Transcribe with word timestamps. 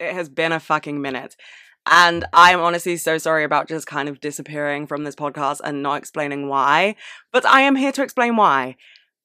It 0.00 0.12
has 0.12 0.28
been 0.28 0.52
a 0.52 0.60
fucking 0.60 1.00
minute. 1.00 1.36
And 1.86 2.24
I'm 2.32 2.60
honestly 2.60 2.96
so 2.96 3.18
sorry 3.18 3.44
about 3.44 3.68
just 3.68 3.86
kind 3.86 4.08
of 4.08 4.20
disappearing 4.20 4.86
from 4.86 5.04
this 5.04 5.14
podcast 5.14 5.60
and 5.62 5.82
not 5.82 5.98
explaining 5.98 6.48
why. 6.48 6.96
But 7.32 7.44
I 7.44 7.60
am 7.60 7.76
here 7.76 7.92
to 7.92 8.02
explain 8.02 8.36
why. 8.36 8.76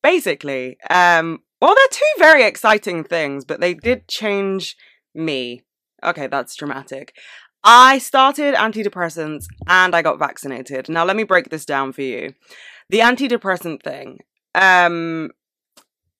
Basically, 0.04 0.78
um, 0.90 1.40
well, 1.62 1.76
they're 1.76 1.88
two 1.92 2.20
very 2.20 2.44
exciting 2.44 3.04
things, 3.04 3.46
but 3.46 3.60
they 3.60 3.74
did 3.74 4.08
change 4.08 4.76
me. 5.14 5.64
Okay, 6.04 6.28
that's 6.28 6.56
dramatic. 6.56 7.14
I 7.64 7.98
started 7.98 8.56
antidepressants 8.56 9.46
and 9.68 9.94
I 9.94 10.02
got 10.02 10.20
vaccinated. 10.20 10.88
Now, 10.88 11.04
let 11.04 11.18
me 11.18 11.24
break 11.24 11.50
this 11.50 11.66
down 11.66 11.92
for 11.92 12.02
you. 12.02 12.34
The 12.90 13.00
antidepressant 13.00 13.84
thing. 13.84 14.20
Um, 14.56 15.32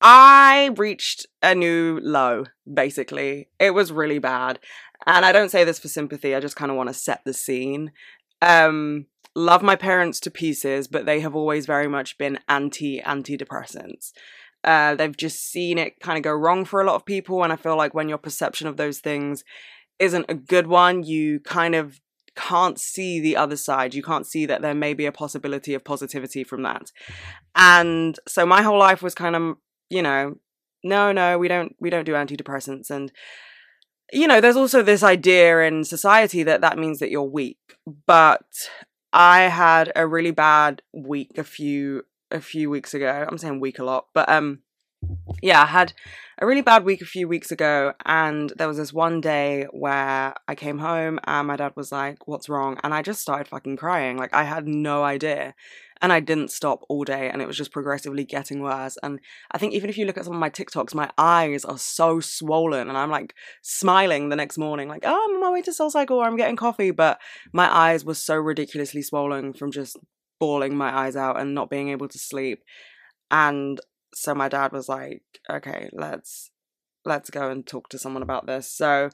I 0.00 0.70
reached 0.76 1.26
a 1.42 1.54
new 1.54 2.00
low, 2.02 2.44
basically. 2.72 3.48
It 3.58 3.72
was 3.72 3.92
really 3.92 4.18
bad. 4.18 4.58
And 5.06 5.24
I 5.24 5.32
don't 5.32 5.50
say 5.50 5.64
this 5.64 5.78
for 5.78 5.88
sympathy, 5.88 6.34
I 6.34 6.40
just 6.40 6.56
kind 6.56 6.70
of 6.70 6.76
want 6.76 6.88
to 6.88 6.94
set 6.94 7.22
the 7.24 7.32
scene. 7.32 7.92
Um, 8.42 9.06
love 9.34 9.62
my 9.62 9.76
parents 9.76 10.20
to 10.20 10.30
pieces, 10.30 10.88
but 10.88 11.06
they 11.06 11.20
have 11.20 11.34
always 11.34 11.66
very 11.66 11.88
much 11.88 12.18
been 12.18 12.38
anti 12.48 13.00
antidepressants. 13.00 14.12
Uh, 14.62 14.94
they've 14.94 15.16
just 15.16 15.50
seen 15.50 15.78
it 15.78 16.00
kind 16.00 16.18
of 16.18 16.22
go 16.24 16.32
wrong 16.32 16.64
for 16.64 16.80
a 16.80 16.84
lot 16.84 16.96
of 16.96 17.06
people. 17.06 17.42
And 17.42 17.52
I 17.52 17.56
feel 17.56 17.76
like 17.76 17.94
when 17.94 18.08
your 18.08 18.18
perception 18.18 18.66
of 18.66 18.76
those 18.76 18.98
things 18.98 19.42
isn't 19.98 20.26
a 20.28 20.34
good 20.34 20.66
one, 20.66 21.02
you 21.02 21.40
kind 21.40 21.74
of 21.74 22.00
can't 22.36 22.78
see 22.78 23.20
the 23.20 23.36
other 23.36 23.56
side. 23.56 23.94
You 23.94 24.02
can't 24.02 24.26
see 24.26 24.46
that 24.46 24.62
there 24.62 24.74
may 24.74 24.94
be 24.94 25.06
a 25.06 25.12
possibility 25.12 25.74
of 25.74 25.84
positivity 25.84 26.44
from 26.44 26.62
that. 26.62 26.90
And 27.54 28.18
so 28.28 28.44
my 28.44 28.62
whole 28.62 28.78
life 28.78 29.02
was 29.02 29.14
kind 29.14 29.34
of, 29.34 29.56
you 29.90 30.02
know, 30.02 30.36
no, 30.82 31.12
no, 31.12 31.38
we 31.38 31.48
don't, 31.48 31.76
we 31.80 31.90
don't 31.90 32.04
do 32.04 32.12
antidepressants. 32.12 32.90
And, 32.90 33.12
you 34.12 34.26
know, 34.26 34.40
there's 34.40 34.56
also 34.56 34.82
this 34.82 35.02
idea 35.02 35.60
in 35.60 35.84
society 35.84 36.42
that 36.44 36.62
that 36.62 36.78
means 36.78 37.00
that 37.00 37.10
you're 37.10 37.22
weak. 37.22 37.58
But 38.06 38.46
I 39.12 39.42
had 39.42 39.92
a 39.94 40.06
really 40.06 40.30
bad 40.30 40.82
week 40.92 41.36
a 41.36 41.44
few 41.44 42.04
a 42.30 42.40
few 42.40 42.70
weeks 42.70 42.94
ago. 42.94 43.26
I'm 43.28 43.38
saying 43.38 43.60
week 43.60 43.78
a 43.78 43.84
lot, 43.84 44.06
but 44.14 44.28
um 44.28 44.60
yeah, 45.42 45.62
I 45.62 45.66
had 45.66 45.92
a 46.38 46.46
really 46.46 46.62
bad 46.62 46.84
week 46.84 47.02
a 47.02 47.06
few 47.06 47.28
weeks 47.28 47.50
ago 47.50 47.92
and 48.04 48.52
there 48.56 48.68
was 48.68 48.76
this 48.76 48.92
one 48.92 49.20
day 49.20 49.66
where 49.70 50.34
I 50.48 50.54
came 50.54 50.78
home 50.78 51.20
and 51.24 51.48
my 51.48 51.56
dad 51.56 51.72
was 51.76 51.92
like, 51.92 52.26
"What's 52.26 52.48
wrong?" 52.48 52.78
and 52.82 52.94
I 52.94 53.02
just 53.02 53.20
started 53.20 53.48
fucking 53.48 53.76
crying. 53.76 54.16
Like 54.16 54.34
I 54.34 54.44
had 54.44 54.66
no 54.66 55.02
idea. 55.02 55.54
And 56.02 56.14
I 56.14 56.20
didn't 56.20 56.50
stop 56.50 56.80
all 56.88 57.04
day 57.04 57.28
and 57.28 57.42
it 57.42 57.46
was 57.46 57.58
just 57.58 57.72
progressively 57.72 58.24
getting 58.24 58.62
worse. 58.62 58.96
And 59.02 59.20
I 59.50 59.58
think 59.58 59.74
even 59.74 59.90
if 59.90 59.98
you 59.98 60.06
look 60.06 60.16
at 60.16 60.24
some 60.24 60.32
of 60.32 60.40
my 60.40 60.48
TikToks, 60.48 60.94
my 60.94 61.10
eyes 61.18 61.62
are 61.62 61.76
so 61.76 62.20
swollen 62.20 62.88
and 62.88 62.96
I'm 62.96 63.10
like 63.10 63.34
smiling 63.60 64.30
the 64.30 64.36
next 64.36 64.56
morning, 64.56 64.88
like, 64.88 65.02
oh, 65.04 65.28
I'm 65.28 65.34
on 65.34 65.40
my 65.42 65.50
way 65.50 65.60
to 65.60 65.72
SoulCycle 65.72 66.12
or 66.12 66.24
I'm 66.24 66.38
getting 66.38 66.56
coffee. 66.56 66.90
But 66.90 67.20
my 67.52 67.70
eyes 67.70 68.02
were 68.02 68.14
so 68.14 68.36
ridiculously 68.36 69.02
swollen 69.02 69.52
from 69.52 69.72
just 69.72 69.98
bawling 70.38 70.74
my 70.74 70.90
eyes 70.90 71.16
out 71.16 71.38
and 71.38 71.54
not 71.54 71.68
being 71.68 71.90
able 71.90 72.08
to 72.08 72.18
sleep. 72.18 72.62
And 73.30 73.78
so 74.14 74.34
my 74.34 74.48
dad 74.48 74.72
was 74.72 74.88
like, 74.88 75.22
okay, 75.48 75.88
let's 75.92 76.50
let's 77.04 77.30
go 77.30 77.50
and 77.50 77.66
talk 77.66 77.88
to 77.88 77.98
someone 77.98 78.22
about 78.22 78.46
this. 78.46 78.70
So 78.70 79.10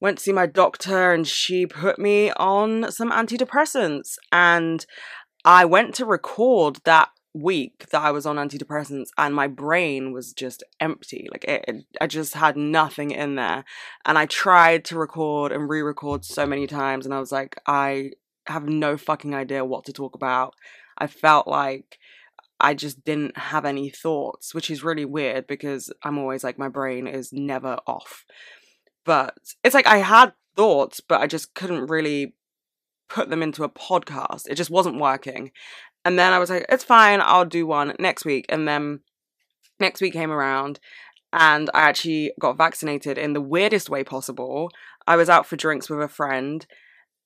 went 0.00 0.18
to 0.18 0.24
see 0.24 0.32
my 0.32 0.46
doctor 0.46 1.12
and 1.12 1.26
she 1.26 1.66
put 1.66 1.98
me 1.98 2.30
on 2.32 2.90
some 2.90 3.10
antidepressants 3.10 4.16
and 4.30 4.84
I 5.44 5.64
went 5.64 5.94
to 5.94 6.04
record 6.04 6.78
that 6.84 7.10
week 7.34 7.86
that 7.90 8.02
I 8.02 8.10
was 8.10 8.26
on 8.26 8.36
antidepressants 8.36 9.08
and 9.16 9.34
my 9.34 9.46
brain 9.46 10.12
was 10.12 10.32
just 10.32 10.62
empty. 10.80 11.28
Like 11.30 11.44
it, 11.44 11.64
it, 11.68 11.84
I 12.00 12.06
just 12.06 12.34
had 12.34 12.56
nothing 12.56 13.10
in 13.10 13.36
there. 13.36 13.64
And 14.04 14.18
I 14.18 14.26
tried 14.26 14.84
to 14.86 14.98
record 14.98 15.52
and 15.52 15.68
re-record 15.68 16.24
so 16.24 16.46
many 16.46 16.66
times 16.66 17.04
and 17.04 17.14
I 17.14 17.20
was 17.20 17.32
like, 17.32 17.56
I 17.66 18.12
have 18.46 18.68
no 18.68 18.96
fucking 18.96 19.34
idea 19.34 19.64
what 19.64 19.84
to 19.86 19.92
talk 19.92 20.14
about. 20.14 20.54
I 20.96 21.06
felt 21.06 21.46
like 21.46 21.97
I 22.60 22.74
just 22.74 23.04
didn't 23.04 23.36
have 23.38 23.64
any 23.64 23.90
thoughts, 23.90 24.54
which 24.54 24.70
is 24.70 24.82
really 24.82 25.04
weird 25.04 25.46
because 25.46 25.92
I'm 26.02 26.18
always 26.18 26.42
like, 26.42 26.58
my 26.58 26.68
brain 26.68 27.06
is 27.06 27.32
never 27.32 27.78
off. 27.86 28.24
But 29.04 29.36
it's 29.62 29.74
like 29.74 29.86
I 29.86 29.98
had 29.98 30.32
thoughts, 30.56 31.00
but 31.00 31.20
I 31.20 31.26
just 31.26 31.54
couldn't 31.54 31.86
really 31.86 32.34
put 33.08 33.30
them 33.30 33.42
into 33.42 33.64
a 33.64 33.68
podcast. 33.68 34.48
It 34.48 34.56
just 34.56 34.70
wasn't 34.70 35.00
working. 35.00 35.52
And 36.04 36.18
then 36.18 36.32
I 36.32 36.38
was 36.38 36.50
like, 36.50 36.66
it's 36.68 36.84
fine, 36.84 37.20
I'll 37.22 37.44
do 37.44 37.66
one 37.66 37.94
next 37.98 38.24
week. 38.24 38.46
And 38.48 38.66
then 38.66 39.00
next 39.80 40.00
week 40.00 40.12
came 40.12 40.30
around 40.30 40.80
and 41.32 41.70
I 41.74 41.82
actually 41.82 42.32
got 42.40 42.56
vaccinated 42.56 43.18
in 43.18 43.34
the 43.34 43.40
weirdest 43.40 43.90
way 43.90 44.04
possible. 44.04 44.70
I 45.06 45.16
was 45.16 45.28
out 45.28 45.46
for 45.46 45.56
drinks 45.56 45.88
with 45.88 46.00
a 46.00 46.08
friend 46.08 46.66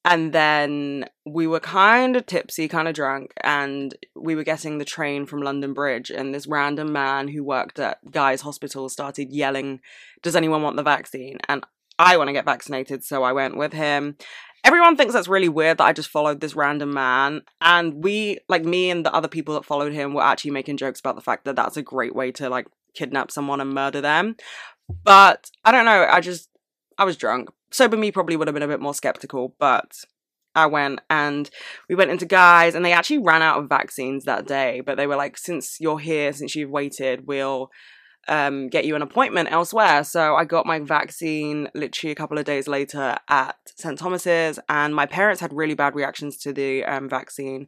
and 0.05 0.33
then 0.33 1.05
we 1.25 1.47
were 1.47 1.61
kind 1.61 2.17
of 2.17 2.27
tipsy, 2.27 2.67
kind 2.67 2.89
of 2.89 2.95
drunk, 2.95 3.33
and 3.43 3.95
we 4.17 4.35
were 4.35 4.43
getting 4.43 4.79
the 4.79 4.85
train 4.85 5.27
from 5.27 5.43
London 5.43 5.75
Bridge. 5.75 6.11
And 6.11 6.35
this 6.35 6.49
random 6.49 6.93
man 6.93 7.29
who 7.29 7.45
worked 7.45 7.79
at 7.79 7.99
Guy's 8.11 8.41
Hospital 8.41 8.89
started 8.89 9.31
yelling, 9.31 9.81
Does 10.23 10.35
anyone 10.35 10.63
want 10.63 10.77
the 10.77 10.83
vaccine? 10.83 11.39
And 11.49 11.65
I 12.01 12.17
want 12.17 12.29
to 12.29 12.33
get 12.33 12.45
vaccinated, 12.45 13.05
so 13.05 13.23
I 13.23 13.33
went 13.33 13.57
with 13.57 13.73
him. 13.73 14.17
Everyone 14.65 14.97
thinks 14.97 15.15
that's 15.15 15.29
really 15.29 15.49
weird 15.49 15.79
that 15.79 15.85
I 15.85 15.93
just 15.93 16.09
followed 16.09 16.41
this 16.41 16.57
random 16.57 16.93
man. 16.93 17.43
And 17.61 18.03
we, 18.03 18.39
like 18.49 18.65
me 18.65 18.91
and 18.91 19.07
the 19.07 19.15
other 19.15 19.29
people 19.29 19.55
that 19.55 19.65
followed 19.65 19.93
him, 19.93 20.15
were 20.15 20.23
actually 20.23 20.51
making 20.51 20.79
jokes 20.79 20.99
about 20.99 21.15
the 21.15 21.23
fact 21.23 21.45
that 21.45 21.55
that's 21.55 21.77
a 21.77 21.83
great 21.83 22.15
way 22.15 22.33
to 22.33 22.49
like 22.49 22.67
kidnap 22.95 23.31
someone 23.31 23.61
and 23.61 23.71
murder 23.71 24.01
them. 24.01 24.37
But 25.05 25.49
I 25.65 25.71
don't 25.71 25.85
know, 25.85 26.09
I 26.11 26.21
just, 26.21 26.49
I 26.99 27.05
was 27.05 27.17
drunk 27.17 27.51
sober 27.73 27.97
me 27.97 28.13
probably 28.13 28.37
would 28.37 28.49
have 28.49 28.55
been 28.55 28.63
a 28.63 28.69
bit 28.69 28.81
more 28.81 28.95
skeptical, 28.95 29.55
but 29.59 29.93
I 30.55 30.67
went 30.67 31.01
and 31.09 31.49
we 31.89 31.95
went 31.95 32.11
into 32.11 32.27
Guy's 32.27 32.75
and 32.75 32.85
they 32.85 32.93
actually 32.93 33.19
ran 33.19 33.43
out 33.43 33.59
of 33.59 33.69
vaccines 33.69 34.25
that 34.25 34.47
day, 34.47 34.83
but 34.85 34.97
they 34.97 35.07
were 35.07 35.17
like, 35.17 35.37
since 35.39 35.79
you're 35.81 35.99
here, 35.99 36.33
since 36.33 36.55
you've 36.55 36.71
waited, 36.71 37.27
we'll 37.27 37.71
um, 38.29 38.69
get 38.69 38.85
you 38.85 38.95
an 38.95 39.03
appointment 39.03 39.51
elsewhere. 39.51 40.05
So 40.05 40.37
I 40.37 40.45
got 40.45 40.67
my 40.67 40.79
vaccine 40.79 41.69
literally 41.75 42.13
a 42.13 42.17
couple 42.17 42.39
of 42.39 42.45
days 42.45 42.69
later 42.69 43.17
at 43.29 43.57
St. 43.77 43.99
Thomas's, 43.99 44.59
and 44.69 44.95
my 44.95 45.07
parents 45.07 45.41
had 45.41 45.53
really 45.53 45.75
bad 45.75 45.95
reactions 45.95 46.37
to 46.39 46.53
the 46.53 46.85
um, 46.85 47.09
vaccine. 47.09 47.67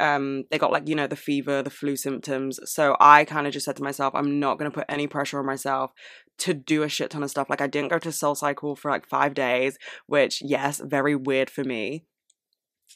Um, 0.00 0.44
they 0.50 0.58
got 0.58 0.72
like, 0.72 0.88
you 0.88 0.96
know, 0.96 1.06
the 1.06 1.16
fever, 1.16 1.62
the 1.62 1.70
flu 1.70 1.96
symptoms. 1.96 2.58
So 2.64 2.96
I 2.98 3.24
kind 3.24 3.46
of 3.46 3.52
just 3.52 3.64
said 3.64 3.76
to 3.76 3.82
myself, 3.82 4.14
I'm 4.14 4.40
not 4.40 4.58
going 4.58 4.70
to 4.70 4.74
put 4.74 4.86
any 4.88 5.06
pressure 5.06 5.38
on 5.38 5.46
myself 5.46 5.92
to 6.38 6.54
do 6.54 6.82
a 6.82 6.88
shit 6.88 7.10
ton 7.10 7.22
of 7.22 7.30
stuff. 7.30 7.48
Like 7.48 7.60
I 7.60 7.66
didn't 7.66 7.90
go 7.90 7.98
to 7.98 8.08
SoulCycle 8.08 8.78
for 8.78 8.90
like 8.90 9.06
five 9.06 9.34
days, 9.34 9.78
which 10.06 10.42
yes, 10.42 10.80
very 10.84 11.14
weird 11.14 11.50
for 11.50 11.64
me. 11.64 12.04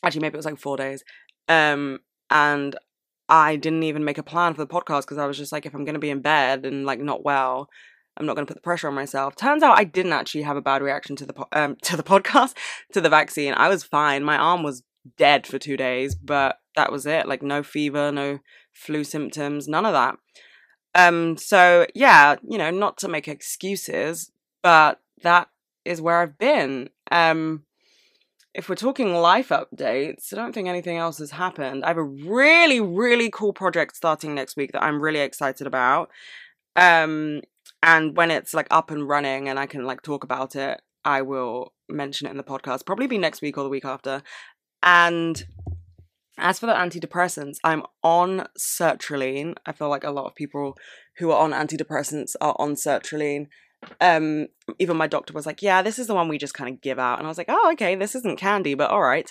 Actually, 0.02 0.22
maybe 0.22 0.34
it 0.34 0.38
was 0.38 0.46
like 0.46 0.58
four 0.58 0.76
days. 0.76 1.04
Um, 1.48 2.00
and 2.30 2.76
I 3.28 3.56
didn't 3.56 3.82
even 3.82 4.04
make 4.04 4.18
a 4.18 4.22
plan 4.22 4.54
for 4.54 4.64
the 4.64 4.72
podcast 4.72 5.02
because 5.02 5.18
I 5.18 5.26
was 5.26 5.36
just 5.36 5.52
like, 5.52 5.66
if 5.66 5.74
I'm 5.74 5.84
gonna 5.84 5.98
be 5.98 6.10
in 6.10 6.20
bed 6.20 6.64
and 6.64 6.84
like 6.84 7.00
not 7.00 7.24
well, 7.24 7.68
I'm 8.16 8.26
not 8.26 8.34
gonna 8.34 8.46
put 8.46 8.56
the 8.56 8.62
pressure 8.62 8.88
on 8.88 8.94
myself. 8.94 9.36
Turns 9.36 9.62
out 9.62 9.78
I 9.78 9.84
didn't 9.84 10.12
actually 10.12 10.42
have 10.42 10.56
a 10.56 10.62
bad 10.62 10.82
reaction 10.82 11.16
to 11.16 11.26
the 11.26 11.32
po- 11.32 11.48
um 11.52 11.76
to 11.82 11.96
the 11.96 12.02
podcast 12.02 12.54
to 12.92 13.00
the 13.00 13.08
vaccine. 13.10 13.54
I 13.54 13.68
was 13.68 13.84
fine. 13.84 14.24
My 14.24 14.36
arm 14.36 14.62
was 14.62 14.82
dead 15.16 15.46
for 15.46 15.58
two 15.58 15.76
days, 15.76 16.14
but 16.14 16.58
that 16.76 16.92
was 16.92 17.06
it. 17.06 17.26
Like 17.28 17.42
no 17.42 17.62
fever, 17.62 18.10
no 18.12 18.40
flu 18.72 19.04
symptoms, 19.04 19.68
none 19.68 19.86
of 19.86 19.92
that. 19.92 20.16
Um, 20.94 21.36
so 21.36 21.86
yeah, 21.94 22.36
you 22.48 22.58
know, 22.58 22.70
not 22.70 22.96
to 22.98 23.08
make 23.08 23.28
excuses, 23.28 24.30
but 24.62 25.00
that 25.22 25.48
is 25.84 26.00
where 26.00 26.20
I've 26.20 26.38
been. 26.38 26.90
Um, 27.10 27.64
if 28.54 28.68
we're 28.68 28.74
talking 28.74 29.14
life 29.14 29.50
updates, 29.50 30.32
I 30.32 30.36
don't 30.36 30.52
think 30.52 30.68
anything 30.68 30.96
else 30.96 31.18
has 31.18 31.30
happened. 31.30 31.84
I 31.84 31.88
have 31.88 31.96
a 31.96 32.02
really, 32.02 32.80
really 32.80 33.30
cool 33.30 33.52
project 33.52 33.96
starting 33.96 34.34
next 34.34 34.56
week 34.56 34.72
that 34.72 34.82
I'm 34.82 35.00
really 35.00 35.20
excited 35.20 35.66
about. 35.66 36.10
Um, 36.74 37.42
and 37.82 38.16
when 38.16 38.30
it's 38.30 38.54
like 38.54 38.66
up 38.70 38.90
and 38.90 39.08
running 39.08 39.48
and 39.48 39.58
I 39.58 39.66
can 39.66 39.84
like 39.84 40.02
talk 40.02 40.24
about 40.24 40.56
it, 40.56 40.80
I 41.04 41.22
will 41.22 41.72
mention 41.88 42.26
it 42.26 42.30
in 42.30 42.36
the 42.36 42.42
podcast. 42.42 42.84
Probably 42.84 43.06
be 43.06 43.18
next 43.18 43.42
week 43.42 43.56
or 43.56 43.64
the 43.64 43.70
week 43.70 43.84
after. 43.84 44.22
And 44.82 45.44
as 46.38 46.58
for 46.58 46.66
the 46.66 46.72
antidepressants, 46.72 47.56
I'm 47.64 47.82
on 48.02 48.46
sertraline. 48.58 49.54
I 49.66 49.72
feel 49.72 49.88
like 49.88 50.04
a 50.04 50.10
lot 50.10 50.26
of 50.26 50.34
people 50.34 50.76
who 51.18 51.30
are 51.30 51.40
on 51.40 51.52
antidepressants 51.52 52.34
are 52.40 52.56
on 52.58 52.74
sertraline. 52.74 53.46
Um, 54.00 54.48
even 54.78 54.96
my 54.96 55.06
doctor 55.06 55.32
was 55.32 55.46
like, 55.46 55.62
"Yeah, 55.62 55.82
this 55.82 55.98
is 55.98 56.06
the 56.06 56.14
one 56.14 56.28
we 56.28 56.38
just 56.38 56.54
kind 56.54 56.74
of 56.74 56.80
give 56.80 56.98
out," 56.98 57.18
and 57.18 57.26
I 57.26 57.30
was 57.30 57.38
like, 57.38 57.48
"Oh, 57.48 57.70
okay, 57.72 57.94
this 57.94 58.14
isn't 58.14 58.38
candy, 58.38 58.74
but 58.74 58.90
all 58.90 59.02
right." 59.02 59.30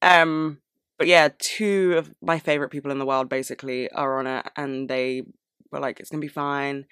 Um, 0.00 0.58
but 0.98 1.06
yeah, 1.08 1.28
two 1.38 1.94
of 1.98 2.10
my 2.22 2.38
favorite 2.38 2.70
people 2.70 2.90
in 2.90 2.98
the 2.98 3.06
world 3.06 3.28
basically 3.28 3.90
are 3.90 4.18
on 4.18 4.26
it, 4.26 4.46
and 4.56 4.88
they 4.88 5.22
were 5.70 5.80
like, 5.80 6.00
"It's 6.00 6.10
gonna 6.10 6.20
be 6.20 6.28
fine." 6.28 6.86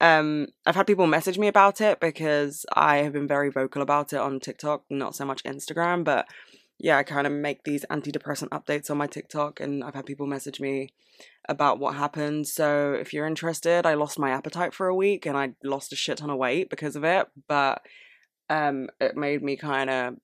Um, 0.00 0.46
I've 0.64 0.76
had 0.76 0.86
people 0.86 1.06
message 1.06 1.38
me 1.38 1.48
about 1.48 1.80
it 1.80 1.98
because 1.98 2.64
I 2.72 2.98
have 2.98 3.12
been 3.12 3.26
very 3.26 3.50
vocal 3.50 3.82
about 3.82 4.12
it 4.12 4.20
on 4.20 4.38
TikTok, 4.38 4.84
not 4.90 5.16
so 5.16 5.24
much 5.24 5.42
Instagram, 5.42 6.04
but 6.04 6.26
yeah, 6.78 6.96
I 6.98 7.02
kind 7.02 7.26
of 7.26 7.32
make 7.32 7.64
these 7.64 7.84
antidepressant 7.90 8.48
updates 8.50 8.90
on 8.90 8.98
my 8.98 9.06
TikTok, 9.06 9.60
and 9.60 9.82
I've 9.82 9.94
had 9.94 10.06
people 10.06 10.26
message 10.26 10.60
me 10.60 10.90
about 11.48 11.78
what 11.78 11.96
happened. 11.96 12.46
So 12.46 12.92
if 12.92 13.12
you're 13.12 13.26
interested, 13.26 13.86
I 13.86 13.94
lost 13.94 14.18
my 14.18 14.30
appetite 14.30 14.72
for 14.74 14.86
a 14.86 14.94
week 14.94 15.26
and 15.26 15.36
I 15.36 15.54
lost 15.64 15.92
a 15.92 15.96
shit 15.96 16.18
ton 16.18 16.30
of 16.30 16.38
weight 16.38 16.70
because 16.70 16.94
of 16.96 17.04
it. 17.04 17.26
But 17.48 17.82
Um, 18.50 18.88
it 18.98 19.14
made 19.16 19.42
me 19.42 19.56
kind 19.56 19.90
of 19.90 20.14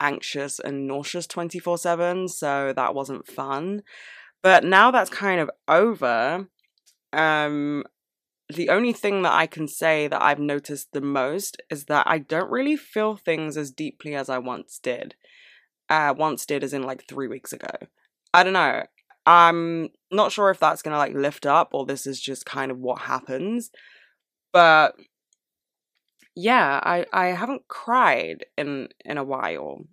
anxious 0.00 0.60
and 0.60 0.86
nauseous 0.86 1.26
24 1.26 1.78
7, 1.78 2.28
so 2.28 2.72
that 2.74 2.94
wasn't 2.94 3.26
fun. 3.26 3.82
But 4.42 4.64
now 4.64 4.90
that's 4.90 5.10
kind 5.10 5.40
of 5.40 5.50
over, 5.66 6.48
um, 7.12 7.84
the 8.54 8.68
only 8.68 8.92
thing 8.92 9.22
that 9.22 9.32
I 9.32 9.46
can 9.46 9.66
say 9.66 10.06
that 10.08 10.22
I've 10.22 10.38
noticed 10.38 10.92
the 10.92 11.00
most 11.00 11.60
is 11.70 11.86
that 11.86 12.06
I 12.06 12.18
don't 12.18 12.50
really 12.50 12.76
feel 12.76 13.16
things 13.16 13.56
as 13.56 13.70
deeply 13.72 14.14
as 14.14 14.28
I 14.28 14.38
once 14.38 14.78
did. 14.78 15.14
Uh, 15.88 16.14
once 16.16 16.46
did 16.46 16.64
as 16.64 16.72
in 16.72 16.82
like 16.82 17.06
three 17.06 17.28
weeks 17.28 17.52
ago. 17.52 17.68
I 18.32 18.42
don't 18.42 18.52
know. 18.52 18.84
I'm 19.26 19.90
not 20.10 20.32
sure 20.32 20.50
if 20.50 20.58
that's 20.58 20.82
gonna 20.82 20.98
like 20.98 21.14
lift 21.14 21.46
up 21.46 21.70
or 21.72 21.86
this 21.86 22.06
is 22.06 22.20
just 22.20 22.46
kind 22.46 22.70
of 22.70 22.78
what 22.78 23.02
happens. 23.02 23.70
But 24.52 24.96
yeah, 26.36 26.80
I 26.82 27.06
I 27.12 27.26
haven't 27.26 27.68
cried 27.68 28.46
in 28.56 28.88
in 29.04 29.18
a 29.18 29.24
while. 29.24 29.84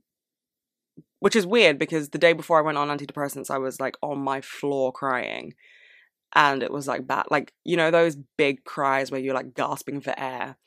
Which 1.19 1.35
is 1.35 1.45
weird 1.45 1.77
because 1.77 2.09
the 2.09 2.17
day 2.17 2.33
before 2.33 2.57
I 2.57 2.63
went 2.63 2.79
on 2.79 2.87
antidepressants 2.89 3.51
I 3.51 3.59
was 3.59 3.79
like 3.79 3.95
on 4.01 4.19
my 4.19 4.41
floor 4.41 4.91
crying. 4.91 5.53
And 6.33 6.63
it 6.63 6.71
was 6.71 6.87
like 6.87 7.07
bad 7.07 7.25
like 7.29 7.53
you 7.63 7.77
know 7.77 7.91
those 7.91 8.17
big 8.37 8.63
cries 8.63 9.11
where 9.11 9.21
you're 9.21 9.35
like 9.35 9.53
gasping 9.53 10.01
for 10.01 10.13
air. 10.17 10.57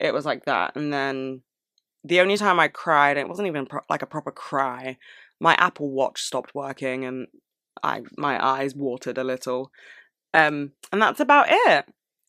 It 0.00 0.14
was 0.14 0.24
like 0.26 0.44
that. 0.44 0.76
And 0.76 0.92
then 0.92 1.42
the 2.06 2.20
only 2.20 2.36
time 2.36 2.60
I 2.60 2.68
cried, 2.68 3.16
it 3.16 3.28
wasn't 3.28 3.48
even 3.48 3.66
pro- 3.66 3.80
like 3.90 4.02
a 4.02 4.06
proper 4.06 4.30
cry. 4.30 4.98
My 5.40 5.54
Apple 5.54 5.90
Watch 5.90 6.22
stopped 6.22 6.54
working 6.54 7.04
and 7.04 7.26
I 7.82 8.02
my 8.16 8.44
eyes 8.44 8.74
watered 8.74 9.18
a 9.18 9.24
little. 9.24 9.70
Um, 10.32 10.72
and 10.92 11.00
that's 11.00 11.20
about 11.20 11.46
it. 11.48 11.86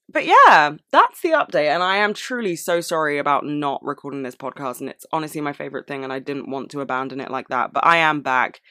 But 0.10 0.26
yeah, 0.26 0.72
that's 0.92 1.22
the 1.22 1.30
update. 1.30 1.68
And 1.68 1.84
I 1.84 1.98
am 1.98 2.14
truly 2.14 2.56
so 2.56 2.80
sorry 2.80 3.18
about 3.18 3.46
not 3.46 3.84
recording 3.84 4.24
this 4.24 4.36
podcast. 4.36 4.80
And 4.80 4.90
it's 4.90 5.06
honestly 5.12 5.42
my 5.42 5.52
favorite 5.52 5.88
thing. 5.88 6.04
And 6.04 6.14
I 6.14 6.20
didn't 6.20 6.50
want 6.50 6.72
to 6.72 6.82
abandon 6.82 7.20
it 7.20 7.30
like 7.30 7.50
that. 7.50 7.74
But 7.74 7.86
I 7.86 7.98
am 7.98 8.22
back. 8.22 8.62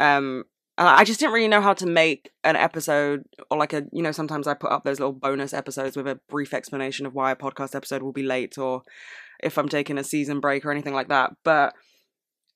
Um, 0.00 0.44
and 0.76 0.88
I 0.88 1.04
just 1.04 1.20
didn't 1.20 1.34
really 1.34 1.46
know 1.46 1.60
how 1.60 1.74
to 1.74 1.86
make 1.86 2.30
an 2.42 2.56
episode 2.56 3.22
or 3.48 3.56
like 3.56 3.72
a, 3.72 3.84
you 3.92 4.02
know, 4.02 4.10
sometimes 4.10 4.48
I 4.48 4.54
put 4.54 4.72
up 4.72 4.82
those 4.82 4.98
little 4.98 5.12
bonus 5.12 5.52
episodes 5.54 5.96
with 5.96 6.08
a 6.08 6.18
brief 6.28 6.52
explanation 6.52 7.06
of 7.06 7.14
why 7.14 7.30
a 7.30 7.36
podcast 7.36 7.76
episode 7.76 8.02
will 8.02 8.12
be 8.12 8.24
late 8.24 8.58
or 8.58 8.82
if 9.44 9.58
I'm 9.58 9.68
taking 9.68 9.98
a 9.98 10.04
season 10.04 10.40
break 10.40 10.64
or 10.64 10.70
anything 10.70 10.94
like 10.94 11.08
that. 11.08 11.32
But 11.44 11.74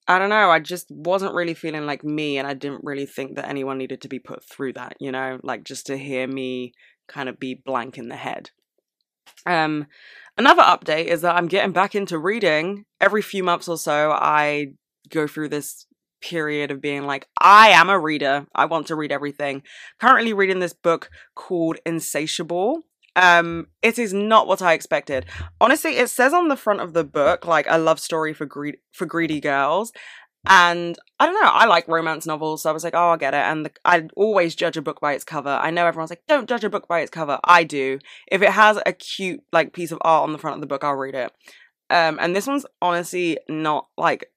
I 0.07 0.19
don't 0.19 0.31
know, 0.31 0.51
I 0.51 0.59
just 0.59 0.91
wasn't 0.91 1.35
really 1.35 1.55
feeling 1.55 1.85
like 1.85 2.03
me, 2.03 2.39
and 2.39 2.47
I 2.47 2.55
didn't 2.55 2.83
really 2.83 3.05
think 3.05 3.37
that 3.37 3.49
anyone 3.49 3.77
needed 3.77 4.01
to 4.01 4.09
be 4.09 4.19
put 4.19 4.43
through 4.43 4.73
that, 4.73 4.97
you 4.99 5.13
know, 5.13 5.39
like 5.43 5.65
just 5.65 5.87
to 5.87 5.99
hear 5.99 6.27
me 6.27 6.73
kind 7.09 7.29
of 7.29 7.39
be 7.39 7.55
blank 7.55 7.99
in 7.99 8.09
the 8.09 8.17
head. 8.17 8.51
Um, 9.45 9.87
another 10.39 10.63
update 10.63 11.07
is 11.07 11.21
that 11.21 11.37
I'm 11.37 11.47
getting 11.47 11.73
back 11.73 11.95
into 11.95 12.19
reading. 12.19 12.87
Every 13.01 13.21
few 13.21 13.45
months 13.45 13.69
or 13.69 13.77
so, 13.77 14.11
I 14.13 14.69
go 15.11 15.27
through 15.27 15.51
this 15.51 15.87
period 16.21 16.71
of 16.71 16.81
being 16.81 17.05
like, 17.05 17.29
I 17.41 17.69
am 17.69 17.91
a 17.91 17.99
reader. 17.99 18.47
I 18.55 18.65
want 18.65 18.87
to 18.89 18.97
read 18.97 19.13
everything. 19.13 19.63
Currently 20.01 20.33
reading 20.33 20.59
this 20.59 20.73
book 20.73 21.11
called 21.35 21.79
Insatiable 21.85 22.83
um, 23.19 23.67
it 23.83 23.99
is 23.99 24.13
not 24.13 24.47
what 24.47 24.63
I 24.63 24.75
expected. 24.75 25.27
Honestly, 25.61 25.97
it 25.97 26.09
says 26.09 26.33
on 26.33 26.47
the 26.47 26.57
front 26.57 26.81
of 26.81 26.93
the 26.93 27.03
book 27.03 27.47
like 27.47 27.67
a 27.69 27.77
love 27.77 27.99
story 27.99 28.33
for 28.33 28.47
greed 28.47 28.77
for 28.93 29.07
greedy 29.07 29.41
girls. 29.41 29.93
And 30.47 30.97
I 31.19 31.27
don't 31.27 31.35
know, 31.35 31.51
I 31.51 31.67
like 31.67 31.89
romance 31.89 32.25
novels, 32.25 32.63
so 32.63 32.71
I 32.71 32.73
was 32.73 32.85
like, 32.85 32.95
oh, 32.95 33.11
I'll 33.11 33.17
get 33.17 33.35
it. 33.35 33.39
And 33.39 33.67
the, 33.67 33.73
I 33.85 34.07
always 34.17 34.55
judge 34.55 34.77
a 34.77 34.83
book 34.83 35.01
by 35.01 35.13
its 35.15 35.25
cover. 35.25 35.51
I 35.51 35.71
know 35.71 35.85
everyone's 35.85 36.11
like, 36.11 36.23
don't 36.29 36.49
judge 36.49 36.63
a 36.63 36.71
book 36.71 36.87
by 36.87 37.01
its 37.01 37.11
cover. 37.11 37.41
I 37.43 37.65
do. 37.65 37.99
If 38.31 38.41
it 38.41 38.51
has 38.51 38.79
a 38.87 38.93
cute 38.93 39.43
like 39.53 39.73
piece 39.73 39.91
of 39.91 39.99
art 40.03 40.23
on 40.23 40.33
the 40.33 40.39
front 40.39 40.55
of 40.55 40.61
the 40.61 40.69
book, 40.69 40.85
I'll 40.85 40.95
read 40.95 41.17
it. 41.17 41.33
Um, 41.91 42.19
and 42.21 42.37
this 42.37 42.47
one's 42.47 42.67
honestly 42.81 43.39
not 43.49 43.89
like 43.99 44.31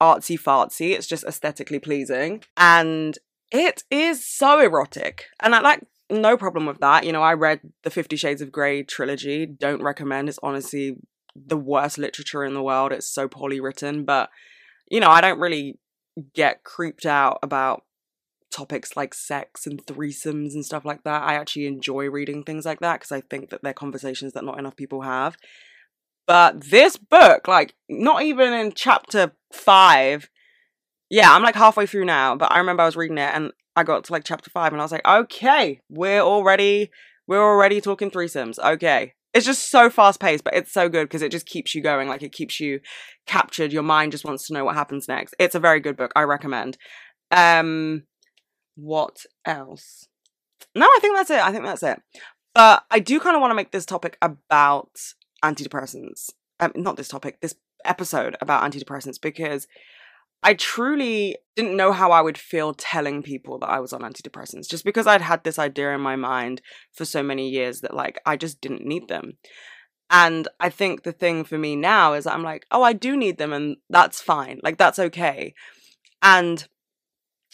artsy 0.00 0.40
fartsy. 0.40 0.92
It's 0.92 1.06
just 1.06 1.24
aesthetically 1.24 1.80
pleasing, 1.80 2.42
and 2.56 3.18
it 3.50 3.84
is 3.90 4.24
so 4.24 4.58
erotic. 4.58 5.26
And 5.38 5.54
I 5.54 5.60
like 5.60 5.82
no 6.12 6.36
problem 6.36 6.66
with 6.66 6.78
that. 6.78 7.04
You 7.04 7.12
know, 7.12 7.22
I 7.22 7.34
read 7.34 7.60
the 7.82 7.90
Fifty 7.90 8.16
Shades 8.16 8.42
of 8.42 8.52
Grey 8.52 8.82
trilogy. 8.82 9.46
Don't 9.46 9.82
recommend. 9.82 10.28
It's 10.28 10.38
honestly 10.42 10.96
the 11.34 11.56
worst 11.56 11.98
literature 11.98 12.44
in 12.44 12.54
the 12.54 12.62
world. 12.62 12.92
It's 12.92 13.12
so 13.12 13.26
poorly 13.28 13.60
written. 13.60 14.04
But, 14.04 14.30
you 14.90 15.00
know, 15.00 15.08
I 15.08 15.20
don't 15.20 15.40
really 15.40 15.78
get 16.34 16.62
creeped 16.62 17.06
out 17.06 17.38
about 17.42 17.84
topics 18.50 18.96
like 18.96 19.14
sex 19.14 19.66
and 19.66 19.84
threesomes 19.86 20.52
and 20.52 20.64
stuff 20.64 20.84
like 20.84 21.04
that. 21.04 21.22
I 21.22 21.34
actually 21.34 21.66
enjoy 21.66 22.10
reading 22.10 22.42
things 22.42 22.66
like 22.66 22.80
that 22.80 23.00
because 23.00 23.12
I 23.12 23.22
think 23.22 23.48
that 23.50 23.62
they're 23.62 23.72
conversations 23.72 24.34
that 24.34 24.44
not 24.44 24.58
enough 24.58 24.76
people 24.76 25.02
have. 25.02 25.36
But 26.26 26.70
this 26.70 26.96
book, 26.96 27.48
like, 27.48 27.74
not 27.88 28.22
even 28.22 28.52
in 28.52 28.72
chapter 28.74 29.32
five, 29.52 30.28
yeah, 31.12 31.30
I'm 31.30 31.42
like 31.42 31.54
halfway 31.54 31.84
through 31.84 32.06
now, 32.06 32.34
but 32.34 32.50
I 32.50 32.58
remember 32.58 32.82
I 32.82 32.86
was 32.86 32.96
reading 32.96 33.18
it 33.18 33.34
and 33.34 33.52
I 33.76 33.82
got 33.82 34.04
to 34.04 34.12
like 34.12 34.24
chapter 34.24 34.48
five 34.48 34.72
and 34.72 34.80
I 34.80 34.84
was 34.86 34.92
like, 34.92 35.06
okay, 35.06 35.82
we're 35.90 36.22
already 36.22 36.90
we're 37.28 37.42
already 37.42 37.82
talking 37.82 38.10
threesomes. 38.10 38.58
Okay. 38.58 39.12
It's 39.34 39.44
just 39.44 39.70
so 39.70 39.90
fast 39.90 40.20
paced, 40.20 40.42
but 40.42 40.54
it's 40.54 40.72
so 40.72 40.88
good 40.88 41.04
because 41.04 41.20
it 41.20 41.30
just 41.30 41.44
keeps 41.44 41.74
you 41.74 41.82
going. 41.82 42.08
Like 42.08 42.22
it 42.22 42.32
keeps 42.32 42.58
you 42.60 42.80
captured. 43.26 43.74
Your 43.74 43.82
mind 43.82 44.12
just 44.12 44.24
wants 44.24 44.46
to 44.46 44.54
know 44.54 44.64
what 44.64 44.74
happens 44.74 45.06
next. 45.06 45.34
It's 45.38 45.54
a 45.54 45.60
very 45.60 45.80
good 45.80 45.98
book. 45.98 46.12
I 46.16 46.22
recommend. 46.22 46.78
Um 47.30 48.04
what 48.74 49.26
else? 49.44 50.08
No, 50.74 50.86
I 50.86 50.98
think 51.02 51.14
that's 51.14 51.30
it. 51.30 51.44
I 51.44 51.52
think 51.52 51.66
that's 51.66 51.82
it. 51.82 52.00
But 52.54 52.84
I 52.90 53.00
do 53.00 53.20
kind 53.20 53.36
of 53.36 53.42
want 53.42 53.50
to 53.50 53.56
make 53.56 53.70
this 53.70 53.84
topic 53.84 54.16
about 54.22 54.98
antidepressants. 55.44 56.30
Um, 56.58 56.72
not 56.74 56.96
this 56.96 57.08
topic, 57.08 57.38
this 57.42 57.54
episode 57.84 58.38
about 58.40 58.62
antidepressants 58.62 59.20
because 59.20 59.66
I 60.42 60.54
truly 60.54 61.36
didn't 61.54 61.76
know 61.76 61.92
how 61.92 62.10
I 62.10 62.20
would 62.20 62.38
feel 62.38 62.74
telling 62.74 63.22
people 63.22 63.58
that 63.58 63.68
I 63.68 63.78
was 63.80 63.92
on 63.92 64.00
antidepressants 64.00 64.68
just 64.68 64.84
because 64.84 65.06
I'd 65.06 65.22
had 65.22 65.44
this 65.44 65.58
idea 65.58 65.94
in 65.94 66.00
my 66.00 66.16
mind 66.16 66.62
for 66.92 67.04
so 67.04 67.22
many 67.22 67.48
years 67.48 67.80
that 67.82 67.94
like 67.94 68.20
I 68.26 68.36
just 68.36 68.60
didn't 68.60 68.84
need 68.84 69.08
them. 69.08 69.34
And 70.10 70.48
I 70.60 70.68
think 70.68 71.04
the 71.04 71.12
thing 71.12 71.44
for 71.44 71.56
me 71.56 71.76
now 71.76 72.12
is 72.12 72.26
I'm 72.26 72.42
like, 72.42 72.66
oh, 72.70 72.82
I 72.82 72.92
do 72.92 73.16
need 73.16 73.38
them 73.38 73.52
and 73.52 73.76
that's 73.88 74.20
fine. 74.20 74.60
Like 74.62 74.78
that's 74.78 74.98
okay. 74.98 75.54
And 76.20 76.66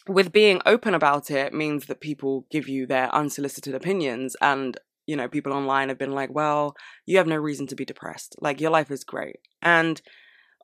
with 0.09 0.33
being 0.33 0.61
open 0.65 0.95
about 0.95 1.31
it 1.31 1.53
means 1.53 1.87
that 1.87 2.01
people 2.01 2.47
give 2.51 2.69
you 2.69 2.87
their 2.87 3.15
unsolicited 3.15 3.75
opinions 3.75 4.35
and 4.41 4.79
you 5.07 5.15
know 5.17 5.29
people 5.29 5.53
online 5.53 5.89
have 5.89 5.99
been 5.99 6.13
like 6.13 6.31
well 6.33 6.75
you 7.05 7.19
have 7.19 7.27
no 7.27 7.37
reason 7.37 7.67
to 7.67 7.77
be 7.77 7.85
depressed 7.85 8.35
like 8.41 8.61
your 8.61 8.71
life 8.71 8.91
is 8.91 9.05
great 9.05 9.37
and 9.61 10.01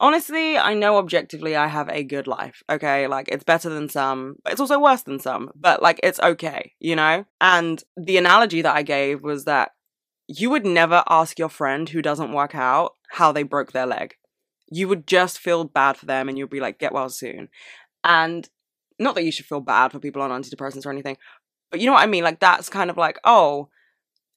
honestly, 0.00 0.58
I 0.58 0.74
know 0.74 0.98
objectively 0.98 1.56
I 1.56 1.66
have 1.68 1.88
a 1.88 2.02
good 2.02 2.26
life, 2.26 2.62
okay? 2.68 3.06
Like, 3.06 3.28
it's 3.28 3.44
better 3.44 3.68
than 3.68 3.88
some, 3.88 4.36
but 4.42 4.52
it's 4.52 4.60
also 4.60 4.78
worse 4.78 5.02
than 5.02 5.18
some, 5.18 5.50
but 5.54 5.82
like, 5.82 6.00
it's 6.02 6.20
okay, 6.20 6.72
you 6.80 6.96
know? 6.96 7.24
And 7.40 7.82
the 7.96 8.16
analogy 8.16 8.62
that 8.62 8.74
I 8.74 8.82
gave 8.82 9.22
was 9.22 9.44
that 9.44 9.72
you 10.26 10.50
would 10.50 10.64
never 10.64 11.04
ask 11.08 11.38
your 11.38 11.48
friend 11.48 11.88
who 11.88 12.02
doesn't 12.02 12.32
work 12.32 12.54
out 12.54 12.92
how 13.10 13.32
they 13.32 13.42
broke 13.42 13.72
their 13.72 13.86
leg. 13.86 14.14
You 14.70 14.88
would 14.88 15.06
just 15.06 15.38
feel 15.38 15.64
bad 15.64 15.96
for 15.96 16.06
them 16.06 16.28
and 16.28 16.38
you'd 16.38 16.50
be 16.50 16.60
like, 16.60 16.78
get 16.78 16.92
well 16.92 17.10
soon. 17.10 17.48
And 18.02 18.48
not 18.98 19.14
that 19.14 19.24
you 19.24 19.32
should 19.32 19.46
feel 19.46 19.60
bad 19.60 19.92
for 19.92 19.98
people 19.98 20.22
on 20.22 20.30
antidepressants 20.30 20.86
or 20.86 20.90
anything, 20.90 21.16
but 21.70 21.80
you 21.80 21.86
know 21.86 21.92
what 21.92 22.02
I 22.02 22.06
mean? 22.06 22.24
Like, 22.24 22.40
that's 22.40 22.68
kind 22.68 22.90
of 22.90 22.96
like, 22.96 23.18
oh, 23.24 23.68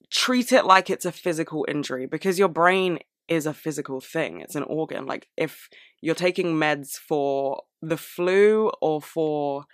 treat 0.10 0.52
it 0.52 0.66
like 0.66 0.90
it's 0.90 1.06
a 1.06 1.12
physical 1.12 1.66
injury 1.68 2.06
because 2.06 2.40
your 2.40 2.48
brain 2.48 3.00
is 3.28 3.46
a 3.46 3.54
physical 3.54 4.02
thing. 4.02 4.42
It's 4.42 4.56
an 4.56 4.64
organ. 4.64 5.06
Like 5.06 5.28
if 5.38 5.70
you're 6.02 6.16
taking 6.16 6.56
meds 6.56 6.92
for 6.92 7.64
the 7.82 7.98
flu 7.98 8.70
or 8.82 9.02
for 9.02 9.66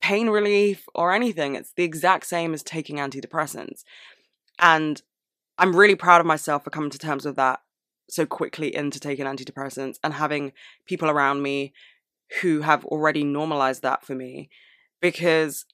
pain 0.00 0.28
relief 0.28 0.86
or 0.94 1.12
anything, 1.12 1.54
it's 1.54 1.72
the 1.72 1.84
exact 1.84 2.26
same 2.26 2.54
as 2.54 2.62
taking 2.62 2.96
antidepressants. 2.96 3.84
And 4.58 5.02
I'm 5.58 5.76
really 5.76 5.94
proud 5.94 6.20
of 6.20 6.26
myself 6.26 6.64
for 6.64 6.70
coming 6.70 6.90
to 6.90 6.98
terms 6.98 7.24
with 7.24 7.36
that 7.36 7.60
so 8.08 8.24
quickly 8.24 8.74
into 8.74 9.00
taking 9.00 9.26
antidepressants 9.26 9.98
and 10.02 10.14
having 10.14 10.52
people 10.86 11.10
around 11.10 11.42
me 11.42 11.72
who 12.40 12.60
have 12.60 12.84
already 12.84 13.24
normalized 13.24 13.82
that 13.82 14.04
for 14.04 14.14
me 14.14 14.48
because 15.00 15.64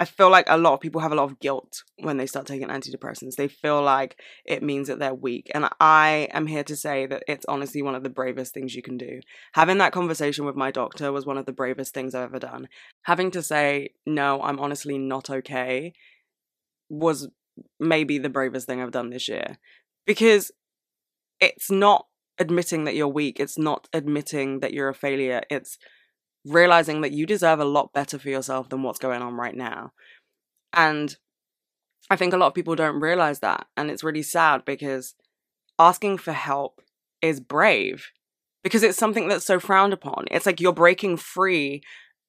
I 0.00 0.04
feel 0.04 0.30
like 0.30 0.46
a 0.48 0.56
lot 0.56 0.74
of 0.74 0.80
people 0.80 1.00
have 1.00 1.10
a 1.10 1.16
lot 1.16 1.24
of 1.24 1.40
guilt 1.40 1.82
when 1.98 2.18
they 2.18 2.26
start 2.26 2.46
taking 2.46 2.68
antidepressants. 2.68 3.34
They 3.34 3.48
feel 3.48 3.82
like 3.82 4.20
it 4.44 4.62
means 4.62 4.86
that 4.86 5.00
they're 5.00 5.14
weak. 5.14 5.50
And 5.52 5.68
I 5.80 6.28
am 6.32 6.46
here 6.46 6.62
to 6.64 6.76
say 6.76 7.06
that 7.06 7.24
it's 7.26 7.44
honestly 7.46 7.82
one 7.82 7.96
of 7.96 8.04
the 8.04 8.10
bravest 8.10 8.54
things 8.54 8.76
you 8.76 8.82
can 8.82 8.96
do. 8.96 9.20
Having 9.54 9.78
that 9.78 9.92
conversation 9.92 10.44
with 10.44 10.54
my 10.54 10.70
doctor 10.70 11.10
was 11.10 11.26
one 11.26 11.36
of 11.36 11.46
the 11.46 11.52
bravest 11.52 11.94
things 11.94 12.14
I've 12.14 12.24
ever 12.24 12.38
done. 12.38 12.68
Having 13.02 13.32
to 13.32 13.42
say, 13.42 13.90
no, 14.06 14.40
I'm 14.40 14.60
honestly 14.60 14.98
not 14.98 15.30
okay 15.30 15.92
was 16.88 17.28
maybe 17.80 18.18
the 18.18 18.28
bravest 18.28 18.66
thing 18.66 18.80
I've 18.80 18.92
done 18.92 19.10
this 19.10 19.26
year. 19.26 19.58
Because 20.06 20.52
it's 21.40 21.72
not 21.72 22.06
admitting 22.38 22.84
that 22.84 22.94
you're 22.94 23.08
weak, 23.08 23.40
it's 23.40 23.58
not 23.58 23.88
admitting 23.92 24.60
that 24.60 24.72
you're 24.72 24.88
a 24.88 24.94
failure. 24.94 25.42
It's 25.50 25.76
realizing 26.44 27.00
that 27.00 27.12
you 27.12 27.26
deserve 27.26 27.60
a 27.60 27.64
lot 27.64 27.92
better 27.92 28.18
for 28.18 28.28
yourself 28.28 28.68
than 28.68 28.82
what's 28.82 28.98
going 28.98 29.22
on 29.22 29.34
right 29.34 29.54
now. 29.54 29.92
And 30.72 31.16
I 32.10 32.16
think 32.16 32.32
a 32.32 32.36
lot 32.36 32.48
of 32.48 32.54
people 32.54 32.74
don't 32.74 33.00
realize 33.00 33.40
that. 33.40 33.66
And 33.76 33.90
it's 33.90 34.04
really 34.04 34.22
sad 34.22 34.64
because 34.64 35.14
asking 35.78 36.18
for 36.18 36.32
help 36.32 36.80
is 37.20 37.40
brave 37.40 38.10
because 38.62 38.82
it's 38.82 38.98
something 38.98 39.28
that's 39.28 39.46
so 39.46 39.60
frowned 39.60 39.92
upon. 39.92 40.26
It's 40.30 40.46
like 40.46 40.60
you're 40.60 40.72
breaking 40.72 41.16
free 41.16 41.82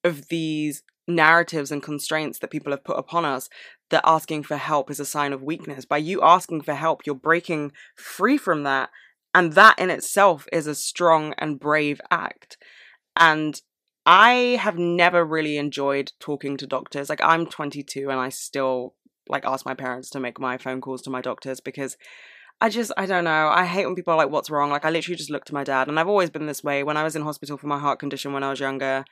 of 0.04 0.28
these 0.28 0.82
narratives 1.08 1.70
and 1.70 1.82
constraints 1.82 2.38
that 2.38 2.50
people 2.50 2.72
have 2.72 2.84
put 2.84 2.98
upon 2.98 3.24
us 3.24 3.48
that 3.90 4.02
asking 4.06 4.44
for 4.44 4.56
help 4.56 4.90
is 4.90 5.00
a 5.00 5.04
sign 5.04 5.32
of 5.32 5.42
weakness. 5.42 5.84
By 5.84 5.98
you 5.98 6.22
asking 6.22 6.62
for 6.62 6.74
help, 6.74 7.02
you're 7.04 7.14
breaking 7.14 7.72
free 7.96 8.38
from 8.38 8.62
that. 8.62 8.90
And 9.34 9.52
that 9.52 9.78
in 9.78 9.90
itself 9.90 10.46
is 10.52 10.66
a 10.66 10.74
strong 10.74 11.34
and 11.38 11.58
brave 11.60 12.00
act. 12.10 12.56
And 13.16 13.60
I 14.06 14.58
have 14.60 14.78
never 14.78 15.24
really 15.24 15.56
enjoyed 15.58 16.12
talking 16.20 16.56
to 16.56 16.66
doctors. 16.66 17.08
Like 17.08 17.20
I'm 17.22 17.46
22 17.46 18.10
and 18.10 18.18
I 18.18 18.28
still 18.30 18.94
like 19.28 19.44
ask 19.44 19.64
my 19.64 19.74
parents 19.74 20.10
to 20.10 20.20
make 20.20 20.40
my 20.40 20.58
phone 20.58 20.80
calls 20.80 21.02
to 21.02 21.10
my 21.10 21.20
doctors 21.20 21.60
because 21.60 21.96
I 22.60 22.68
just, 22.68 22.92
I 22.96 23.06
don't 23.06 23.24
know. 23.24 23.48
I 23.48 23.64
hate 23.64 23.86
when 23.86 23.94
people 23.94 24.12
are 24.12 24.18
like, 24.18 24.30
what's 24.30 24.50
wrong? 24.50 24.70
Like, 24.70 24.84
I 24.84 24.90
literally 24.90 25.16
just 25.16 25.30
look 25.30 25.46
to 25.46 25.54
my 25.54 25.64
dad. 25.64 25.88
And 25.88 25.98
I've 25.98 26.08
always 26.08 26.28
been 26.28 26.44
this 26.44 26.62
way. 26.62 26.82
When 26.82 26.98
I 26.98 27.02
was 27.02 27.16
in 27.16 27.22
hospital 27.22 27.56
for 27.56 27.66
my 27.66 27.78
heart 27.78 27.98
condition 27.98 28.34
when 28.34 28.42
I 28.42 28.50
was 28.50 28.60
younger, 28.60 29.06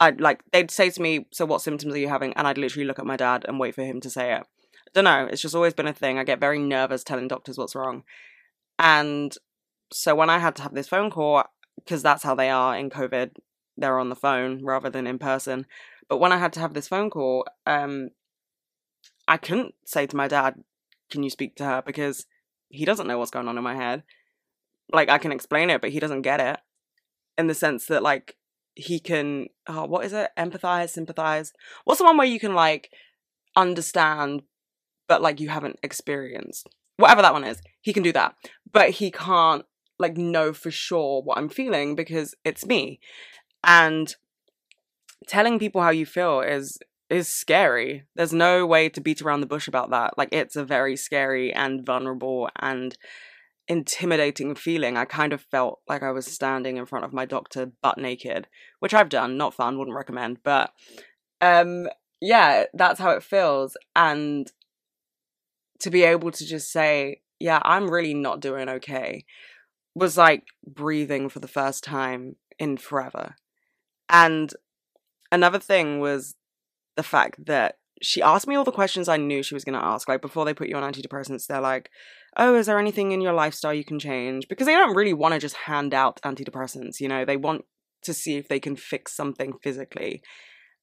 I'd 0.00 0.20
like, 0.20 0.42
they'd 0.52 0.72
say 0.72 0.90
to 0.90 1.00
me, 1.00 1.26
So, 1.32 1.46
what 1.46 1.62
symptoms 1.62 1.94
are 1.94 1.98
you 1.98 2.08
having? 2.08 2.32
And 2.32 2.48
I'd 2.48 2.58
literally 2.58 2.86
look 2.86 2.98
at 2.98 3.06
my 3.06 3.16
dad 3.16 3.44
and 3.46 3.60
wait 3.60 3.76
for 3.76 3.84
him 3.84 4.00
to 4.00 4.10
say 4.10 4.34
it. 4.34 4.42
I 4.42 4.90
don't 4.92 5.04
know. 5.04 5.28
It's 5.30 5.42
just 5.42 5.54
always 5.54 5.74
been 5.74 5.86
a 5.86 5.92
thing. 5.92 6.18
I 6.18 6.24
get 6.24 6.40
very 6.40 6.58
nervous 6.58 7.04
telling 7.04 7.28
doctors 7.28 7.56
what's 7.56 7.76
wrong. 7.76 8.02
And 8.78 9.36
so, 9.92 10.16
when 10.16 10.30
I 10.30 10.38
had 10.38 10.56
to 10.56 10.62
have 10.62 10.74
this 10.74 10.88
phone 10.88 11.10
call, 11.10 11.44
because 11.76 12.02
that's 12.02 12.24
how 12.24 12.34
they 12.34 12.50
are 12.50 12.76
in 12.76 12.90
COVID, 12.90 13.36
they're 13.80 13.98
on 13.98 14.08
the 14.08 14.16
phone 14.16 14.64
rather 14.64 14.90
than 14.90 15.06
in 15.06 15.18
person. 15.18 15.66
But 16.08 16.18
when 16.18 16.32
I 16.32 16.38
had 16.38 16.52
to 16.54 16.60
have 16.60 16.74
this 16.74 16.88
phone 16.88 17.10
call, 17.10 17.46
um, 17.66 18.10
I 19.28 19.36
couldn't 19.36 19.74
say 19.84 20.06
to 20.06 20.16
my 20.16 20.28
dad, 20.28 20.62
Can 21.10 21.22
you 21.22 21.30
speak 21.30 21.56
to 21.56 21.64
her? 21.64 21.82
Because 21.84 22.26
he 22.68 22.84
doesn't 22.84 23.06
know 23.06 23.18
what's 23.18 23.30
going 23.30 23.48
on 23.48 23.58
in 23.58 23.64
my 23.64 23.76
head. 23.76 24.02
Like 24.92 25.08
I 25.08 25.18
can 25.18 25.32
explain 25.32 25.70
it, 25.70 25.80
but 25.80 25.90
he 25.90 26.00
doesn't 26.00 26.22
get 26.22 26.40
it. 26.40 26.58
In 27.38 27.46
the 27.46 27.54
sense 27.54 27.86
that 27.86 28.02
like 28.02 28.36
he 28.74 28.98
can 28.98 29.46
oh, 29.68 29.84
what 29.86 30.04
is 30.04 30.12
it? 30.12 30.30
Empathize, 30.38 30.90
sympathize. 30.90 31.52
What's 31.84 31.98
the 31.98 32.04
one 32.04 32.16
where 32.16 32.26
you 32.26 32.40
can 32.40 32.54
like 32.54 32.90
understand 33.56 34.42
but 35.08 35.22
like 35.22 35.40
you 35.40 35.48
haven't 35.48 35.78
experienced? 35.82 36.68
Whatever 36.96 37.22
that 37.22 37.32
one 37.32 37.44
is. 37.44 37.60
He 37.80 37.92
can 37.92 38.02
do 38.02 38.12
that. 38.12 38.34
But 38.72 38.90
he 38.90 39.10
can't 39.10 39.64
like 39.98 40.16
know 40.16 40.52
for 40.52 40.70
sure 40.70 41.22
what 41.22 41.38
I'm 41.38 41.48
feeling 41.48 41.94
because 41.94 42.34
it's 42.44 42.66
me. 42.66 43.00
And 43.64 44.14
telling 45.26 45.58
people 45.58 45.82
how 45.82 45.90
you 45.90 46.06
feel 46.06 46.40
is 46.40 46.78
is 47.08 47.28
scary. 47.28 48.04
There's 48.14 48.32
no 48.32 48.64
way 48.64 48.88
to 48.88 49.00
beat 49.00 49.20
around 49.20 49.40
the 49.40 49.46
bush 49.46 49.66
about 49.66 49.90
that. 49.90 50.16
Like 50.16 50.28
it's 50.32 50.54
a 50.54 50.64
very 50.64 50.96
scary 50.96 51.52
and 51.52 51.84
vulnerable 51.84 52.48
and 52.56 52.96
intimidating 53.66 54.54
feeling. 54.54 54.96
I 54.96 55.04
kind 55.04 55.32
of 55.32 55.40
felt 55.42 55.80
like 55.88 56.02
I 56.02 56.12
was 56.12 56.26
standing 56.26 56.76
in 56.76 56.86
front 56.86 57.04
of 57.04 57.12
my 57.12 57.24
doctor 57.24 57.72
butt 57.82 57.98
naked, 57.98 58.46
which 58.78 58.94
I've 58.94 59.08
done, 59.08 59.36
not 59.36 59.54
fun, 59.54 59.76
wouldn't 59.76 59.96
recommend, 59.96 60.38
but 60.44 60.72
um 61.40 61.88
yeah, 62.20 62.64
that's 62.74 63.00
how 63.00 63.10
it 63.10 63.22
feels 63.22 63.76
and 63.96 64.50
to 65.80 65.90
be 65.90 66.02
able 66.02 66.30
to 66.30 66.44
just 66.44 66.70
say, 66.70 67.22
yeah, 67.38 67.60
I'm 67.64 67.90
really 67.90 68.14
not 68.14 68.40
doing 68.40 68.68
okay 68.68 69.24
was 69.94 70.16
like 70.16 70.44
breathing 70.66 71.28
for 71.28 71.40
the 71.40 71.48
first 71.48 71.82
time 71.82 72.36
in 72.58 72.76
forever. 72.76 73.34
And 74.10 74.52
another 75.30 75.60
thing 75.60 76.00
was 76.00 76.34
the 76.96 77.02
fact 77.02 77.46
that 77.46 77.78
she 78.02 78.22
asked 78.22 78.46
me 78.46 78.56
all 78.56 78.64
the 78.64 78.72
questions 78.72 79.08
I 79.08 79.16
knew 79.16 79.42
she 79.42 79.54
was 79.54 79.64
going 79.64 79.78
to 79.78 79.84
ask. 79.84 80.08
Like 80.08 80.20
before 80.20 80.44
they 80.44 80.54
put 80.54 80.68
you 80.68 80.76
on 80.76 80.92
antidepressants, 80.92 81.46
they're 81.46 81.60
like, 81.60 81.90
"Oh, 82.36 82.56
is 82.56 82.66
there 82.66 82.78
anything 82.78 83.12
in 83.12 83.20
your 83.20 83.32
lifestyle 83.32 83.74
you 83.74 83.84
can 83.84 83.98
change?" 83.98 84.48
Because 84.48 84.66
they 84.66 84.74
don't 84.74 84.96
really 84.96 85.12
want 85.14 85.34
to 85.34 85.40
just 85.40 85.56
hand 85.56 85.94
out 85.94 86.20
antidepressants. 86.22 87.00
You 87.00 87.08
know, 87.08 87.24
they 87.24 87.36
want 87.36 87.64
to 88.02 88.14
see 88.14 88.36
if 88.36 88.48
they 88.48 88.58
can 88.58 88.76
fix 88.76 89.14
something 89.14 89.52
physically. 89.62 90.22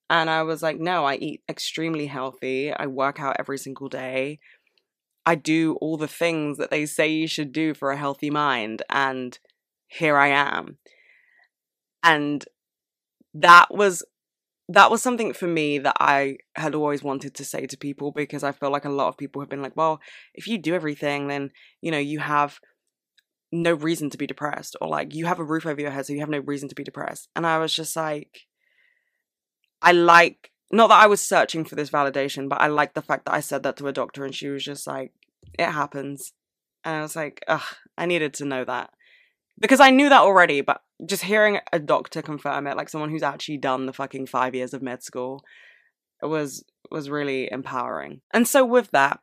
And 0.10 0.29
I 0.29 0.43
was 0.43 0.62
like, 0.63 0.79
"No, 0.79 1.05
I 1.05 1.15
eat 1.15 1.41
extremely 1.50 2.07
healthy. 2.07 2.72
I 2.72 2.86
work 2.88 3.19
out 3.19 3.36
every 3.39 3.57
single 3.57 3.89
day. 3.89 4.39
I 5.25 5.36
do 5.36 5.77
all 5.81 5.98
the 5.98 6.07
things 6.07 6.57
that 6.57 6.72
they 6.72 6.86
say 6.86 7.10
you 7.10 7.27
should 7.27 7.51
do 7.51 7.74
for 7.74 7.91
a 7.91 7.98
healthy 7.98 8.29
mind." 8.29 8.84
And 8.89 9.38
here 9.88 10.17
I 10.17 10.27
am. 10.27 10.77
And 12.03 12.46
that 13.41 13.74
was 13.74 14.03
that 14.70 14.91
was 14.91 15.01
something 15.01 15.34
for 15.34 15.48
me 15.48 15.77
that 15.77 15.96
I 16.00 16.38
had 16.56 16.75
always 16.75 17.01
wanted 17.01 17.34
to 17.36 17.46
say 17.46 17.65
to 17.67 17.77
people 17.77 18.12
because 18.12 18.44
I 18.44 18.51
feel 18.51 18.70
like 18.70 18.84
a 18.84 18.89
lot 18.89 19.08
of 19.08 19.17
people 19.17 19.41
have 19.41 19.50
been 19.50 19.62
like, 19.62 19.77
well, 19.77 20.01
if 20.34 20.46
you 20.46 20.58
do 20.58 20.75
everything, 20.75 21.27
then, 21.29 21.51
you 21.79 21.89
know, 21.89 21.98
you 21.98 22.20
have 22.20 22.60
no 23.50 23.72
reason 23.72 24.10
to 24.10 24.17
be 24.17 24.27
depressed, 24.27 24.75
or 24.82 24.89
like 24.89 25.15
you 25.15 25.25
have 25.25 25.39
a 25.39 25.44
roof 25.44 25.65
over 25.65 25.79
your 25.79 25.91
head, 25.91 26.06
so 26.06 26.12
you 26.12 26.20
have 26.20 26.29
no 26.29 26.39
reason 26.39 26.67
to 26.67 26.75
be 26.75 26.84
depressed. 26.84 27.29
And 27.34 27.48
I 27.48 27.60
was 27.60 27.74
just 27.74 27.96
like, 27.96 28.41
I 29.82 29.94
like, 29.94 30.51
not 30.70 30.88
that 30.88 31.01
I 31.01 31.08
was 31.08 31.22
searching 31.22 31.63
for 31.63 31.75
this 31.75 31.89
validation, 31.89 32.50
but 32.50 32.60
I 32.60 32.67
like 32.67 32.94
the 32.94 33.01
fact 33.01 33.25
that 33.25 33.34
I 33.34 33.39
said 33.39 33.63
that 33.63 33.77
to 33.77 33.88
a 33.88 33.94
doctor 33.94 34.25
and 34.25 34.36
she 34.36 34.50
was 34.50 34.65
just 34.65 34.86
like, 34.86 35.13
it 35.58 35.72
happens. 35.72 36.34
And 36.84 36.96
I 36.98 37.01
was 37.01 37.15
like, 37.15 37.41
ugh, 37.48 37.63
I 37.98 38.06
needed 38.06 38.34
to 38.36 38.46
know 38.46 38.65
that 38.65 38.89
because 39.60 39.79
I 39.79 39.91
knew 39.91 40.10
that 40.10 40.22
already, 40.22 40.60
but 40.60 40.82
just 41.06 41.24
hearing 41.24 41.60
a 41.72 41.80
doctor 41.80 42.22
confirm 42.22 42.68
it, 42.68 42.77
like 42.77 42.89
someone 42.89 43.10
who's 43.10 43.24
actually 43.24 43.58
done 43.58 43.86
the 43.86 43.94
fucking 43.94 44.27
five 44.27 44.56
years 44.56 44.74
of 44.74 44.82
med 44.82 45.04
school, 45.04 45.44
was 46.22 46.63
was 46.89 47.10
really 47.10 47.51
empowering. 47.51 48.22
And 48.32 48.48
so 48.48 48.66
with 48.66 48.92
that, 48.92 49.20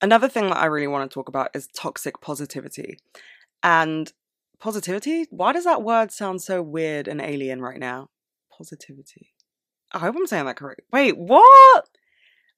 another 0.00 0.28
thing 0.28 0.48
that 0.48 0.58
I 0.58 0.66
really 0.66 0.86
want 0.86 1.10
to 1.10 1.14
talk 1.14 1.28
about 1.28 1.50
is 1.54 1.66
toxic 1.68 2.20
positivity. 2.20 2.98
And 3.62 4.12
positivity? 4.60 5.26
Why 5.30 5.52
does 5.52 5.64
that 5.64 5.82
word 5.82 6.12
sound 6.12 6.42
so 6.42 6.62
weird 6.62 7.08
and 7.08 7.20
alien 7.20 7.60
right 7.60 7.78
now? 7.78 8.08
Positivity. 8.56 9.34
I 9.92 9.98
hope 9.98 10.16
I'm 10.16 10.26
saying 10.26 10.46
that 10.46 10.56
correct. 10.56 10.82
Wait, 10.92 11.16
what? 11.16 11.88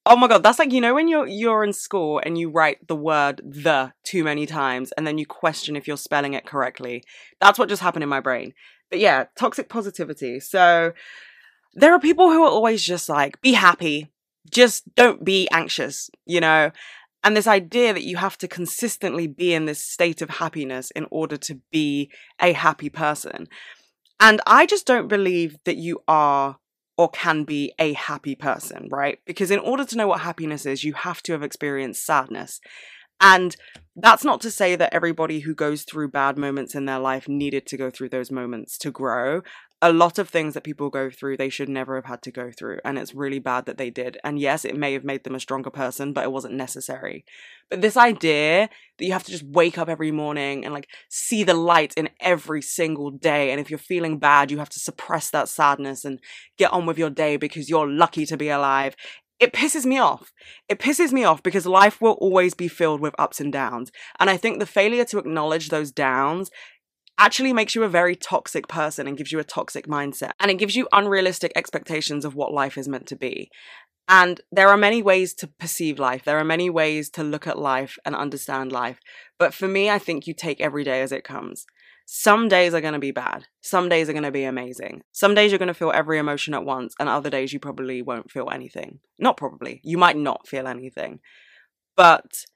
Oh 0.06 0.16
my 0.16 0.28
god, 0.28 0.42
that's 0.42 0.58
like 0.58 0.72
you 0.72 0.80
know 0.80 0.94
when 0.94 1.08
you're 1.08 1.26
you're 1.26 1.62
in 1.62 1.72
school 1.72 2.20
and 2.24 2.38
you 2.38 2.50
write 2.50 2.88
the 2.88 2.96
word 2.96 3.42
the 3.44 3.92
too 4.02 4.24
many 4.24 4.46
times 4.46 4.92
and 4.92 5.06
then 5.06 5.18
you 5.18 5.26
question 5.26 5.76
if 5.76 5.86
you're 5.86 5.96
spelling 5.96 6.34
it 6.34 6.46
correctly. 6.46 7.04
That's 7.40 7.58
what 7.58 7.68
just 7.68 7.82
happened 7.82 8.02
in 8.02 8.08
my 8.08 8.20
brain. 8.20 8.54
But 8.88 8.98
yeah, 8.98 9.26
toxic 9.36 9.68
positivity. 9.68 10.40
So 10.40 10.92
there 11.74 11.92
are 11.92 12.00
people 12.00 12.30
who 12.30 12.42
are 12.44 12.50
always 12.50 12.82
just 12.82 13.08
like 13.08 13.40
be 13.40 13.52
happy. 13.52 14.10
Just 14.50 14.94
don't 14.94 15.24
be 15.24 15.48
anxious, 15.50 16.10
you 16.26 16.40
know? 16.40 16.72
And 17.22 17.36
this 17.36 17.46
idea 17.46 17.92
that 17.92 18.04
you 18.04 18.16
have 18.16 18.38
to 18.38 18.48
consistently 18.48 19.26
be 19.26 19.52
in 19.52 19.66
this 19.66 19.84
state 19.84 20.22
of 20.22 20.30
happiness 20.30 20.90
in 20.92 21.06
order 21.10 21.36
to 21.36 21.60
be 21.70 22.10
a 22.40 22.52
happy 22.52 22.88
person. 22.88 23.46
And 24.18 24.40
I 24.46 24.66
just 24.66 24.86
don't 24.86 25.08
believe 25.08 25.58
that 25.64 25.76
you 25.76 26.02
are 26.08 26.58
or 27.00 27.08
can 27.08 27.44
be 27.44 27.72
a 27.78 27.94
happy 27.94 28.34
person, 28.34 28.86
right? 28.90 29.20
Because 29.24 29.50
in 29.50 29.58
order 29.58 29.86
to 29.86 29.96
know 29.96 30.06
what 30.06 30.20
happiness 30.20 30.66
is, 30.66 30.84
you 30.84 30.92
have 30.92 31.22
to 31.22 31.32
have 31.32 31.42
experienced 31.42 32.04
sadness. 32.04 32.60
And 33.22 33.56
that's 33.96 34.22
not 34.22 34.42
to 34.42 34.50
say 34.50 34.76
that 34.76 34.92
everybody 34.92 35.40
who 35.40 35.54
goes 35.54 35.84
through 35.84 36.10
bad 36.10 36.36
moments 36.36 36.74
in 36.74 36.84
their 36.84 36.98
life 36.98 37.26
needed 37.26 37.64
to 37.68 37.78
go 37.78 37.88
through 37.88 38.10
those 38.10 38.30
moments 38.30 38.76
to 38.80 38.90
grow 38.90 39.40
a 39.82 39.92
lot 39.92 40.18
of 40.18 40.28
things 40.28 40.52
that 40.54 40.64
people 40.64 40.90
go 40.90 41.08
through 41.08 41.36
they 41.36 41.48
should 41.48 41.68
never 41.68 41.94
have 41.94 42.04
had 42.04 42.22
to 42.22 42.30
go 42.30 42.50
through 42.50 42.78
and 42.84 42.98
it's 42.98 43.14
really 43.14 43.38
bad 43.38 43.64
that 43.66 43.78
they 43.78 43.88
did 43.88 44.18
and 44.22 44.38
yes 44.38 44.64
it 44.64 44.76
may 44.76 44.92
have 44.92 45.04
made 45.04 45.24
them 45.24 45.34
a 45.34 45.40
stronger 45.40 45.70
person 45.70 46.12
but 46.12 46.24
it 46.24 46.32
wasn't 46.32 46.52
necessary 46.52 47.24
but 47.70 47.80
this 47.80 47.96
idea 47.96 48.68
that 48.98 49.04
you 49.04 49.12
have 49.12 49.24
to 49.24 49.30
just 49.30 49.44
wake 49.44 49.78
up 49.78 49.88
every 49.88 50.10
morning 50.10 50.64
and 50.64 50.74
like 50.74 50.88
see 51.08 51.42
the 51.42 51.54
light 51.54 51.94
in 51.96 52.10
every 52.20 52.60
single 52.60 53.10
day 53.10 53.50
and 53.50 53.60
if 53.60 53.70
you're 53.70 53.78
feeling 53.78 54.18
bad 54.18 54.50
you 54.50 54.58
have 54.58 54.68
to 54.68 54.80
suppress 54.80 55.30
that 55.30 55.48
sadness 55.48 56.04
and 56.04 56.20
get 56.58 56.72
on 56.72 56.84
with 56.84 56.98
your 56.98 57.10
day 57.10 57.36
because 57.36 57.70
you're 57.70 57.88
lucky 57.88 58.26
to 58.26 58.36
be 58.36 58.48
alive 58.48 58.94
it 59.40 59.54
pisses 59.54 59.86
me 59.86 59.98
off. 59.98 60.32
It 60.68 60.78
pisses 60.78 61.12
me 61.12 61.24
off 61.24 61.42
because 61.42 61.64
life 61.64 62.00
will 62.00 62.12
always 62.12 62.52
be 62.52 62.68
filled 62.68 63.00
with 63.00 63.14
ups 63.18 63.40
and 63.40 63.50
downs. 63.50 63.90
And 64.20 64.28
I 64.28 64.36
think 64.36 64.58
the 64.58 64.66
failure 64.66 65.06
to 65.06 65.18
acknowledge 65.18 65.70
those 65.70 65.90
downs 65.90 66.50
actually 67.20 67.52
makes 67.52 67.74
you 67.74 67.84
a 67.84 67.88
very 67.88 68.16
toxic 68.16 68.66
person 68.66 69.06
and 69.06 69.16
gives 69.16 69.30
you 69.30 69.38
a 69.38 69.44
toxic 69.44 69.86
mindset. 69.86 70.32
And 70.40 70.50
it 70.50 70.58
gives 70.58 70.74
you 70.74 70.88
unrealistic 70.92 71.52
expectations 71.54 72.24
of 72.24 72.34
what 72.34 72.52
life 72.52 72.76
is 72.76 72.88
meant 72.88 73.06
to 73.08 73.16
be. 73.16 73.50
And 74.08 74.40
there 74.50 74.68
are 74.68 74.76
many 74.76 75.02
ways 75.02 75.34
to 75.34 75.46
perceive 75.46 76.00
life. 76.00 76.24
There 76.24 76.38
are 76.38 76.44
many 76.44 76.68
ways 76.68 77.10
to 77.10 77.22
look 77.22 77.46
at 77.46 77.58
life 77.58 77.96
and 78.04 78.16
understand 78.16 78.72
life. 78.72 78.98
But 79.38 79.54
for 79.54 79.68
me, 79.68 79.88
I 79.88 80.00
think 80.00 80.26
you 80.26 80.34
take 80.34 80.60
every 80.60 80.82
day 80.82 81.02
as 81.02 81.12
it 81.12 81.22
comes. 81.22 81.64
Some 82.06 82.48
days 82.48 82.74
are 82.74 82.80
going 82.80 82.94
to 82.94 82.98
be 82.98 83.12
bad. 83.12 83.46
Some 83.60 83.88
days 83.88 84.08
are 84.08 84.12
going 84.12 84.24
to 84.24 84.32
be 84.32 84.42
amazing. 84.42 85.02
Some 85.12 85.36
days 85.36 85.52
you're 85.52 85.60
going 85.60 85.68
to 85.68 85.74
feel 85.74 85.92
every 85.94 86.18
emotion 86.18 86.54
at 86.54 86.64
once, 86.64 86.92
and 86.98 87.08
other 87.08 87.30
days 87.30 87.52
you 87.52 87.60
probably 87.60 88.02
won't 88.02 88.32
feel 88.32 88.50
anything. 88.50 88.98
Not 89.16 89.36
probably. 89.36 89.80
You 89.84 89.96
might 89.96 90.16
not 90.16 90.48
feel 90.48 90.66
anything. 90.66 91.20
But 91.96 92.46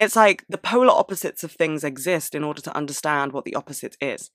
it's 0.00 0.16
like 0.16 0.44
the 0.48 0.58
polar 0.58 0.92
opposites 0.92 1.44
of 1.44 1.52
things 1.52 1.84
exist 1.84 2.34
in 2.34 2.42
order 2.42 2.62
to 2.62 2.76
understand 2.76 3.32
what 3.32 3.44
the 3.44 3.54
opposite 3.54 3.96
is. 4.00 4.30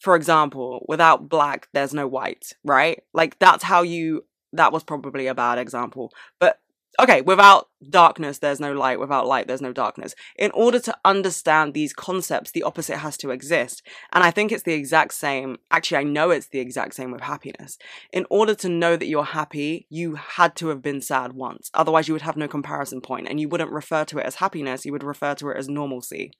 For 0.00 0.16
example, 0.16 0.84
without 0.88 1.28
black, 1.28 1.68
there's 1.72 1.94
no 1.94 2.08
white, 2.08 2.52
right? 2.64 3.02
Like 3.12 3.38
that's 3.38 3.62
how 3.62 3.82
you, 3.82 4.24
that 4.54 4.72
was 4.72 4.82
probably 4.82 5.26
a 5.26 5.34
bad 5.34 5.58
example. 5.58 6.10
But 6.40 6.58
okay, 7.00 7.20
without 7.20 7.68
darkness, 7.90 8.38
there's 8.38 8.60
no 8.60 8.72
light. 8.72 9.00
Without 9.00 9.26
light, 9.26 9.46
there's 9.46 9.60
no 9.60 9.72
darkness. 9.72 10.14
In 10.36 10.50
order 10.52 10.78
to 10.80 10.96
understand 11.04 11.74
these 11.74 11.92
concepts, 11.92 12.50
the 12.50 12.62
opposite 12.62 12.98
has 12.98 13.16
to 13.18 13.30
exist. 13.30 13.82
And 14.12 14.24
I 14.24 14.30
think 14.30 14.52
it's 14.52 14.62
the 14.62 14.74
exact 14.74 15.14
same. 15.14 15.58
Actually, 15.70 15.98
I 15.98 16.04
know 16.04 16.30
it's 16.30 16.48
the 16.48 16.60
exact 16.60 16.94
same 16.94 17.10
with 17.10 17.22
happiness. 17.22 17.78
In 18.12 18.26
order 18.30 18.54
to 18.56 18.68
know 18.68 18.96
that 18.96 19.06
you're 19.06 19.24
happy, 19.24 19.86
you 19.90 20.14
had 20.14 20.56
to 20.56 20.68
have 20.68 20.82
been 20.82 21.00
sad 21.00 21.32
once. 21.32 21.70
Otherwise, 21.74 22.08
you 22.08 22.14
would 22.14 22.22
have 22.22 22.36
no 22.36 22.48
comparison 22.48 23.00
point 23.00 23.28
and 23.28 23.40
you 23.40 23.48
wouldn't 23.48 23.70
refer 23.70 24.04
to 24.06 24.18
it 24.18 24.26
as 24.26 24.36
happiness. 24.36 24.84
You 24.84 24.92
would 24.92 25.04
refer 25.04 25.34
to 25.36 25.50
it 25.50 25.56
as 25.56 25.68
normalcy. 25.68 26.32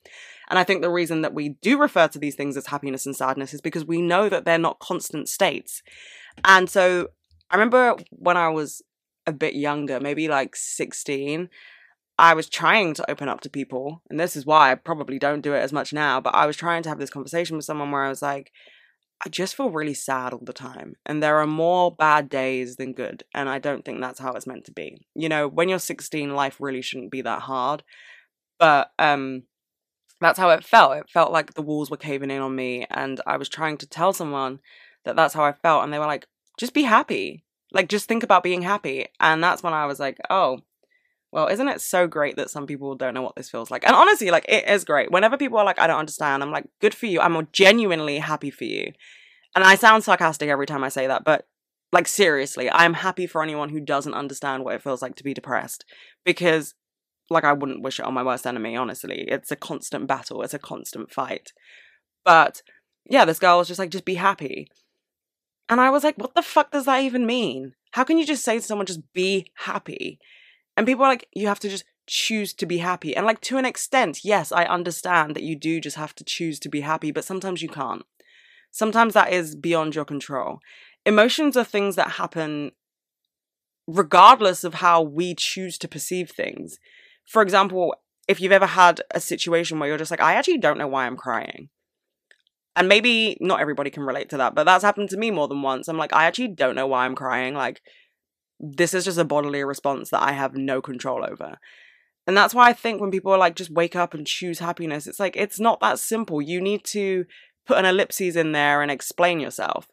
And 0.49 0.59
I 0.59 0.65
think 0.65 0.83
the 0.83 0.91
reason 0.91 1.23
that 1.23 1.35
we 1.35 1.51
do 1.63 1.79
refer 1.79 2.09
to 2.09 2.19
these 2.19 2.35
things 2.35 2.57
as 2.57 2.67
happiness 2.67 3.07
and 3.07 3.17
sadness 3.17 3.55
is 3.55 3.61
because 3.61 3.85
we 3.85 4.01
know 4.01 4.29
that 4.29 4.45
they're 4.45 4.59
not 4.59 4.79
constant 4.79 5.29
states. 5.29 5.83
And 6.45 6.69
so 6.69 7.09
I 7.51 7.57
remember 7.57 7.97
when 8.11 8.37
I 8.37 8.49
was 8.49 8.83
a 9.27 9.33
bit 9.33 9.55
younger, 9.55 10.01
maybe 10.01 10.29
like 10.29 10.57
16, 10.57 11.49
I 12.19 12.35
was 12.35 12.49
trying 12.49 12.95
to 12.95 13.11
open 13.11 13.29
up 13.29 13.41
to 13.41 13.51
people. 13.51 14.03
And 14.09 14.21
this 14.21 14.37
is 14.37 14.47
why 14.47 14.71
I 14.71 14.77
probably 14.77 15.19
don't 15.19 15.41
do 15.41 15.55
it 15.55 15.61
as 15.61 15.73
much 15.73 15.93
now, 15.93 16.21
but 16.21 16.35
I 16.35 16.47
was 16.47 16.57
trying 16.57 16.83
to 16.85 16.89
have 16.89 16.99
this 16.99 17.11
conversation 17.11 17.57
with 17.57 17.65
someone 17.65 17.91
where 17.91 18.05
I 18.05 18.09
was 18.09 18.23
like, 18.23 18.53
I 19.25 19.29
just 19.29 19.57
feel 19.57 19.71
really 19.71 19.95
sad 19.95 20.33
all 20.33 20.43
the 20.43 20.53
time. 20.53 20.97
And 21.07 21.23
there 21.23 21.39
are 21.39 21.47
more 21.47 21.95
bad 21.95 22.29
days 22.29 22.77
than 22.77 22.93
good. 22.93 23.25
And 23.35 23.49
I 23.49 23.59
don't 23.59 23.85
think 23.85 24.01
that's 24.01 24.21
how 24.21 24.33
it's 24.33 24.47
meant 24.47 24.65
to 24.67 24.73
be. 24.73 25.07
You 25.15 25.29
know, 25.29 25.49
when 25.49 25.69
you're 25.69 25.79
16, 25.79 26.35
life 26.35 26.57
really 26.61 26.83
shouldn't 26.83 27.11
be 27.11 27.23
that 27.23 27.43
hard. 27.43 27.83
But 28.59 28.91
um 28.99 29.45
that's 30.21 30.39
how 30.39 30.51
it 30.51 30.65
felt. 30.65 30.97
It 30.97 31.11
felt 31.11 31.33
like 31.33 31.55
the 31.55 31.63
walls 31.63 31.91
were 31.91 31.97
caving 31.97 32.31
in 32.31 32.41
on 32.41 32.55
me 32.55 32.87
and 32.91 33.21
I 33.27 33.37
was 33.37 33.49
trying 33.49 33.77
to 33.79 33.87
tell 33.87 34.13
someone 34.13 34.61
that 35.05 35.17
that's 35.17 35.35
how 35.35 35.45
I 35.45 35.53
felt 35.53 35.85
and 35.85 35.93
they 35.93 35.99
were 35.99 36.07
like, 36.07 36.27
"Just 36.59 36.73
be 36.75 36.83
happy." 36.83 37.45
Like, 37.75 37.89
just 37.89 38.09
think 38.09 38.23
about 38.23 38.43
being 38.43 38.63
happy. 38.63 39.09
And 39.21 39.43
that's 39.43 39.63
when 39.63 39.75
I 39.75 39.85
was 39.85 40.01
like, 40.01 40.19
oh, 40.31 40.61
well, 41.33 41.49
isn't 41.49 41.69
it 41.69 41.81
so 41.81 42.07
great 42.07 42.37
that 42.37 42.49
some 42.49 42.67
people 42.67 42.95
don't 42.95 43.13
know 43.13 43.23
what 43.23 43.35
this 43.35 43.51
feels 43.51 43.71
like? 43.71 43.85
And 43.85 43.97
honestly, 43.97 44.31
like, 44.31 44.47
it 44.49 44.69
is 44.69 44.85
great. 44.85 45.11
Whenever 45.11 45.37
people 45.37 45.59
are 45.59 45.65
like, 45.65 45.81
I 45.81 45.89
don't 45.89 45.99
understand, 45.99 46.43
I'm 46.43 46.53
like, 46.53 46.69
good 46.81 46.95
for 46.95 47.07
you. 47.07 47.21
I'm 47.21 47.49
genuinely 47.53 48.19
happy 48.19 48.53
for 48.53 48.65
you. 48.65 48.93
And 49.57 49.65
I 49.65 49.75
sound 49.75 50.05
sarcastic 50.05 50.49
every 50.49 50.67
time 50.67 50.85
I 50.85 50.89
say 50.89 51.09
that, 51.09 51.25
but 51.25 51.47
like, 51.95 52.09
seriously, 52.09 52.71
I'm 52.71 52.95
happy 52.95 53.27
for 53.27 53.43
anyone 53.43 53.69
who 53.69 53.81
doesn't 53.81 54.15
understand 54.15 54.65
what 54.65 54.75
it 54.75 54.83
feels 54.83 55.01
like 55.01 55.15
to 55.17 55.25
be 55.25 55.33
depressed 55.33 55.85
because, 56.25 56.75
like, 57.31 57.45
I 57.45 57.53
wouldn't 57.53 57.83
wish 57.83 58.01
it 58.01 58.05
on 58.05 58.15
my 58.15 58.25
worst 58.25 58.47
enemy, 58.47 58.77
honestly. 58.77 59.25
It's 59.29 59.53
a 59.53 59.57
constant 59.57 60.09
battle, 60.09 60.43
it's 60.43 60.55
a 60.55 60.59
constant 60.59 61.13
fight. 61.13 61.53
But 62.25 62.63
yeah, 63.09 63.25
this 63.25 63.39
girl 63.39 63.59
was 63.59 63.69
just 63.69 63.79
like, 63.79 63.91
just 63.91 64.05
be 64.05 64.15
happy. 64.15 64.69
And 65.69 65.81
I 65.81 65.91
was 65.91 66.05
like, 66.05 66.17
what 66.17 66.35
the 66.35 66.43
fuck 66.43 66.71
does 66.71 66.85
that 66.85 67.03
even 67.03 67.27
mean? 67.27 67.75
How 67.93 68.05
can 68.05 68.19
you 68.19 68.27
just 68.27 68.45
say 68.45 68.57
to 68.57 68.63
someone, 68.63 68.87
just 68.87 69.13
be 69.13 69.51
happy? 69.55 70.19
And 70.77 70.87
people 70.87 71.05
are 71.05 71.09
like, 71.09 71.29
you 71.35 71.47
have 71.47 71.61
to 71.61 71.69
just 71.69 71.85
choose 72.07 72.53
to 72.55 72.67
be 72.67 72.79
happy. 72.79 73.17
And 73.17 73.25
like, 73.25 73.41
to 73.43 73.57
an 73.57 73.65
extent, 73.65 74.25
yes, 74.25 74.53
I 74.53 74.65
understand 74.65 75.35
that 75.37 75.43
you 75.43 75.57
do 75.57 75.81
just 75.81 75.97
have 75.97 76.15
to 76.17 76.25
choose 76.25 76.59
to 76.61 76.69
be 76.69 76.83
happy, 76.83 77.13
but 77.13 77.25
sometimes 77.25 77.63
you 77.63 77.69
can't. 77.69 78.05
Sometimes 78.71 79.15
that 79.15 79.33
is 79.33 79.55
beyond 79.55 79.95
your 79.95 80.05
control. 80.05 80.59
Emotions 81.07 81.57
are 81.57 81.65
things 81.65 81.97
that 81.97 82.13
happen 82.13 82.73
regardless 83.87 84.65
of 84.65 84.75
how 84.75 85.03
we 85.03 85.35
choose 85.35 85.79
to 85.79 85.89
perceive 85.89 86.31
things. 86.31 86.79
For 87.27 87.43
example, 87.43 87.95
if 88.27 88.41
you've 88.41 88.53
ever 88.53 88.67
had 88.67 89.03
a 89.13 89.21
situation 89.21 89.79
where 89.79 89.89
you're 89.89 89.99
just 89.99 90.11
like, 90.11 90.21
I 90.21 90.35
actually 90.35 90.59
don't 90.59 90.79
know 90.79 90.89
why 90.89 91.07
I'm 91.07 91.17
crying. 91.17 91.69
And 92.77 92.89
maybe 92.89 93.37
not 93.41 93.61
everybody 93.61 93.91
can 93.91 94.03
relate 94.03 94.31
to 94.31 94.37
that, 94.39 94.55
but 94.55 94.65
that's 94.65 94.83
happened 94.83 95.11
to 95.11 95.17
me 95.17 95.31
more 95.31 95.47
than 95.47 95.63
once. 95.63 95.87
I'm 95.87 95.97
like, 95.97 96.13
I 96.13 96.25
actually 96.25 96.49
don't 96.49 96.75
know 96.75 96.89
why 96.89 97.05
I'm 97.05 97.15
crying. 97.15 97.55
Like, 97.55 97.81
this 98.59 98.95
is 98.95 99.05
just 99.05 99.19
a 99.19 99.25
bodily 99.25 99.63
response 99.63 100.11
that 100.11 100.23
I 100.23 100.33
have 100.33 100.57
no 100.57 100.83
control 100.83 101.25
over. 101.25 101.59
And 102.27 102.37
that's 102.37 102.55
why 102.55 102.69
I 102.69 102.73
think 102.73 103.01
when 103.01 103.11
people 103.11 103.33
are 103.33 103.39
like, 103.39 103.55
just 103.55 103.71
wake 103.71 103.95
up 103.95 104.15
and 104.15 104.27
choose 104.27 104.59
happiness, 104.59 105.07
it's 105.07 105.21
like, 105.21 105.37
it's 105.37 105.61
not 105.61 105.81
that 105.81 105.99
simple. 105.99 106.43
You 106.43 106.61
need 106.61 106.85
to 106.87 107.27
put 107.67 107.79
an 107.79 107.85
ellipses 107.85 108.35
in 108.35 108.53
there 108.53 108.83
and 108.83 108.91
explain 108.91 109.41
yourself. 109.41 109.87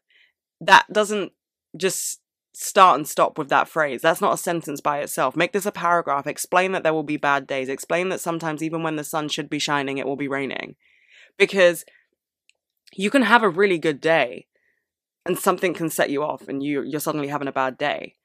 That 0.60 0.86
doesn't 0.92 1.34
just 1.78 2.20
start 2.54 2.98
and 2.98 3.08
stop 3.08 3.38
with 3.38 3.50
that 3.50 3.68
phrase. 3.68 4.02
That's 4.02 4.22
not 4.22 4.34
a 4.34 4.38
sentence 4.38 4.82
by 4.82 5.00
itself. 5.00 5.36
Make 5.36 5.52
this 5.54 5.66
a 5.66 5.72
paragraph. 5.72 6.26
Explain 6.26 6.72
that 6.72 6.84
there 6.84 6.94
will 6.94 7.04
be 7.04 7.18
bad 7.18 7.48
days. 7.48 7.70
Explain 7.70 8.10
that 8.10 8.22
sometimes, 8.22 8.64
even 8.64 8.82
when 8.82 8.96
the 8.96 9.04
sun 9.04 9.30
should 9.30 9.50
be 9.50 9.60
shining, 9.60 9.98
it 9.98 10.06
will 10.06 10.16
be 10.16 10.28
raining. 10.28 10.76
Because 11.38 11.86
you 12.94 13.10
can 13.10 13.24
have 13.24 13.44
a 13.44 13.50
really 13.50 13.78
good 13.78 14.02
day 14.02 14.48
and 15.26 15.38
something 15.38 15.74
can 15.74 15.90
set 15.90 16.10
you 16.10 16.24
off 16.24 16.48
and 16.48 16.64
you 16.64 16.82
you're 16.84 17.00
suddenly 17.00 17.28
having 17.28 17.48
a 17.48 17.54
bad 17.54 17.78
day. 17.78 18.16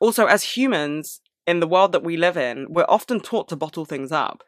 Also 0.00 0.26
as 0.26 0.42
humans 0.42 1.20
in 1.46 1.60
the 1.60 1.66
world 1.66 1.92
that 1.92 2.04
we 2.04 2.16
live 2.16 2.36
in, 2.36 2.66
we're 2.68 2.86
often 2.88 3.20
taught 3.20 3.48
to 3.48 3.56
bottle 3.56 3.84
things 3.84 4.12
up. 4.12 4.42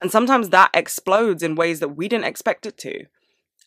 And 0.00 0.10
sometimes 0.10 0.48
that 0.48 0.70
explodes 0.74 1.42
in 1.42 1.54
ways 1.54 1.80
that 1.80 1.96
we 1.96 2.08
didn't 2.08 2.24
expect 2.24 2.66
it 2.66 2.76
to. 2.78 3.04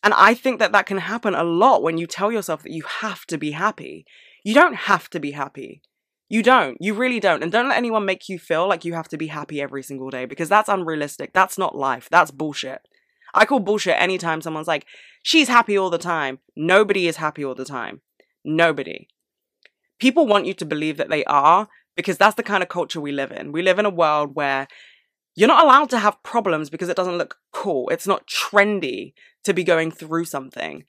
And 0.02 0.12
I 0.14 0.34
think 0.34 0.58
that 0.58 0.72
that 0.72 0.86
can 0.86 0.98
happen 0.98 1.34
a 1.34 1.42
lot 1.42 1.82
when 1.82 1.96
you 1.98 2.06
tell 2.06 2.30
yourself 2.30 2.62
that 2.62 2.72
you 2.72 2.82
have 3.00 3.24
to 3.26 3.38
be 3.38 3.52
happy. 3.52 4.04
You 4.44 4.54
don't 4.54 4.74
have 4.74 5.08
to 5.10 5.18
be 5.18 5.32
happy. 5.32 5.82
You 6.28 6.42
don't. 6.42 6.76
You 6.80 6.94
really 6.94 7.20
don't. 7.20 7.42
And 7.42 7.50
don't 7.50 7.68
let 7.68 7.78
anyone 7.78 8.04
make 8.04 8.28
you 8.28 8.38
feel 8.38 8.68
like 8.68 8.84
you 8.84 8.94
have 8.94 9.08
to 9.08 9.16
be 9.16 9.28
happy 9.28 9.60
every 9.60 9.82
single 9.82 10.10
day 10.10 10.24
because 10.26 10.48
that's 10.48 10.68
unrealistic. 10.68 11.32
That's 11.32 11.56
not 11.56 11.76
life. 11.76 12.08
That's 12.10 12.30
bullshit. 12.30 12.82
I 13.36 13.44
call 13.44 13.60
bullshit 13.60 14.00
anytime 14.00 14.40
someone's 14.40 14.66
like, 14.66 14.86
she's 15.22 15.48
happy 15.48 15.76
all 15.76 15.90
the 15.90 15.98
time. 15.98 16.38
Nobody 16.56 17.06
is 17.06 17.16
happy 17.16 17.44
all 17.44 17.54
the 17.54 17.64
time. 17.64 18.00
Nobody. 18.44 19.08
People 20.00 20.26
want 20.26 20.46
you 20.46 20.54
to 20.54 20.64
believe 20.64 20.96
that 20.96 21.10
they 21.10 21.24
are 21.24 21.68
because 21.96 22.18
that's 22.18 22.36
the 22.36 22.42
kind 22.42 22.62
of 22.62 22.68
culture 22.68 23.00
we 23.00 23.12
live 23.12 23.30
in. 23.30 23.52
We 23.52 23.62
live 23.62 23.78
in 23.78 23.86
a 23.86 23.90
world 23.90 24.34
where 24.34 24.66
you're 25.34 25.48
not 25.48 25.64
allowed 25.64 25.90
to 25.90 25.98
have 25.98 26.22
problems 26.22 26.70
because 26.70 26.88
it 26.88 26.96
doesn't 26.96 27.18
look 27.18 27.36
cool. 27.52 27.88
It's 27.90 28.06
not 28.06 28.26
trendy 28.26 29.12
to 29.44 29.52
be 29.52 29.64
going 29.64 29.90
through 29.90 30.24
something. 30.24 30.84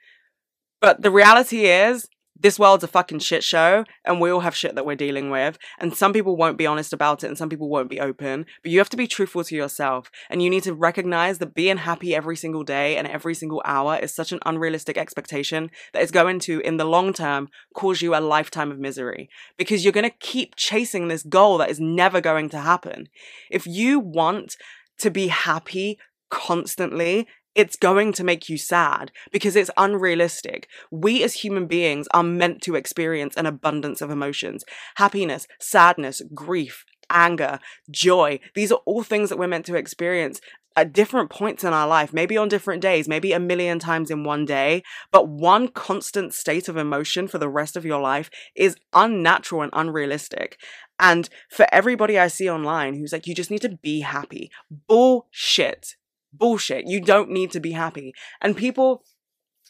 But 0.80 1.02
the 1.02 1.12
reality 1.12 1.66
is, 1.66 2.08
this 2.42 2.60
world's 2.60 2.84
a 2.84 2.88
fucking 2.88 3.20
shit 3.20 3.44
show 3.44 3.84
and 4.06 4.20
we 4.20 4.30
all 4.30 4.42
have 4.42 4.56
shit 4.56 4.76
that 4.76 4.86
we're 4.86 4.96
dealing 4.96 5.30
with 5.30 5.58
and 5.80 5.96
some 5.96 6.14
people 6.14 6.36
won't 6.36 6.58
be 6.58 6.68
honest 6.68 6.94
about 6.94 7.24
it 7.24 7.28
and 7.28 7.38
some 7.38 7.50
people 7.50 7.70
won't 7.70 7.90
be 7.90 8.00
open 8.00 8.46
but 8.64 8.72
you 8.72 8.78
have 8.80 8.90
to 8.90 8.98
be 8.98 9.08
truthful 9.08 9.44
to 9.44 9.56
yourself 9.56 10.12
and 10.30 10.42
you 10.42 10.50
need 10.50 10.64
to 10.64 10.74
recognize 10.74 11.38
that 11.40 11.54
being 11.54 11.78
happy 11.78 12.16
every 12.16 12.36
single 12.36 12.64
day 12.64 12.98
and 12.98 13.08
every 13.08 13.34
single 13.34 13.62
hour 13.66 13.98
is 13.98 14.14
such 14.14 14.32
an 14.32 14.40
unrealistic 14.46 14.98
expectation 14.98 15.70
that 15.94 16.02
it's 16.02 16.12
going 16.12 16.40
to 16.40 16.60
in 16.62 16.78
the 16.78 16.86
long 16.86 17.14
term 17.14 17.50
cause 17.74 18.02
you 18.02 18.16
a 18.16 18.20
lifetime 18.20 18.72
of 18.72 18.80
misery 18.80 19.30
because 19.58 19.84
you're 19.84 19.94
going 19.94 20.04
to 20.04 20.18
keep 20.20 20.56
chasing 20.56 21.08
this 21.08 21.24
goal 21.24 21.58
that 21.58 21.70
is 21.70 21.80
never 21.80 22.22
going 22.22 22.50
to 22.50 22.60
happen. 22.60 23.08
If 23.50 23.66
you 23.68 24.00
want 24.00 24.56
to 25.00 25.12
be 25.12 25.28
happy 25.28 26.00
constantly 26.30 27.28
it's 27.58 27.76
going 27.76 28.14
to 28.14 28.24
make 28.24 28.48
you 28.48 28.58
sad 28.58 29.12
because 29.32 29.56
it's 29.56 29.72
unrealistic. 29.76 30.70
We 30.92 31.24
as 31.24 31.34
human 31.34 31.66
beings 31.66 32.08
are 32.14 32.24
meant 32.24 32.62
to 32.62 32.76
experience 32.76 33.36
an 33.36 33.48
abundance 33.48 34.00
of 34.00 34.12
emotions 34.12 34.64
happiness, 34.96 35.48
sadness, 35.60 36.22
grief, 36.34 36.86
anger, 37.10 37.60
joy. 37.90 38.40
These 38.54 38.72
are 38.72 38.80
all 38.86 39.04
things 39.04 39.30
that 39.30 39.40
we're 39.40 39.48
meant 39.48 39.66
to 39.66 39.76
experience 39.76 40.40
at 40.76 40.94
different 40.94 41.32
points 41.32 41.64
in 41.64 41.74
our 41.74 41.88
life, 41.88 42.14
maybe 42.14 42.38
on 42.38 42.48
different 42.48 42.84
days, 42.84 43.08
maybe 43.08 43.32
a 43.32 43.40
million 43.40 43.80
times 43.80 44.12
in 44.12 44.24
one 44.24 44.46
day, 44.46 44.84
but 45.12 45.28
one 45.28 45.68
constant 45.68 46.36
state 46.36 46.70
of 46.70 46.78
emotion 46.78 47.28
for 47.28 47.40
the 47.40 47.50
rest 47.50 47.76
of 47.76 47.84
your 47.84 48.00
life 48.00 48.30
is 48.56 48.76
unnatural 48.94 49.64
and 49.64 49.72
unrealistic. 49.74 50.60
And 51.00 51.28
for 51.50 51.66
everybody 51.72 52.20
I 52.20 52.28
see 52.28 52.48
online 52.48 52.94
who's 52.94 53.12
like, 53.12 53.26
you 53.26 53.34
just 53.34 53.50
need 53.50 53.64
to 53.64 53.80
be 53.82 54.02
happy. 54.02 54.52
Bullshit 54.88 55.96
bullshit. 56.34 56.88
You 56.88 57.02
don't 57.02 57.30
need 57.30 57.52
to 57.52 57.60
be 57.60 57.72
happy. 57.72 58.14
And 58.42 58.56
people 58.56 59.04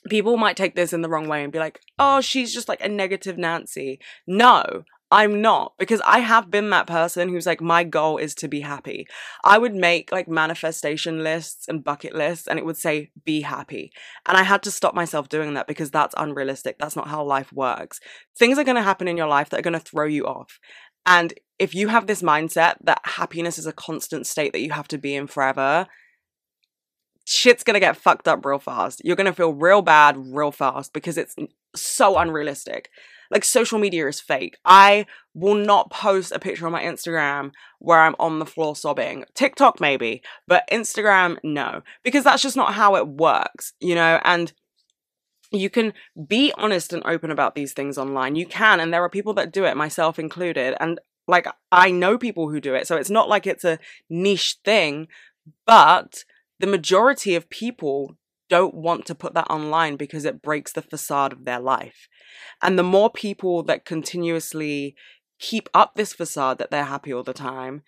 people 0.10 0.38
might 0.38 0.56
take 0.56 0.76
this 0.76 0.94
in 0.94 1.02
the 1.02 1.10
wrong 1.10 1.28
way 1.28 1.44
and 1.44 1.52
be 1.52 1.60
like, 1.60 1.82
"Oh, 2.00 2.22
she's 2.22 2.54
just 2.54 2.70
like 2.70 2.82
a 2.82 2.90
negative 2.90 3.38
Nancy." 3.38 4.00
No, 4.26 4.84
I'm 5.10 5.42
not 5.42 5.74
because 5.80 6.02
I 6.06 6.20
have 6.20 6.52
been 6.52 6.70
that 6.72 6.88
person 6.88 7.30
who's 7.30 7.46
like, 7.46 7.62
my 7.62 7.86
goal 7.86 8.18
is 8.18 8.36
to 8.36 8.50
be 8.50 8.60
happy. 8.60 9.08
I 9.44 9.58
would 9.58 9.74
make 9.74 10.12
like 10.12 10.28
manifestation 10.28 11.24
lists 11.24 11.68
and 11.70 11.84
bucket 11.84 12.14
lists 12.14 12.46
and 12.46 12.60
it 12.60 12.66
would 12.66 12.76
say, 12.76 13.12
be 13.24 13.42
happy. 13.42 13.94
And 14.26 14.38
I 14.38 14.44
had 14.44 14.64
to 14.64 14.72
stop 14.72 14.94
myself 14.94 15.30
doing 15.30 15.54
that 15.54 15.68
because 15.68 15.92
that's 15.92 16.16
unrealistic. 16.18 16.78
That's 16.78 16.98
not 16.98 17.08
how 17.08 17.24
life 17.24 17.54
works. 17.54 18.02
Things 18.38 18.58
are 18.58 18.66
going 18.66 18.76
to 18.76 18.82
happen 18.82 19.08
in 19.08 19.16
your 19.16 19.28
life 19.28 19.50
that 19.50 19.60
are 19.60 19.64
going 19.64 19.74
to 19.74 19.80
throw 19.80 20.06
you 20.06 20.26
off. 20.26 20.60
And 21.06 21.34
if 21.58 21.74
you 21.74 21.88
have 21.88 22.08
this 22.08 22.22
mindset 22.22 22.76
that 22.84 23.00
happiness 23.04 23.58
is 23.58 23.66
a 23.66 23.72
constant 23.72 24.28
state 24.28 24.52
that 24.52 24.62
you 24.62 24.72
have 24.72 24.90
to 24.90 24.98
be 24.98 25.16
in 25.16 25.28
forever, 25.28 25.88
shit's 27.30 27.64
gonna 27.64 27.80
get 27.80 27.98
fucked 27.98 28.28
up 28.28 28.46
real 28.46 28.58
fast. 28.58 29.02
You're 29.04 29.18
gonna 29.18 29.34
feel 29.34 29.54
real 29.54 29.82
bad 29.82 30.16
real 30.18 30.52
fast 30.52 30.94
because 30.94 31.18
it's 31.18 31.36
so 31.76 32.18
unrealistic. 32.18 32.90
Like 33.30 33.44
social 33.44 33.78
media 33.78 34.08
is 34.08 34.22
fake. 34.22 34.58
I 34.64 35.06
will 35.34 35.56
not 35.56 35.92
post 35.92 36.32
a 36.32 36.40
picture 36.40 36.66
on 36.66 36.72
my 36.72 36.82
Instagram 36.82 37.52
where 37.80 38.00
I'm 38.00 38.16
on 38.20 38.40
the 38.40 38.46
floor 38.46 38.74
sobbing. 38.76 39.26
TikTok 39.36 39.82
maybe, 39.82 40.22
but 40.48 40.64
Instagram 40.72 41.38
no, 41.44 41.82
because 42.04 42.24
that's 42.24 42.42
just 42.42 42.56
not 42.56 42.76
how 42.76 42.96
it 42.96 43.08
works, 43.08 43.74
you 43.82 43.96
know, 43.96 44.22
and 44.24 44.54
you 45.52 45.70
can 45.70 45.92
be 46.28 46.54
honest 46.58 46.94
and 46.94 47.04
open 47.06 47.30
about 47.30 47.56
these 47.56 47.74
things 47.74 47.98
online. 47.98 48.36
You 48.36 48.46
can, 48.46 48.80
and 48.80 48.94
there 48.94 49.04
are 49.04 49.10
people 49.10 49.34
that 49.34 49.52
do 49.52 49.66
it, 49.66 49.76
myself 49.76 50.18
included, 50.18 50.76
and 50.80 51.00
Like, 51.28 51.48
I 51.72 51.92
know 51.92 52.18
people 52.18 52.50
who 52.50 52.62
do 52.62 52.74
it. 52.74 52.88
So 52.88 52.96
it's 52.96 53.10
not 53.10 53.28
like 53.28 53.46
it's 53.46 53.66
a 53.66 53.80
niche 54.10 54.58
thing, 54.64 55.08
but 55.66 56.24
the 56.60 56.68
majority 56.68 57.36
of 57.36 57.50
people 57.50 58.18
don't 58.50 58.74
want 58.74 59.06
to 59.06 59.16
put 59.16 59.34
that 59.34 59.50
online 59.50 59.96
because 59.96 60.26
it 60.26 60.42
breaks 60.42 60.72
the 60.72 60.82
facade 60.82 61.34
of 61.34 61.46
their 61.46 61.60
life. 61.60 62.08
And 62.62 62.78
the 62.78 62.84
more 62.84 63.10
people 63.10 63.64
that 63.64 63.86
continuously 63.86 64.96
keep 65.40 65.70
up 65.74 65.96
this 65.96 66.14
facade 66.14 66.58
that 66.58 66.72
they're 66.72 66.86
happy 66.86 67.14
all 67.14 67.24
the 67.24 67.34
time, 67.34 67.84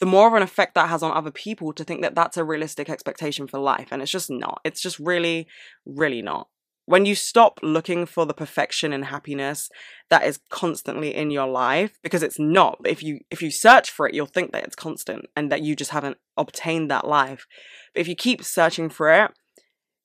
the 0.00 0.06
more 0.06 0.28
of 0.28 0.34
an 0.34 0.42
effect 0.42 0.74
that 0.74 0.88
has 0.88 1.02
on 1.02 1.16
other 1.16 1.32
people 1.32 1.72
to 1.72 1.84
think 1.84 2.02
that 2.02 2.14
that's 2.14 2.36
a 2.36 2.44
realistic 2.44 2.88
expectation 2.88 3.48
for 3.48 3.58
life. 3.58 3.88
And 3.90 4.00
it's 4.00 4.12
just 4.12 4.30
not. 4.30 4.60
It's 4.64 4.80
just 4.80 4.98
really, 4.98 5.48
really 5.84 6.22
not. 6.22 6.48
When 6.88 7.04
you 7.04 7.14
stop 7.14 7.60
looking 7.62 8.06
for 8.06 8.24
the 8.24 8.32
perfection 8.32 8.94
and 8.94 9.04
happiness 9.04 9.68
that 10.08 10.24
is 10.24 10.40
constantly 10.48 11.14
in 11.14 11.30
your 11.30 11.46
life, 11.46 11.98
because 12.02 12.22
it's 12.22 12.38
not. 12.38 12.78
If 12.86 13.02
you 13.02 13.20
if 13.30 13.42
you 13.42 13.50
search 13.50 13.90
for 13.90 14.08
it, 14.08 14.14
you'll 14.14 14.24
think 14.24 14.52
that 14.52 14.64
it's 14.64 14.74
constant 14.74 15.26
and 15.36 15.52
that 15.52 15.60
you 15.60 15.76
just 15.76 15.90
haven't 15.90 16.16
obtained 16.38 16.90
that 16.90 17.06
life. 17.06 17.46
But 17.92 18.00
if 18.00 18.08
you 18.08 18.16
keep 18.16 18.42
searching 18.42 18.88
for 18.88 19.12
it, 19.12 19.32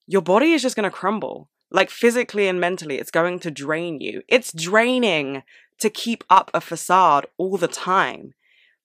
your 0.08 0.22
body 0.22 0.52
is 0.52 0.62
just 0.62 0.76
going 0.76 0.84
to 0.84 0.94
crumble. 0.94 1.50
Like 1.72 1.90
physically 1.90 2.50
and 2.50 2.60
mentally, 2.60 2.98
it's 2.98 3.12
going 3.12 3.40
to 3.40 3.50
drain 3.50 4.02
you. 4.02 4.22
It's 4.28 4.52
draining 4.52 5.44
to 5.80 5.90
keep 5.90 6.26
up 6.30 6.52
a 6.54 6.60
facade 6.60 7.28
all 7.38 7.56
the 7.56 7.70
time 7.70 8.34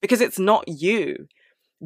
because 0.01 0.21
it's 0.21 0.39
not 0.39 0.69
you. 0.69 1.27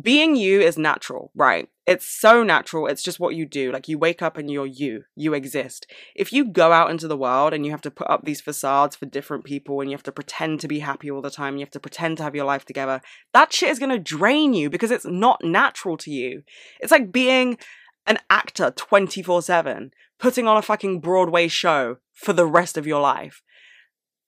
Being 0.00 0.36
you 0.36 0.60
is 0.60 0.78
natural, 0.78 1.30
right? 1.34 1.68
It's 1.86 2.06
so 2.06 2.42
natural. 2.42 2.86
It's 2.86 3.02
just 3.02 3.20
what 3.20 3.34
you 3.34 3.44
do. 3.44 3.70
Like 3.72 3.88
you 3.88 3.98
wake 3.98 4.22
up 4.22 4.38
and 4.38 4.50
you're 4.50 4.64
you. 4.64 5.04
You 5.16 5.34
exist. 5.34 5.86
If 6.14 6.32
you 6.32 6.46
go 6.46 6.72
out 6.72 6.90
into 6.90 7.08
the 7.08 7.16
world 7.16 7.52
and 7.52 7.66
you 7.66 7.72
have 7.72 7.82
to 7.82 7.90
put 7.90 8.08
up 8.08 8.24
these 8.24 8.40
facades 8.40 8.96
for 8.96 9.04
different 9.04 9.44
people 9.44 9.80
and 9.80 9.90
you 9.90 9.94
have 9.94 10.02
to 10.04 10.12
pretend 10.12 10.60
to 10.60 10.68
be 10.68 10.78
happy 10.78 11.10
all 11.10 11.20
the 11.20 11.28
time, 11.28 11.56
you 11.56 11.60
have 11.60 11.70
to 11.72 11.80
pretend 11.80 12.16
to 12.16 12.22
have 12.22 12.34
your 12.34 12.46
life 12.46 12.64
together, 12.64 13.02
that 13.34 13.52
shit 13.52 13.68
is 13.68 13.78
going 13.78 13.90
to 13.90 13.98
drain 13.98 14.54
you 14.54 14.70
because 14.70 14.90
it's 14.90 15.04
not 15.04 15.44
natural 15.44 15.98
to 15.98 16.10
you. 16.10 16.42
It's 16.80 16.92
like 16.92 17.12
being 17.12 17.58
an 18.06 18.18
actor 18.30 18.72
24 18.74 19.42
7, 19.42 19.90
putting 20.18 20.48
on 20.48 20.56
a 20.56 20.62
fucking 20.62 21.00
Broadway 21.00 21.48
show 21.48 21.98
for 22.14 22.32
the 22.32 22.46
rest 22.46 22.78
of 22.78 22.86
your 22.86 23.02
life 23.02 23.42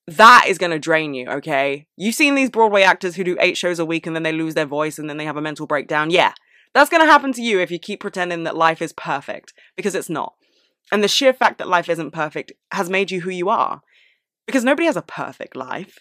that 0.06 0.44
is 0.48 0.58
going 0.58 0.72
to 0.72 0.78
drain 0.78 1.14
you, 1.14 1.28
okay? 1.28 1.86
You've 1.96 2.14
seen 2.14 2.34
these 2.34 2.50
Broadway 2.50 2.82
actors 2.82 3.16
who 3.16 3.24
do 3.24 3.36
eight 3.40 3.56
shows 3.56 3.78
a 3.78 3.86
week 3.86 4.06
and 4.06 4.14
then 4.14 4.22
they 4.22 4.32
lose 4.32 4.54
their 4.54 4.66
voice 4.66 4.98
and 4.98 5.08
then 5.08 5.16
they 5.16 5.24
have 5.24 5.36
a 5.36 5.42
mental 5.42 5.66
breakdown. 5.66 6.10
Yeah, 6.10 6.32
that's 6.74 6.90
going 6.90 7.02
to 7.02 7.10
happen 7.10 7.32
to 7.32 7.42
you 7.42 7.60
if 7.60 7.70
you 7.70 7.78
keep 7.78 8.00
pretending 8.00 8.44
that 8.44 8.56
life 8.56 8.82
is 8.82 8.92
perfect 8.92 9.54
because 9.76 9.94
it's 9.94 10.10
not. 10.10 10.34
And 10.92 11.02
the 11.02 11.08
sheer 11.08 11.32
fact 11.32 11.58
that 11.58 11.68
life 11.68 11.88
isn't 11.88 12.10
perfect 12.10 12.52
has 12.70 12.90
made 12.90 13.10
you 13.10 13.22
who 13.22 13.30
you 13.30 13.48
are 13.48 13.80
because 14.46 14.64
nobody 14.64 14.86
has 14.86 14.96
a 14.96 15.02
perfect 15.02 15.56
life. 15.56 16.00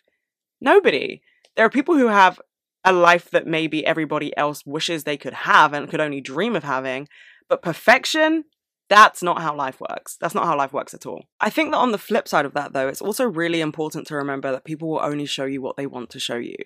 Nobody. 0.59 1.21
There 1.55 1.65
are 1.65 1.69
people 1.69 1.97
who 1.97 2.07
have 2.07 2.41
a 2.83 2.91
life 2.91 3.29
that 3.31 3.47
maybe 3.47 3.85
everybody 3.85 4.35
else 4.35 4.65
wishes 4.65 5.03
they 5.03 5.15
could 5.15 5.33
have 5.33 5.71
and 5.71 5.89
could 5.89 6.01
only 6.01 6.19
dream 6.19 6.55
of 6.55 6.65
having, 6.65 7.07
but 7.47 7.61
perfection, 7.61 8.43
that's 8.93 9.23
not 9.23 9.41
how 9.41 9.55
life 9.55 9.81
works. 9.81 10.17
That's 10.21 10.35
not 10.35 10.45
how 10.45 10.55
life 10.55 10.71
works 10.71 10.93
at 10.93 11.07
all. 11.07 11.25
I 11.39 11.49
think 11.49 11.71
that 11.71 11.79
on 11.79 11.91
the 11.91 11.97
flip 11.97 12.27
side 12.27 12.45
of 12.45 12.53
that, 12.53 12.73
though, 12.73 12.87
it's 12.87 13.01
also 13.01 13.25
really 13.25 13.59
important 13.59 14.05
to 14.07 14.15
remember 14.15 14.51
that 14.51 14.65
people 14.65 14.87
will 14.87 15.01
only 15.01 15.25
show 15.25 15.45
you 15.45 15.63
what 15.63 15.77
they 15.77 15.87
want 15.87 16.11
to 16.11 16.19
show 16.19 16.35
you. 16.35 16.57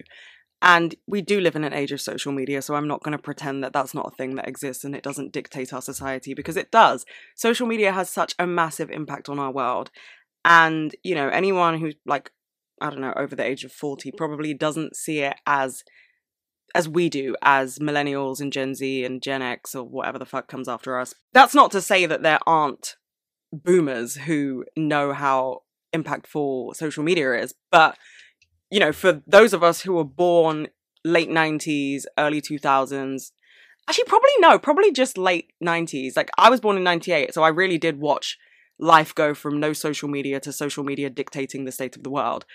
And 0.61 0.93
we 1.07 1.21
do 1.21 1.39
live 1.39 1.55
in 1.55 1.63
an 1.63 1.71
age 1.71 1.93
of 1.93 2.01
social 2.01 2.33
media, 2.33 2.61
so 2.61 2.75
I'm 2.75 2.87
not 2.87 3.01
going 3.01 3.15
to 3.15 3.23
pretend 3.23 3.63
that 3.63 3.71
that's 3.71 3.93
not 3.93 4.11
a 4.11 4.15
thing 4.15 4.35
that 4.35 4.47
exists 4.47 4.83
and 4.83 4.93
it 4.93 5.03
doesn't 5.03 5.31
dictate 5.31 5.71
our 5.71 5.81
society 5.81 6.33
because 6.33 6.57
it 6.57 6.69
does. 6.69 7.05
Social 7.35 7.65
media 7.65 7.93
has 7.93 8.09
such 8.09 8.35
a 8.37 8.45
massive 8.45 8.91
impact 8.91 9.29
on 9.29 9.39
our 9.39 9.51
world. 9.51 9.89
And, 10.43 10.93
you 11.03 11.15
know, 11.15 11.29
anyone 11.29 11.79
who's 11.79 11.95
like, 12.05 12.31
I 12.81 12.89
don't 12.89 12.99
know, 12.99 13.13
over 13.15 13.37
the 13.37 13.45
age 13.45 13.63
of 13.63 13.71
40 13.71 14.11
probably 14.17 14.53
doesn't 14.53 14.97
see 14.97 15.19
it 15.19 15.37
as 15.45 15.85
as 16.75 16.87
we 16.87 17.09
do 17.09 17.35
as 17.41 17.79
millennials 17.79 18.39
and 18.39 18.51
Gen 18.51 18.75
Z 18.75 19.03
and 19.03 19.21
Gen 19.21 19.41
X 19.41 19.75
or 19.75 19.83
whatever 19.83 20.19
the 20.19 20.25
fuck 20.25 20.47
comes 20.47 20.67
after 20.67 20.99
us. 20.99 21.13
That's 21.33 21.55
not 21.55 21.71
to 21.71 21.81
say 21.81 22.05
that 22.05 22.23
there 22.23 22.39
aren't 22.45 22.95
boomers 23.51 24.15
who 24.15 24.65
know 24.75 25.13
how 25.13 25.63
impactful 25.93 26.75
social 26.75 27.03
media 27.03 27.33
is, 27.33 27.55
but 27.71 27.97
you 28.69 28.79
know, 28.79 28.91
for 28.91 29.21
those 29.25 29.53
of 29.53 29.63
us 29.63 29.81
who 29.81 29.93
were 29.93 30.03
born 30.03 30.67
late 31.05 31.29
90s, 31.29 32.03
early 32.17 32.41
2000s, 32.41 33.31
actually 33.87 34.03
probably 34.03 34.29
no, 34.39 34.59
probably 34.59 34.91
just 34.91 35.17
late 35.17 35.53
90s. 35.63 36.17
Like 36.17 36.29
I 36.37 36.49
was 36.49 36.59
born 36.59 36.77
in 36.77 36.83
98, 36.83 37.33
so 37.33 37.43
I 37.43 37.49
really 37.49 37.77
did 37.77 37.99
watch 37.99 38.37
life 38.79 39.15
go 39.15 39.33
from 39.33 39.59
no 39.59 39.73
social 39.73 40.09
media 40.09 40.39
to 40.41 40.53
social 40.53 40.83
media 40.83 41.09
dictating 41.09 41.65
the 41.65 41.71
state 41.71 41.95
of 41.95 42.03
the 42.03 42.09
world. 42.09 42.45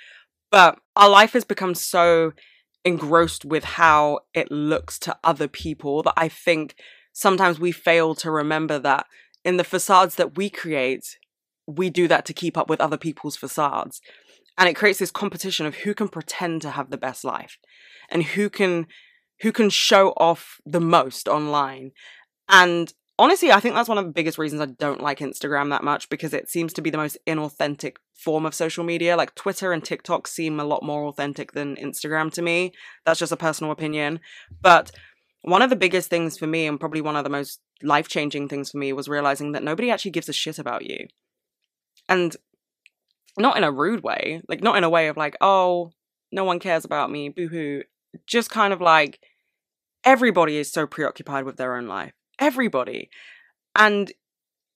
But 0.51 0.79
our 0.95 1.09
life 1.09 1.33
has 1.33 1.45
become 1.45 1.75
so 1.75 2.33
engrossed 2.85 3.45
with 3.45 3.65
how 3.65 4.21
it 4.35 4.51
looks 4.51 4.99
to 5.01 5.17
other 5.23 5.49
people 5.49 6.03
that 6.03 6.15
I 6.17 6.29
think 6.29 6.75
sometimes 7.13 7.61
we 7.61 7.73
fail 7.73 8.15
to 8.17 8.31
remember 8.31 8.79
that 8.79 9.07
in 9.45 9.57
the 9.57 9.65
facades 9.65 10.17
that 10.17 10.37
we 10.37 10.51
create, 10.51 11.19
we 11.67 11.91
do 11.91 12.09
that 12.09 12.25
to 12.27 12.33
keep 12.33 12.57
up 12.57 12.69
with 12.69 12.81
other 12.81 12.97
people's 12.97 13.37
facades. 13.37 14.01
And 14.59 14.69
it 14.69 14.75
creates 14.75 14.99
this 14.99 15.11
competition 15.11 15.67
of 15.67 15.77
who 15.77 15.95
can 15.95 16.09
pretend 16.09 16.63
to 16.63 16.71
have 16.71 16.91
the 16.91 16.99
best 16.99 17.25
life 17.25 17.59
and 18.11 18.23
who 18.23 18.51
can 18.51 18.87
who 19.41 19.51
can 19.51 19.71
show 19.71 20.11
off 20.19 20.61
the 20.65 20.81
most 20.81 21.27
online. 21.27 21.91
And 22.49 22.93
honestly, 23.23 23.53
I 23.53 23.61
think 23.61 23.77
that's 23.77 23.89
one 23.89 23.99
of 23.99 24.05
the 24.05 24.11
biggest 24.11 24.37
reasons 24.37 24.61
I 24.61 24.67
don't 24.67 25.01
like 25.01 25.21
Instagram 25.21 25.71
that 25.71 25.85
much 25.85 26.09
because 26.09 26.35
it 26.35 26.51
seems 26.51 26.73
to 26.73 26.83
be 26.83 26.91
the 26.91 26.99
most 26.99 27.17
inauthentic 27.25 27.99
form 28.13 28.45
of 28.45 28.53
social 28.53 28.83
media. 28.83 29.17
Like 29.17 29.37
Twitter 29.37 29.73
and 29.73 29.83
TikTok 29.83 30.27
seem 30.27 30.59
a 30.59 30.65
lot 30.65 30.83
more 30.83 31.05
authentic 31.05 31.53
than 31.53 31.77
Instagram 31.77 32.33
to 32.33 32.43
me. 32.43 32.73
That's 33.07 33.21
just 33.21 33.31
a 33.31 33.37
personal 33.37 33.71
opinion. 33.71 34.19
But 34.61 34.91
one 35.43 35.63
of 35.63 35.71
the 35.71 35.77
biggest 35.77 36.11
things 36.11 36.37
for 36.37 36.49
me, 36.49 36.67
and 36.67 36.81
probably 36.81 37.01
one 37.01 37.15
of 37.15 37.23
the 37.23 37.31
most 37.31 37.61
life 37.81 38.09
changing 38.09 38.49
things 38.49 38.73
for 38.73 38.79
me, 38.79 38.93
was 38.93 39.09
realizing 39.09 39.53
that 39.53 39.63
nobody 39.63 39.93
actually 39.93 40.11
gives 40.11 40.29
a 40.29 40.33
shit 40.33 40.59
about 40.59 40.85
you. 40.85 41.07
And 42.09 42.37
not 43.39 43.57
in 43.57 43.63
a 43.63 43.71
rude 43.71 44.03
way, 44.03 44.43
like, 44.49 44.65
not 44.65 44.77
in 44.77 44.85
a 44.85 44.91
way 44.91 45.07
of 45.07 45.17
like, 45.17 45.37
oh, 45.41 45.93
no 46.33 46.43
one 46.43 46.59
cares 46.59 46.85
about 46.85 47.11
me, 47.11 47.29
boo 47.29 47.47
hoo. 47.47 47.83
Just 48.27 48.51
kind 48.51 48.73
of 48.73 48.81
like, 48.81 49.21
everybody 50.03 50.57
is 50.57 50.73
so 50.73 50.89
preoccupied 50.89 51.45
with 51.45 51.57
their 51.57 51.77
own 51.77 51.87
life 51.87 52.13
everybody. 52.39 53.11
And 53.75 54.13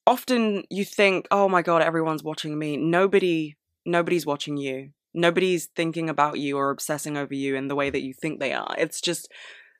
often 0.06 0.64
you 0.70 0.84
think, 0.84 1.26
oh 1.30 1.48
my 1.48 1.62
God, 1.62 1.82
everyone's 1.82 2.22
watching 2.22 2.58
me. 2.58 2.76
Nobody, 2.76 3.56
nobody's 3.84 4.26
watching 4.26 4.56
you. 4.56 4.90
Nobody's 5.14 5.66
thinking 5.74 6.10
about 6.10 6.38
you 6.38 6.58
or 6.58 6.70
obsessing 6.70 7.16
over 7.16 7.34
you 7.34 7.56
in 7.56 7.68
the 7.68 7.74
way 7.74 7.90
that 7.90 8.02
you 8.02 8.12
think 8.12 8.38
they 8.38 8.52
are. 8.52 8.74
It's 8.78 9.00
just 9.00 9.32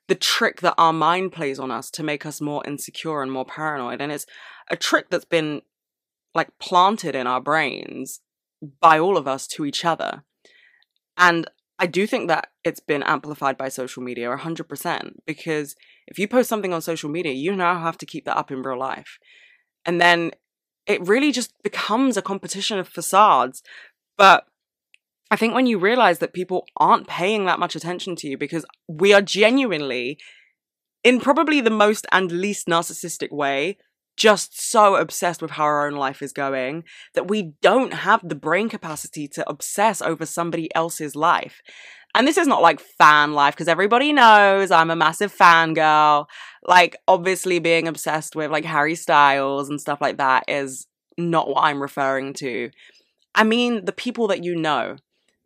the 0.07 0.15
trick 0.15 0.61
that 0.61 0.75
our 0.77 0.93
mind 0.93 1.31
plays 1.31 1.59
on 1.59 1.69
us 1.69 1.91
to 1.91 2.03
make 2.03 2.25
us 2.25 2.41
more 2.41 2.65
insecure 2.65 3.21
and 3.21 3.31
more 3.31 3.45
paranoid. 3.45 4.01
And 4.01 4.11
it's 4.11 4.25
a 4.69 4.75
trick 4.75 5.09
that's 5.09 5.25
been 5.25 5.61
like 6.33 6.49
planted 6.59 7.15
in 7.15 7.27
our 7.27 7.41
brains 7.41 8.21
by 8.79 8.99
all 8.99 9.17
of 9.17 9.27
us 9.27 9.47
to 9.47 9.65
each 9.65 9.85
other. 9.85 10.23
And 11.17 11.49
I 11.79 11.85
do 11.85 12.07
think 12.07 12.27
that 12.27 12.49
it's 12.63 12.79
been 12.79 13.03
amplified 13.03 13.57
by 13.57 13.69
social 13.69 14.01
media 14.01 14.35
100% 14.35 15.11
because 15.25 15.75
if 16.07 16.17
you 16.17 16.27
post 16.27 16.49
something 16.49 16.73
on 16.73 16.81
social 16.81 17.09
media, 17.09 17.33
you 17.33 17.55
now 17.55 17.79
have 17.79 17.97
to 17.99 18.05
keep 18.05 18.25
that 18.25 18.37
up 18.37 18.51
in 18.51 18.63
real 18.63 18.79
life. 18.79 19.19
And 19.85 20.01
then 20.01 20.31
it 20.87 21.05
really 21.07 21.31
just 21.31 21.53
becomes 21.61 22.17
a 22.17 22.21
competition 22.21 22.79
of 22.79 22.87
facades. 22.87 23.61
But 24.17 24.45
I 25.29 25.35
think 25.35 25.53
when 25.53 25.67
you 25.67 25.77
realize 25.77 26.19
that 26.19 26.33
people 26.33 26.65
aren't 26.77 27.07
paying 27.07 27.45
that 27.45 27.59
much 27.59 27.75
attention 27.75 28.15
to 28.17 28.27
you 28.27 28.37
because 28.37 28.65
we 28.87 29.13
are 29.13 29.21
genuinely, 29.21 30.17
in 31.03 31.19
probably 31.19 31.61
the 31.61 31.69
most 31.69 32.07
and 32.11 32.31
least 32.31 32.67
narcissistic 32.67 33.31
way, 33.31 33.77
just 34.17 34.59
so 34.59 34.95
obsessed 34.95 35.41
with 35.41 35.51
how 35.51 35.63
our 35.63 35.87
own 35.87 35.95
life 35.95 36.21
is 36.21 36.33
going 36.33 36.83
that 37.13 37.27
we 37.27 37.53
don't 37.61 37.93
have 37.93 38.27
the 38.27 38.35
brain 38.35 38.67
capacity 38.67 39.27
to 39.27 39.47
obsess 39.49 40.01
over 40.01 40.25
somebody 40.25 40.73
else's 40.75 41.15
life. 41.15 41.61
And 42.15 42.27
this 42.27 42.37
is 42.37 42.47
not 42.47 42.63
like 42.63 42.79
fan 42.79 43.33
life 43.33 43.53
because 43.53 43.67
everybody 43.67 44.11
knows 44.11 44.71
I'm 44.71 44.89
a 44.89 44.95
massive 44.95 45.31
fan 45.31 45.75
girl. 45.75 46.27
Like, 46.63 46.97
obviously, 47.07 47.59
being 47.59 47.87
obsessed 47.87 48.35
with 48.35 48.49
like 48.49 48.65
Harry 48.65 48.95
Styles 48.95 49.69
and 49.69 49.79
stuff 49.79 50.01
like 50.01 50.17
that 50.17 50.45
is 50.47 50.87
not 51.17 51.47
what 51.47 51.63
I'm 51.63 51.81
referring 51.81 52.33
to. 52.35 52.71
I 53.35 53.43
mean, 53.43 53.85
the 53.85 53.91
people 53.91 54.27
that 54.27 54.43
you 54.43 54.55
know, 54.55 54.95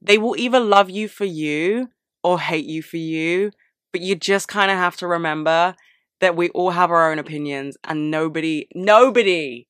they 0.02 0.18
will 0.18 0.38
either 0.38 0.62
love 0.62 0.90
you 0.90 1.10
for 1.10 1.26
you 1.26 1.90
or 2.24 2.40
hate 2.40 2.66
you 2.66 2.82
for 2.82 2.98
you, 2.98 3.52
but 3.92 4.02
you 4.02 4.16
just 4.16 4.48
kind 4.48 4.72
of 4.72 4.78
have 4.78 4.96
to 4.98 5.08
remember 5.08 5.76
that 6.22 6.36
we 6.36 6.50
all 6.50 6.72
have 6.72 6.92
our 6.92 7.12
own 7.12 7.20
opinions 7.20 7.78
and 7.84 8.10
nobody 8.10 8.68
nobody 8.74 9.68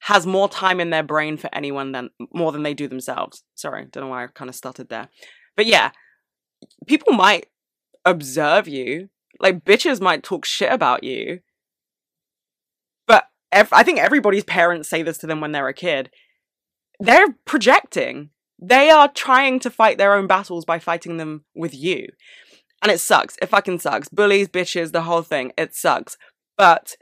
has 0.00 0.26
more 0.26 0.48
time 0.48 0.80
in 0.80 0.90
their 0.90 1.02
brain 1.02 1.36
for 1.36 1.50
anyone 1.52 1.92
than 1.92 2.10
more 2.32 2.52
than 2.52 2.62
they 2.62 2.72
do 2.72 2.88
themselves. 2.88 3.42
Sorry, 3.54 3.84
don't 3.90 4.04
know 4.04 4.10
why 4.10 4.24
I 4.24 4.28
kind 4.28 4.48
of 4.48 4.54
stuttered 4.54 4.88
there. 4.88 5.08
But 5.56 5.66
yeah, 5.66 5.90
people 6.86 7.12
might 7.12 7.46
observe 8.04 8.68
you. 8.68 9.10
Like 9.40 9.64
bitches 9.64 10.00
might 10.00 10.22
talk 10.22 10.44
shit 10.44 10.72
about 10.72 11.04
you. 11.04 11.40
But 13.06 13.24
ev- 13.52 13.72
I 13.72 13.82
think 13.82 13.98
everybody's 13.98 14.44
parents 14.44 14.88
say 14.88 15.02
this 15.02 15.18
to 15.18 15.26
them 15.26 15.40
when 15.40 15.52
they're 15.52 15.68
a 15.68 15.74
kid. 15.74 16.10
They're 17.00 17.34
projecting. 17.44 18.30
They 18.60 18.90
are 18.90 19.08
trying 19.08 19.60
to 19.60 19.70
fight 19.70 19.98
their 19.98 20.14
own 20.14 20.26
battles 20.26 20.64
by 20.64 20.78
fighting 20.78 21.16
them 21.16 21.44
with 21.54 21.74
you. 21.74 22.08
And 22.82 22.92
it 22.92 23.00
sucks. 23.00 23.36
It 23.42 23.48
fucking 23.48 23.80
sucks. 23.80 24.08
Bullies, 24.08 24.48
bitches, 24.48 24.92
the 24.92 25.02
whole 25.02 25.22
thing. 25.22 25.52
It 25.56 25.74
sucks. 25.74 26.16
But 26.56 26.96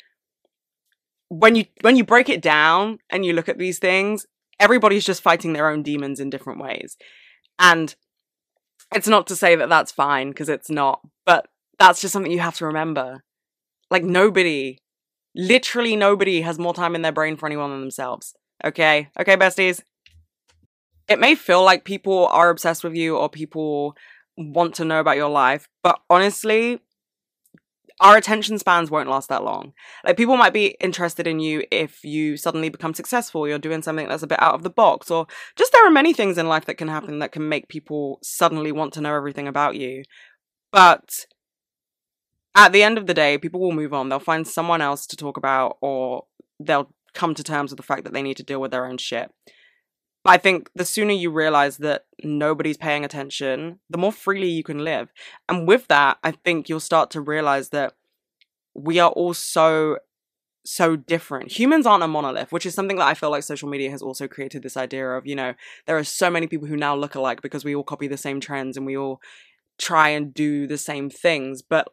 when 1.28 1.54
you 1.54 1.64
when 1.80 1.96
you 1.96 2.04
break 2.04 2.28
it 2.28 2.40
down 2.40 2.98
and 3.10 3.24
you 3.24 3.32
look 3.32 3.48
at 3.48 3.58
these 3.58 3.78
things, 3.78 4.26
everybody's 4.58 5.04
just 5.04 5.22
fighting 5.22 5.52
their 5.52 5.68
own 5.68 5.82
demons 5.82 6.20
in 6.20 6.30
different 6.30 6.60
ways. 6.60 6.96
And 7.58 7.94
it's 8.94 9.08
not 9.08 9.26
to 9.28 9.36
say 9.36 9.56
that 9.56 9.68
that's 9.68 9.92
fine 9.92 10.30
because 10.30 10.48
it's 10.48 10.70
not, 10.70 11.00
but 11.24 11.48
that's 11.78 12.00
just 12.00 12.12
something 12.12 12.32
you 12.32 12.40
have 12.40 12.56
to 12.56 12.66
remember. 12.66 13.22
Like 13.90 14.04
nobody, 14.04 14.78
literally 15.34 15.96
nobody 15.96 16.40
has 16.42 16.58
more 16.58 16.74
time 16.74 16.94
in 16.94 17.02
their 17.02 17.12
brain 17.12 17.36
for 17.36 17.46
anyone 17.46 17.70
than 17.70 17.80
themselves. 17.80 18.34
Okay? 18.64 19.08
Okay, 19.18 19.36
besties? 19.36 19.80
It 21.08 21.20
may 21.20 21.34
feel 21.34 21.64
like 21.64 21.84
people 21.84 22.26
are 22.28 22.50
obsessed 22.50 22.82
with 22.82 22.94
you 22.94 23.16
or 23.16 23.28
people 23.28 23.96
want 24.36 24.74
to 24.76 24.84
know 24.84 25.00
about 25.00 25.16
your 25.16 25.30
life, 25.30 25.68
but 25.82 26.00
honestly, 26.10 26.80
our 28.00 28.16
attention 28.16 28.58
spans 28.58 28.90
won't 28.90 29.08
last 29.08 29.28
that 29.30 29.44
long. 29.44 29.72
Like 30.04 30.16
people 30.16 30.36
might 30.36 30.52
be 30.52 30.76
interested 30.80 31.26
in 31.26 31.40
you 31.40 31.64
if 31.70 32.04
you 32.04 32.36
suddenly 32.36 32.68
become 32.68 32.92
successful, 32.92 33.48
you're 33.48 33.58
doing 33.58 33.82
something 33.82 34.06
that's 34.06 34.22
a 34.22 34.26
bit 34.26 34.42
out 34.42 34.54
of 34.54 34.62
the 34.62 34.70
box, 34.70 35.10
or 35.10 35.26
just 35.56 35.72
there 35.72 35.86
are 35.86 35.90
many 35.90 36.12
things 36.12 36.36
in 36.36 36.48
life 36.48 36.66
that 36.66 36.74
can 36.76 36.88
happen 36.88 37.18
that 37.20 37.32
can 37.32 37.48
make 37.48 37.68
people 37.68 38.18
suddenly 38.22 38.72
want 38.72 38.92
to 38.94 39.00
know 39.00 39.14
everything 39.14 39.48
about 39.48 39.76
you. 39.76 40.02
But 40.72 41.26
at 42.54 42.72
the 42.72 42.82
end 42.82 42.98
of 42.98 43.06
the 43.06 43.14
day, 43.14 43.38
people 43.38 43.60
will 43.60 43.72
move 43.72 43.94
on. 43.94 44.08
They'll 44.08 44.18
find 44.18 44.46
someone 44.46 44.82
else 44.82 45.06
to 45.06 45.16
talk 45.16 45.36
about, 45.36 45.78
or 45.80 46.24
they'll 46.60 46.92
come 47.14 47.34
to 47.34 47.42
terms 47.42 47.70
with 47.70 47.78
the 47.78 47.82
fact 47.82 48.04
that 48.04 48.12
they 48.12 48.22
need 48.22 48.36
to 48.36 48.42
deal 48.42 48.60
with 48.60 48.70
their 48.70 48.86
own 48.86 48.98
shit. 48.98 49.30
I 50.26 50.38
think 50.38 50.70
the 50.74 50.84
sooner 50.84 51.12
you 51.12 51.30
realize 51.30 51.78
that 51.78 52.04
nobody's 52.24 52.76
paying 52.76 53.04
attention, 53.04 53.78
the 53.88 53.98
more 53.98 54.12
freely 54.12 54.50
you 54.50 54.62
can 54.62 54.84
live. 54.84 55.12
And 55.48 55.68
with 55.68 55.88
that, 55.88 56.18
I 56.24 56.32
think 56.32 56.68
you'll 56.68 56.80
start 56.80 57.10
to 57.12 57.20
realize 57.20 57.70
that 57.70 57.94
we 58.74 58.98
are 58.98 59.10
all 59.10 59.34
so 59.34 59.98
so 60.68 60.96
different. 60.96 61.52
Humans 61.52 61.86
aren't 61.86 62.02
a 62.02 62.08
monolith, 62.08 62.50
which 62.50 62.66
is 62.66 62.74
something 62.74 62.96
that 62.96 63.06
I 63.06 63.14
feel 63.14 63.30
like 63.30 63.44
social 63.44 63.68
media 63.68 63.88
has 63.90 64.02
also 64.02 64.26
created 64.26 64.64
this 64.64 64.76
idea 64.76 65.08
of, 65.10 65.24
you 65.24 65.36
know, 65.36 65.54
there 65.86 65.96
are 65.96 66.02
so 66.02 66.28
many 66.28 66.48
people 66.48 66.66
who 66.66 66.76
now 66.76 66.96
look 66.96 67.14
alike 67.14 67.40
because 67.40 67.64
we 67.64 67.74
all 67.74 67.84
copy 67.84 68.08
the 68.08 68.16
same 68.16 68.40
trends 68.40 68.76
and 68.76 68.84
we 68.84 68.96
all 68.96 69.20
try 69.78 70.08
and 70.08 70.34
do 70.34 70.66
the 70.66 70.76
same 70.76 71.08
things. 71.08 71.62
But 71.62 71.86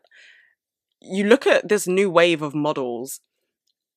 you 1.00 1.26
look 1.26 1.46
at 1.46 1.70
this 1.70 1.88
new 1.88 2.10
wave 2.10 2.42
of 2.42 2.56
models 2.56 3.20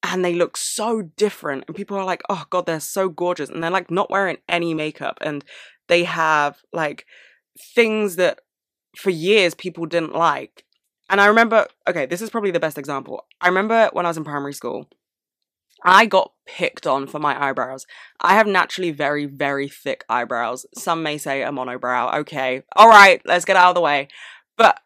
and 0.02 0.24
they 0.24 0.34
look 0.34 0.56
so 0.56 1.02
different 1.16 1.64
and 1.66 1.76
people 1.76 1.96
are 1.96 2.04
like 2.04 2.22
oh 2.28 2.44
god 2.50 2.66
they're 2.66 2.80
so 2.80 3.08
gorgeous 3.08 3.48
and 3.48 3.62
they're 3.62 3.70
like 3.70 3.90
not 3.90 4.10
wearing 4.10 4.38
any 4.48 4.74
makeup 4.74 5.18
and 5.20 5.44
they 5.88 6.04
have 6.04 6.62
like 6.72 7.06
things 7.74 8.16
that 8.16 8.40
for 8.96 9.10
years 9.10 9.54
people 9.54 9.86
didn't 9.86 10.14
like 10.14 10.64
and 11.10 11.20
i 11.20 11.26
remember 11.26 11.66
okay 11.88 12.06
this 12.06 12.22
is 12.22 12.30
probably 12.30 12.50
the 12.50 12.60
best 12.60 12.78
example 12.78 13.24
i 13.40 13.48
remember 13.48 13.90
when 13.92 14.06
i 14.06 14.08
was 14.08 14.16
in 14.16 14.24
primary 14.24 14.52
school 14.52 14.86
I 15.84 16.06
got 16.06 16.32
picked 16.46 16.86
on 16.86 17.06
for 17.06 17.18
my 17.18 17.40
eyebrows. 17.40 17.86
I 18.20 18.34
have 18.34 18.46
naturally 18.46 18.90
very, 18.90 19.26
very 19.26 19.68
thick 19.68 20.04
eyebrows. 20.08 20.66
Some 20.74 21.02
may 21.02 21.18
say 21.18 21.42
a 21.42 21.50
monobrow. 21.50 22.12
Okay. 22.20 22.62
All 22.74 22.88
right. 22.88 23.20
Let's 23.24 23.44
get 23.44 23.56
out 23.56 23.70
of 23.70 23.74
the 23.74 23.80
way. 23.80 24.08
But 24.56 24.80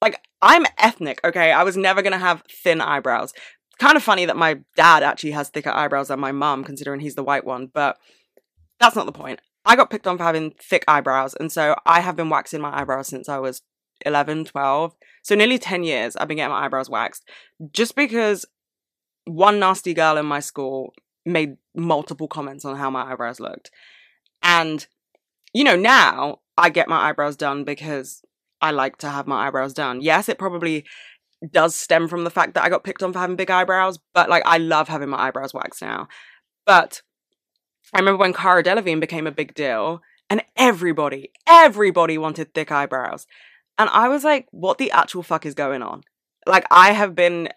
like, 0.00 0.20
I'm 0.40 0.66
ethnic. 0.78 1.20
Okay. 1.24 1.52
I 1.52 1.62
was 1.62 1.76
never 1.76 2.00
going 2.00 2.12
to 2.12 2.18
have 2.18 2.42
thin 2.50 2.80
eyebrows 2.80 3.32
kind 3.80 3.96
of 3.96 4.02
funny 4.02 4.26
that 4.26 4.36
my 4.36 4.60
dad 4.76 5.02
actually 5.02 5.32
has 5.32 5.48
thicker 5.48 5.70
eyebrows 5.70 6.08
than 6.08 6.20
my 6.20 6.32
mum, 6.32 6.62
considering 6.62 7.00
he's 7.00 7.16
the 7.16 7.24
white 7.24 7.44
one, 7.44 7.66
but 7.66 7.98
that's 8.78 8.94
not 8.94 9.06
the 9.06 9.12
point. 9.12 9.40
I 9.64 9.74
got 9.74 9.90
picked 9.90 10.06
on 10.06 10.18
for 10.18 10.24
having 10.24 10.52
thick 10.52 10.84
eyebrows, 10.86 11.34
and 11.34 11.50
so 11.50 11.74
I 11.84 12.00
have 12.00 12.16
been 12.16 12.30
waxing 12.30 12.60
my 12.60 12.78
eyebrows 12.78 13.08
since 13.08 13.28
I 13.28 13.38
was 13.38 13.62
11, 14.06 14.44
12. 14.44 14.94
So 15.22 15.34
nearly 15.34 15.58
10 15.58 15.84
years 15.84 16.16
I've 16.16 16.28
been 16.28 16.38
getting 16.38 16.52
my 16.52 16.64
eyebrows 16.64 16.88
waxed 16.88 17.28
just 17.72 17.94
because 17.94 18.46
one 19.24 19.58
nasty 19.58 19.94
girl 19.94 20.16
in 20.16 20.26
my 20.26 20.40
school 20.40 20.94
made 21.26 21.56
multiple 21.74 22.28
comments 22.28 22.64
on 22.64 22.76
how 22.76 22.90
my 22.90 23.10
eyebrows 23.10 23.40
looked. 23.40 23.70
And, 24.42 24.86
you 25.52 25.64
know, 25.64 25.76
now 25.76 26.40
I 26.56 26.70
get 26.70 26.88
my 26.88 27.08
eyebrows 27.08 27.36
done 27.36 27.64
because 27.64 28.22
I 28.60 28.70
like 28.70 28.96
to 28.98 29.08
have 29.08 29.26
my 29.26 29.46
eyebrows 29.46 29.74
done. 29.74 30.00
Yes, 30.00 30.28
it 30.28 30.38
probably 30.38 30.84
does 31.48 31.74
stem 31.74 32.08
from 32.08 32.24
the 32.24 32.30
fact 32.30 32.54
that 32.54 32.64
I 32.64 32.68
got 32.68 32.84
picked 32.84 33.02
on 33.02 33.12
for 33.12 33.18
having 33.18 33.36
big 33.36 33.50
eyebrows, 33.50 33.98
but 34.14 34.28
like 34.28 34.42
I 34.44 34.58
love 34.58 34.88
having 34.88 35.08
my 35.08 35.18
eyebrows 35.18 35.54
waxed 35.54 35.82
now. 35.82 36.08
But 36.66 37.02
I 37.94 37.98
remember 37.98 38.18
when 38.18 38.32
Cara 38.32 38.62
Delevingne 38.62 39.00
became 39.00 39.26
a 39.26 39.32
big 39.32 39.54
deal 39.54 40.02
and 40.28 40.42
everybody, 40.56 41.32
everybody 41.46 42.18
wanted 42.18 42.54
thick 42.54 42.70
eyebrows. 42.70 43.26
And 43.78 43.88
I 43.90 44.08
was 44.08 44.24
like, 44.24 44.46
what 44.50 44.78
the 44.78 44.90
actual 44.90 45.22
fuck 45.22 45.46
is 45.46 45.54
going 45.54 45.82
on? 45.82 46.02
Like, 46.46 46.66
I 46.70 46.92
have 46.92 47.14
been 47.14 47.48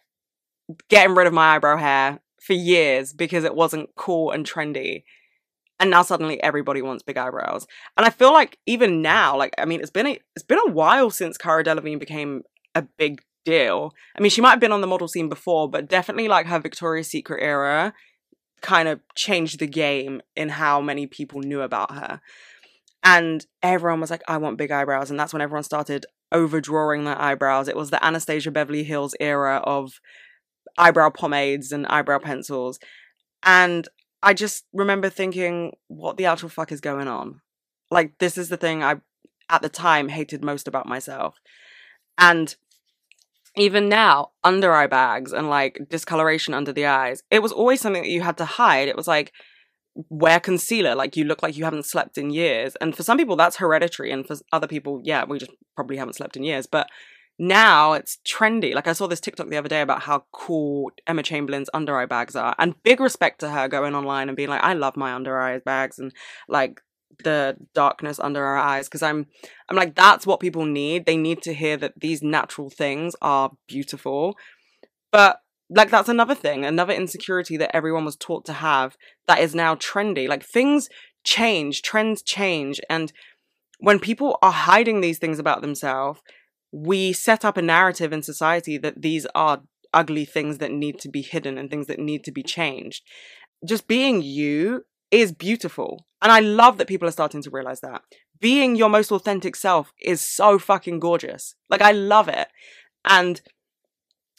getting 0.90 1.16
rid 1.16 1.28
of 1.28 1.34
my 1.34 1.56
eyebrow 1.56 1.78
hair 1.78 2.20
for 2.42 2.54
years 2.54 3.14
because 3.14 3.44
it 3.44 3.56
wasn't 3.56 3.90
cool 3.96 4.32
and 4.32 4.46
trendy. 4.46 5.04
And 5.80 5.90
now 5.90 6.02
suddenly 6.02 6.42
everybody 6.42 6.82
wants 6.82 7.04
big 7.04 7.18
eyebrows. 7.18 7.68
And 7.98 8.06
I 8.06 8.10
feel 8.10 8.32
like 8.32 8.58
even 8.66 9.02
now, 9.02 9.38
like, 9.38 9.54
I 9.58 9.66
mean, 9.66 9.82
it's 9.82 9.92
been 9.92 10.08
a, 10.08 10.20
it's 10.36 10.46
been 10.46 10.60
a 10.66 10.72
while 10.72 11.10
since 11.10 11.38
Cara 11.38 11.64
Delevingne 11.64 12.00
became 12.00 12.44
a 12.74 12.84
big 12.98 13.22
deal. 13.44 13.94
I 14.18 14.22
mean, 14.22 14.30
she 14.30 14.42
might 14.42 14.52
have 14.52 14.60
been 14.60 14.72
on 14.72 14.82
the 14.82 14.88
model 14.88 15.08
scene 15.08 15.30
before, 15.30 15.70
but 15.70 15.88
definitely 15.88 16.28
like 16.28 16.48
her 16.48 16.60
Victoria's 16.60 17.10
Secret 17.10 17.44
era 17.44 17.94
kind 18.62 18.88
of 18.88 19.02
changed 19.16 19.60
the 19.60 19.68
game 19.68 20.22
in 20.36 20.50
how 20.50 20.82
many 20.82 21.06
people 21.06 21.42
knew 21.42 21.62
about 21.62 21.92
her. 21.92 22.22
And 23.04 23.46
everyone 23.62 24.00
was 24.00 24.10
like, 24.10 24.24
I 24.28 24.38
want 24.38 24.58
big 24.58 24.72
eyebrows. 24.72 25.10
And 25.10 25.20
that's 25.20 25.34
when 25.34 25.42
everyone 25.42 25.64
started 25.64 26.06
overdrawing 26.32 27.04
their 27.04 27.22
eyebrows. 27.22 27.68
It 27.68 27.76
was 27.76 27.90
the 27.90 28.04
Anastasia 28.04 28.50
Beverly 28.50 28.84
Hills 28.84 29.14
era 29.20 29.58
of 29.58 30.00
eyebrow 30.78 31.10
pomades 31.10 31.72
and 31.72 31.86
eyebrow 31.88 32.20
pencils. 32.20 32.80
And 33.44 33.88
I 34.24 34.34
just 34.34 34.64
remember 34.74 35.10
thinking, 35.10 35.74
what 35.90 36.16
the 36.16 36.26
actual 36.26 36.50
fuck 36.50 36.72
is 36.72 36.80
going 36.80 37.10
on? 37.10 37.42
Like, 37.92 38.18
this 38.20 38.38
is 38.38 38.48
the 38.48 38.58
thing 38.58 38.82
I, 38.82 39.02
at 39.50 39.62
the 39.62 39.70
time, 39.70 40.08
hated 40.08 40.44
most 40.44 40.68
about 40.68 40.88
myself. 40.88 41.36
And 42.18 42.56
even 43.56 43.88
now, 43.88 44.32
under 44.44 44.74
eye 44.74 44.88
bags 44.88 45.32
and 45.32 45.50
like 45.50 45.80
discoloration 45.90 46.54
under 46.54 46.74
the 46.74 46.86
eyes, 46.86 47.24
it 47.30 47.42
was 47.42 47.52
always 47.52 47.82
something 47.82 48.04
that 48.04 48.10
you 48.10 48.22
had 48.22 48.38
to 48.38 48.46
hide. 48.46 48.88
It 48.88 48.98
was 48.98 49.08
like, 49.08 49.32
wear 50.10 50.40
concealer, 50.40 50.96
like 50.96 51.16
you 51.16 51.24
look 51.24 51.44
like 51.44 51.56
you 51.56 51.64
haven't 51.64 51.86
slept 51.86 52.18
in 52.18 52.32
years. 52.32 52.76
And 52.82 52.96
for 52.96 53.04
some 53.04 53.18
people, 53.18 53.36
that's 53.36 53.58
hereditary. 53.58 54.12
And 54.12 54.26
for 54.26 54.38
other 54.52 54.68
people, 54.68 55.02
yeah, 55.04 55.24
we 55.24 55.38
just 55.38 55.52
probably 55.76 55.98
haven't 55.98 56.16
slept 56.16 56.36
in 56.36 56.44
years. 56.44 56.66
But 56.66 56.88
now 57.38 57.94
it's 57.94 58.18
trendy. 58.26 58.74
Like 58.74 58.88
I 58.88 58.94
saw 58.94 59.08
this 59.08 59.20
TikTok 59.20 59.50
the 59.50 59.58
other 59.58 59.70
day 59.70 59.82
about 59.82 60.04
how 60.04 60.26
cool 60.32 60.92
Emma 61.06 61.24
Chamberlain's 61.24 61.70
under 61.74 61.98
eye 61.98 62.06
bags 62.06 62.36
are. 62.36 62.56
And 62.58 62.82
big 62.84 63.00
respect 63.00 63.40
to 63.40 63.50
her 63.50 63.68
going 63.68 63.96
online 63.96 64.30
and 64.30 64.36
being 64.36 64.50
like, 64.50 64.64
I 64.64 64.74
love 64.74 64.98
my 64.98 65.14
under 65.14 65.40
eye 65.40 65.60
bags. 65.60 66.00
And 66.00 66.12
like, 66.48 66.82
the 67.24 67.58
darkness 67.74 68.20
under 68.20 68.44
our 68.44 68.58
eyes 68.58 68.88
because 68.88 69.04
I'm 69.04 69.28
I'm 69.70 69.76
like 69.76 69.96
that's 69.96 70.28
what 70.28 70.40
people 70.40 70.66
need. 70.66 71.06
They 71.06 71.18
need 71.18 71.42
to 71.44 71.54
hear 71.54 71.78
that 71.78 72.00
these 72.00 72.22
natural 72.22 72.70
things 72.70 73.16
are 73.22 73.52
beautiful. 73.68 74.36
But 75.12 75.40
like 75.70 75.90
that's 75.90 76.10
another 76.10 76.36
thing, 76.36 76.66
another 76.66 76.94
insecurity 76.94 77.58
that 77.58 77.76
everyone 77.76 78.06
was 78.06 78.16
taught 78.16 78.46
to 78.46 78.54
have 78.54 78.98
that 79.28 79.40
is 79.40 79.56
now 79.56 79.76
trendy. 79.76 80.28
Like 80.28 80.44
things 80.44 80.90
change, 81.24 81.82
trends 81.82 82.22
change 82.22 82.80
and 82.90 83.14
when 83.84 84.00
people 84.00 84.38
are 84.42 84.54
hiding 84.54 85.02
these 85.02 85.20
things 85.20 85.40
about 85.40 85.62
themselves, 85.62 86.22
we 86.72 87.12
set 87.12 87.44
up 87.44 87.58
a 87.58 87.62
narrative 87.62 88.14
in 88.14 88.24
society 88.24 88.78
that 88.78 89.02
these 89.02 89.28
are 89.36 89.64
ugly 89.94 90.24
things 90.24 90.60
that 90.60 90.72
need 90.72 91.00
to 91.00 91.10
be 91.10 91.22
hidden 91.22 91.58
and 91.58 91.70
things 91.70 91.88
that 91.88 92.00
need 92.00 92.24
to 92.24 92.32
be 92.32 92.44
changed. 92.44 93.04
Just 93.66 93.86
being 93.88 94.22
you 94.22 94.86
is 95.14 95.32
beautiful. 95.32 96.08
And 96.24 96.32
I 96.32 96.40
love 96.40 96.80
that 96.80 96.88
people 96.88 97.08
are 97.08 97.12
starting 97.12 97.44
to 97.44 97.52
realize 97.52 97.82
that. 97.82 98.02
Being 98.40 98.76
your 98.76 98.90
most 98.90 99.12
authentic 99.12 99.56
self 99.56 99.94
is 100.02 100.20
so 100.22 100.58
fucking 100.58 101.00
gorgeous. 101.00 101.54
Like, 101.70 101.82
I 101.82 101.92
love 101.92 102.28
it. 102.28 102.48
And 103.06 103.40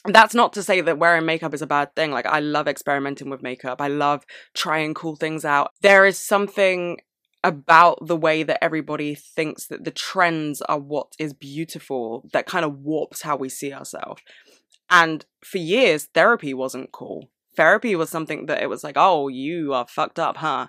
that's 0.04 0.34
not 0.34 0.52
to 0.54 0.64
say 0.64 0.80
that 0.80 0.98
wearing 0.98 1.26
makeup 1.26 1.54
is 1.54 1.62
a 1.62 1.66
bad 1.66 1.94
thing. 1.94 2.10
Like, 2.10 2.26
I 2.26 2.40
love 2.40 2.66
experimenting 2.66 3.30
with 3.30 3.42
makeup, 3.42 3.80
I 3.80 3.86
love 3.86 4.26
trying 4.52 4.94
cool 4.94 5.14
things 5.14 5.44
out. 5.44 5.70
There 5.80 6.04
is 6.04 6.18
something 6.18 6.98
about 7.44 8.04
the 8.04 8.16
way 8.16 8.42
that 8.42 8.62
everybody 8.64 9.14
thinks 9.14 9.66
that 9.68 9.84
the 9.84 9.90
trends 9.92 10.60
are 10.62 10.78
what 10.78 11.12
is 11.18 11.34
beautiful 11.34 12.26
that 12.32 12.46
kind 12.46 12.64
of 12.64 12.78
warps 12.78 13.22
how 13.22 13.36
we 13.36 13.48
see 13.48 13.72
ourselves. 13.72 14.22
And 14.90 15.24
for 15.44 15.58
years, 15.58 16.08
therapy 16.14 16.52
wasn't 16.52 16.90
cool 16.90 17.30
therapy 17.56 17.96
was 17.96 18.10
something 18.10 18.46
that 18.46 18.62
it 18.62 18.68
was 18.68 18.84
like, 18.84 18.96
oh, 18.96 19.28
you 19.28 19.72
are 19.74 19.86
fucked 19.88 20.18
up, 20.18 20.38
huh? 20.38 20.68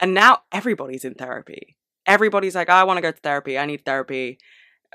And 0.00 0.14
now 0.14 0.38
everybody's 0.50 1.04
in 1.04 1.14
therapy. 1.14 1.76
Everybody's 2.06 2.54
like, 2.54 2.68
oh, 2.68 2.74
I 2.74 2.84
want 2.84 2.98
to 2.98 3.02
go 3.02 3.12
to 3.12 3.20
therapy. 3.20 3.58
I 3.58 3.66
need 3.66 3.84
therapy. 3.84 4.38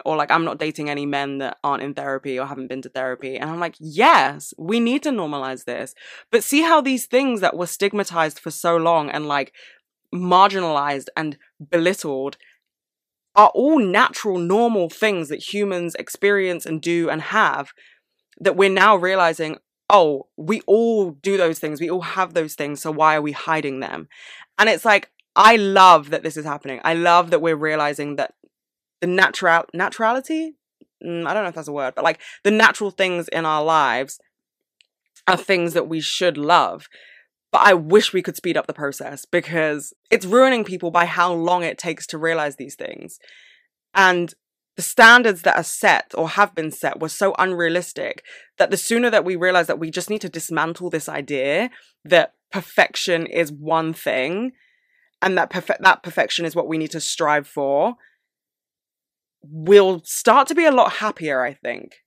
Or 0.05 0.15
like, 0.15 0.29
I'm 0.29 0.45
not 0.45 0.59
dating 0.59 0.89
any 0.89 1.05
men 1.05 1.39
that 1.39 1.57
aren't 1.63 1.81
in 1.81 1.93
therapy 1.93 2.37
or 2.37 2.45
haven't 2.45 2.67
been 2.67 2.81
to 2.83 2.89
therapy. 2.89 3.37
And 3.37 3.49
I'm 3.49 3.59
like, 3.59 3.75
yes, 3.79 4.53
we 4.57 4.79
need 4.79 5.03
to 5.03 5.09
normalize 5.09 5.65
this. 5.65 5.95
But 6.31 6.43
see 6.43 6.61
how 6.61 6.81
these 6.81 7.05
things 7.05 7.41
that 7.41 7.57
were 7.57 7.65
stigmatized 7.67 8.39
for 8.39 8.51
so 8.51 8.77
long 8.77 9.09
and 9.09 9.27
like 9.27 9.53
marginalized 10.13 11.07
and 11.15 11.37
belittled 11.69 12.37
are 13.35 13.51
all 13.53 13.79
natural, 13.79 14.37
normal 14.39 14.89
things 14.89 15.29
that 15.29 15.53
humans 15.53 15.95
experience 15.95 16.65
and 16.65 16.81
do 16.81 17.09
and 17.09 17.21
have 17.21 17.71
that 18.39 18.55
we're 18.55 18.69
now 18.69 18.95
realizing, 18.95 19.57
oh, 19.89 20.27
we 20.35 20.61
all 20.67 21.11
do 21.11 21.37
those 21.37 21.59
things. 21.59 21.79
We 21.79 21.89
all 21.89 22.01
have 22.01 22.33
those 22.33 22.55
things. 22.55 22.81
So 22.81 22.91
why 22.91 23.15
are 23.15 23.21
we 23.21 23.31
hiding 23.31 23.79
them? 23.79 24.07
And 24.57 24.69
it's 24.69 24.85
like, 24.85 25.09
I 25.35 25.55
love 25.55 26.09
that 26.09 26.23
this 26.23 26.35
is 26.35 26.45
happening. 26.45 26.81
I 26.83 26.93
love 26.93 27.29
that 27.29 27.41
we're 27.41 27.55
realizing 27.55 28.15
that 28.15 28.33
the 29.01 29.07
natural 29.07 29.65
naturality, 29.73 30.55
mm, 31.03 31.27
I 31.27 31.33
don't 31.33 31.43
know 31.43 31.49
if 31.49 31.55
that's 31.55 31.67
a 31.67 31.73
word, 31.73 31.93
but 31.95 32.03
like 32.03 32.19
the 32.43 32.51
natural 32.51 32.91
things 32.91 33.27
in 33.29 33.45
our 33.45 33.63
lives 33.63 34.19
are 35.27 35.37
things 35.37 35.73
that 35.73 35.87
we 35.87 36.01
should 36.01 36.37
love. 36.37 36.87
But 37.51 37.61
I 37.61 37.73
wish 37.75 38.11
we 38.11 38.21
could 38.21 38.35
speed 38.35 38.57
up 38.57 38.67
the 38.67 38.73
process 38.73 39.25
because 39.25 39.93
it's 40.09 40.25
ruining 40.25 40.63
people 40.63 40.91
by 40.91 41.05
how 41.05 41.31
long 41.31 41.63
it 41.63 41.77
takes 41.77 42.05
to 42.07 42.17
realize 42.17 42.55
these 42.55 42.75
things. 42.75 43.19
And 43.93 44.33
the 44.77 44.81
standards 44.81 45.41
that 45.41 45.57
are 45.57 45.63
set 45.63 46.13
or 46.15 46.29
have 46.29 46.55
been 46.55 46.71
set 46.71 46.99
were 46.99 47.09
so 47.09 47.35
unrealistic 47.37 48.23
that 48.57 48.71
the 48.71 48.77
sooner 48.77 49.09
that 49.09 49.25
we 49.25 49.35
realize 49.35 49.67
that 49.67 49.79
we 49.79 49.91
just 49.91 50.09
need 50.09 50.21
to 50.21 50.29
dismantle 50.29 50.89
this 50.89 51.09
idea 51.09 51.69
that 52.05 52.33
perfection 52.51 53.25
is 53.25 53.51
one 53.51 53.93
thing 53.93 54.53
and 55.21 55.37
that 55.37 55.49
perfe- 55.49 55.79
that 55.79 56.03
perfection 56.03 56.45
is 56.45 56.55
what 56.55 56.67
we 56.67 56.77
need 56.77 56.91
to 56.91 57.01
strive 57.01 57.47
for 57.47 57.95
we'll 59.41 60.01
start 60.03 60.47
to 60.47 60.55
be 60.55 60.65
a 60.65 60.71
lot 60.71 60.93
happier 60.93 61.41
i 61.41 61.53
think 61.53 61.97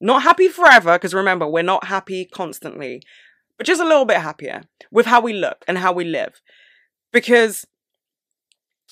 not 0.00 0.22
happy 0.22 0.48
forever 0.48 0.94
because 0.94 1.14
remember 1.14 1.46
we're 1.46 1.62
not 1.62 1.84
happy 1.84 2.26
constantly 2.26 3.00
but 3.56 3.66
just 3.66 3.80
a 3.80 3.86
little 3.86 4.04
bit 4.04 4.18
happier 4.18 4.62
with 4.90 5.06
how 5.06 5.20
we 5.20 5.32
look 5.32 5.64
and 5.66 5.78
how 5.78 5.92
we 5.92 6.04
live. 6.04 6.40
Because 7.12 7.66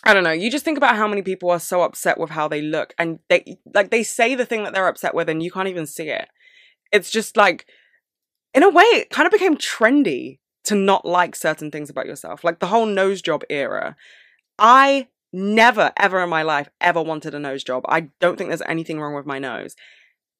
I 0.06 0.12
don't 0.12 0.24
know, 0.24 0.32
you 0.32 0.50
just 0.50 0.64
think 0.64 0.76
about 0.76 0.96
how 0.96 1.08
many 1.08 1.22
people 1.22 1.50
are 1.50 1.60
so 1.60 1.82
upset 1.82 2.18
with 2.18 2.30
how 2.30 2.46
they 2.46 2.60
look 2.60 2.94
and 2.98 3.18
they 3.28 3.58
like 3.74 3.90
they 3.90 4.02
say 4.02 4.34
the 4.34 4.44
thing 4.44 4.62
that 4.64 4.74
they're 4.74 4.88
upset 4.88 5.14
with 5.14 5.28
and 5.28 5.42
you 5.42 5.50
can't 5.50 5.68
even 5.68 5.86
see 5.86 6.10
it. 6.10 6.28
It's 6.92 7.10
just 7.10 7.36
like 7.36 7.66
in 8.52 8.62
a 8.62 8.68
way 8.68 8.84
it 8.84 9.10
kind 9.10 9.26
of 9.26 9.32
became 9.32 9.56
trendy 9.56 10.38
to 10.64 10.74
not 10.74 11.04
like 11.06 11.34
certain 11.34 11.70
things 11.70 11.90
about 11.90 12.06
yourself. 12.06 12.44
Like 12.44 12.58
the 12.58 12.66
whole 12.66 12.86
nose 12.86 13.22
job 13.22 13.44
era. 13.48 13.96
I 14.58 15.08
never 15.32 15.92
ever 15.96 16.22
in 16.22 16.28
my 16.28 16.42
life 16.42 16.68
ever 16.80 17.02
wanted 17.02 17.34
a 17.34 17.38
nose 17.38 17.64
job. 17.64 17.84
I 17.88 18.08
don't 18.20 18.36
think 18.36 18.50
there's 18.50 18.62
anything 18.66 19.00
wrong 19.00 19.14
with 19.14 19.26
my 19.26 19.38
nose. 19.38 19.74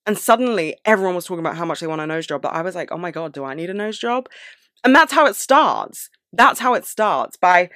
And 0.06 0.18
suddenly 0.18 0.76
everyone 0.84 1.14
was 1.14 1.24
talking 1.24 1.44
about 1.44 1.56
how 1.56 1.64
much 1.64 1.80
they 1.80 1.86
want 1.86 2.02
a 2.02 2.06
nose 2.06 2.26
job. 2.26 2.42
But 2.42 2.52
I 2.52 2.60
was 2.62 2.74
like, 2.74 2.92
oh 2.92 2.98
my 2.98 3.10
God, 3.10 3.32
do 3.32 3.44
I 3.44 3.54
need 3.54 3.70
a 3.70 3.74
nose 3.74 3.98
job? 3.98 4.28
And 4.84 4.94
that's 4.94 5.12
how 5.12 5.26
it 5.26 5.36
starts. 5.36 6.10
That's 6.32 6.60
how 6.60 6.74
it 6.74 6.84
starts 6.84 7.36
by 7.36 7.70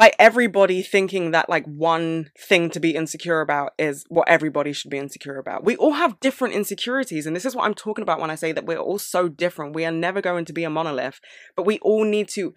by 0.00 0.12
everybody 0.18 0.80
thinking 0.80 1.30
that 1.32 1.50
like 1.50 1.66
one 1.66 2.30
thing 2.38 2.70
to 2.70 2.80
be 2.80 2.96
insecure 2.96 3.42
about 3.42 3.74
is 3.78 4.06
what 4.08 4.26
everybody 4.30 4.72
should 4.72 4.90
be 4.90 4.96
insecure 4.96 5.36
about. 5.36 5.62
We 5.62 5.76
all 5.76 5.92
have 5.92 6.18
different 6.20 6.54
insecurities 6.54 7.26
and 7.26 7.36
this 7.36 7.44
is 7.44 7.54
what 7.54 7.66
I'm 7.66 7.74
talking 7.74 8.00
about 8.00 8.18
when 8.18 8.30
I 8.30 8.34
say 8.34 8.50
that 8.52 8.64
we're 8.64 8.78
all 8.78 8.98
so 8.98 9.28
different. 9.28 9.74
We 9.74 9.84
are 9.84 9.92
never 9.92 10.22
going 10.22 10.46
to 10.46 10.54
be 10.54 10.64
a 10.64 10.70
monolith, 10.70 11.20
but 11.54 11.66
we 11.66 11.78
all 11.80 12.06
need 12.06 12.30
to 12.30 12.54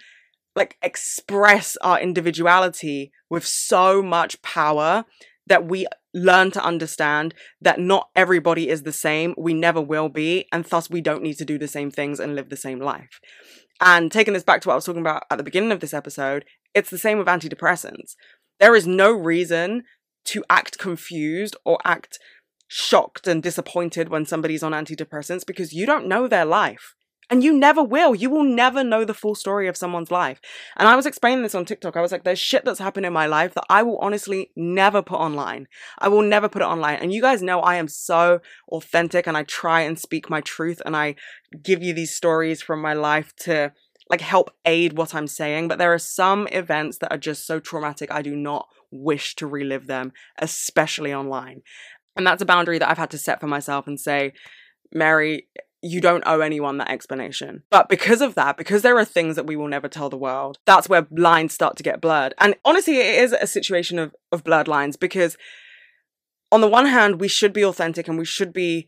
like 0.55 0.77
express 0.81 1.75
our 1.81 1.99
individuality 1.99 3.11
with 3.29 3.45
so 3.45 4.01
much 4.01 4.41
power 4.41 5.03
that 5.45 5.65
we 5.65 5.85
learn 6.13 6.49
to 6.51 6.63
understand 6.63 7.33
that 7.59 7.77
not 7.77 8.07
everybody 8.15 8.69
is 8.69 8.83
the 8.83 8.93
same. 8.93 9.35
We 9.37 9.53
never 9.53 9.81
will 9.81 10.07
be. 10.07 10.47
And 10.53 10.63
thus, 10.63 10.89
we 10.89 11.01
don't 11.01 11.23
need 11.23 11.37
to 11.39 11.45
do 11.45 11.57
the 11.57 11.67
same 11.67 11.91
things 11.91 12.21
and 12.21 12.35
live 12.35 12.47
the 12.47 12.55
same 12.55 12.79
life. 12.79 13.19
And 13.81 14.11
taking 14.11 14.33
this 14.33 14.43
back 14.43 14.61
to 14.61 14.69
what 14.69 14.73
I 14.73 14.75
was 14.75 14.85
talking 14.85 15.01
about 15.01 15.23
at 15.29 15.37
the 15.37 15.43
beginning 15.43 15.73
of 15.73 15.81
this 15.81 15.93
episode, 15.93 16.45
it's 16.73 16.89
the 16.89 16.97
same 16.97 17.17
with 17.17 17.27
antidepressants. 17.27 18.15
There 18.59 18.75
is 18.75 18.87
no 18.87 19.11
reason 19.11 19.83
to 20.25 20.43
act 20.49 20.77
confused 20.77 21.55
or 21.65 21.77
act 21.83 22.19
shocked 22.67 23.27
and 23.27 23.43
disappointed 23.43 24.09
when 24.09 24.25
somebody's 24.25 24.63
on 24.63 24.71
antidepressants 24.71 25.45
because 25.45 25.73
you 25.73 25.85
don't 25.85 26.07
know 26.07 26.27
their 26.27 26.45
life. 26.45 26.95
And 27.29 27.43
you 27.43 27.57
never 27.57 27.81
will. 27.81 28.13
You 28.13 28.29
will 28.29 28.43
never 28.43 28.83
know 28.83 29.05
the 29.05 29.13
full 29.13 29.33
story 29.33 29.67
of 29.67 29.77
someone's 29.77 30.11
life. 30.11 30.41
And 30.75 30.87
I 30.87 30.95
was 30.95 31.05
explaining 31.05 31.41
this 31.41 31.55
on 31.55 31.65
TikTok. 31.65 31.95
I 31.95 32.01
was 32.01 32.11
like, 32.11 32.23
there's 32.23 32.39
shit 32.39 32.65
that's 32.65 32.79
happened 32.79 33.05
in 33.05 33.13
my 33.13 33.27
life 33.27 33.53
that 33.53 33.65
I 33.69 33.81
will 33.81 33.97
honestly 33.99 34.51
never 34.55 35.01
put 35.01 35.19
online. 35.19 35.67
I 35.99 36.09
will 36.09 36.21
never 36.21 36.49
put 36.49 36.61
it 36.61 36.65
online. 36.65 36.97
And 36.97 37.13
you 37.13 37.21
guys 37.21 37.41
know 37.41 37.61
I 37.61 37.75
am 37.75 37.87
so 37.87 38.39
authentic 38.69 39.25
and 39.25 39.37
I 39.37 39.43
try 39.43 39.81
and 39.81 39.97
speak 39.97 40.29
my 40.29 40.41
truth 40.41 40.81
and 40.85 40.97
I 40.97 41.15
give 41.63 41.81
you 41.81 41.93
these 41.93 42.13
stories 42.13 42.61
from 42.61 42.81
my 42.81 42.93
life 42.93 43.33
to 43.41 43.71
like 44.09 44.21
help 44.21 44.49
aid 44.65 44.93
what 44.93 45.15
I'm 45.15 45.27
saying. 45.27 45.67
But 45.67 45.77
there 45.77 45.93
are 45.93 45.99
some 45.99 46.47
events 46.51 46.97
that 46.99 47.11
are 47.11 47.17
just 47.17 47.45
so 47.45 47.59
traumatic. 47.59 48.11
I 48.11 48.21
do 48.21 48.35
not 48.35 48.67
wish 48.91 49.35
to 49.35 49.47
relive 49.47 49.87
them, 49.87 50.11
especially 50.37 51.13
online. 51.13 51.61
And 52.15 52.27
that's 52.27 52.41
a 52.41 52.45
boundary 52.45 52.79
that 52.79 52.89
I've 52.89 52.97
had 52.97 53.11
to 53.11 53.17
set 53.17 53.39
for 53.39 53.47
myself 53.47 53.87
and 53.87 53.99
say, 53.99 54.33
Mary, 54.93 55.47
you 55.81 55.99
don't 55.99 56.23
owe 56.25 56.39
anyone 56.39 56.77
that 56.77 56.89
explanation. 56.89 57.63
But 57.69 57.89
because 57.89 58.21
of 58.21 58.35
that, 58.35 58.55
because 58.57 58.83
there 58.83 58.97
are 58.97 59.05
things 59.05 59.35
that 59.35 59.45
we 59.45 59.55
will 59.55 59.67
never 59.67 59.89
tell 59.89 60.09
the 60.09 60.17
world, 60.17 60.57
that's 60.65 60.87
where 60.87 61.07
lines 61.11 61.53
start 61.53 61.75
to 61.77 61.83
get 61.83 61.99
blurred. 61.99 62.33
And 62.37 62.55
honestly, 62.63 62.97
it 62.99 63.21
is 63.21 63.33
a 63.33 63.47
situation 63.47 63.99
of, 63.99 64.15
of 64.31 64.43
blurred 64.43 64.67
lines 64.67 64.95
because 64.95 65.35
on 66.51 66.61
the 66.61 66.69
one 66.69 66.85
hand, 66.85 67.19
we 67.19 67.27
should 67.27 67.51
be 67.51 67.65
authentic 67.65 68.07
and 68.07 68.17
we 68.17 68.25
should 68.25 68.53
be 68.53 68.87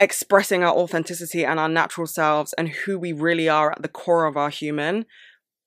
expressing 0.00 0.62
our 0.62 0.74
authenticity 0.74 1.44
and 1.44 1.60
our 1.60 1.68
natural 1.68 2.06
selves 2.06 2.52
and 2.54 2.68
who 2.68 2.98
we 2.98 3.12
really 3.12 3.48
are 3.48 3.72
at 3.72 3.82
the 3.82 3.88
core 3.88 4.26
of 4.26 4.36
our 4.36 4.50
human. 4.50 5.06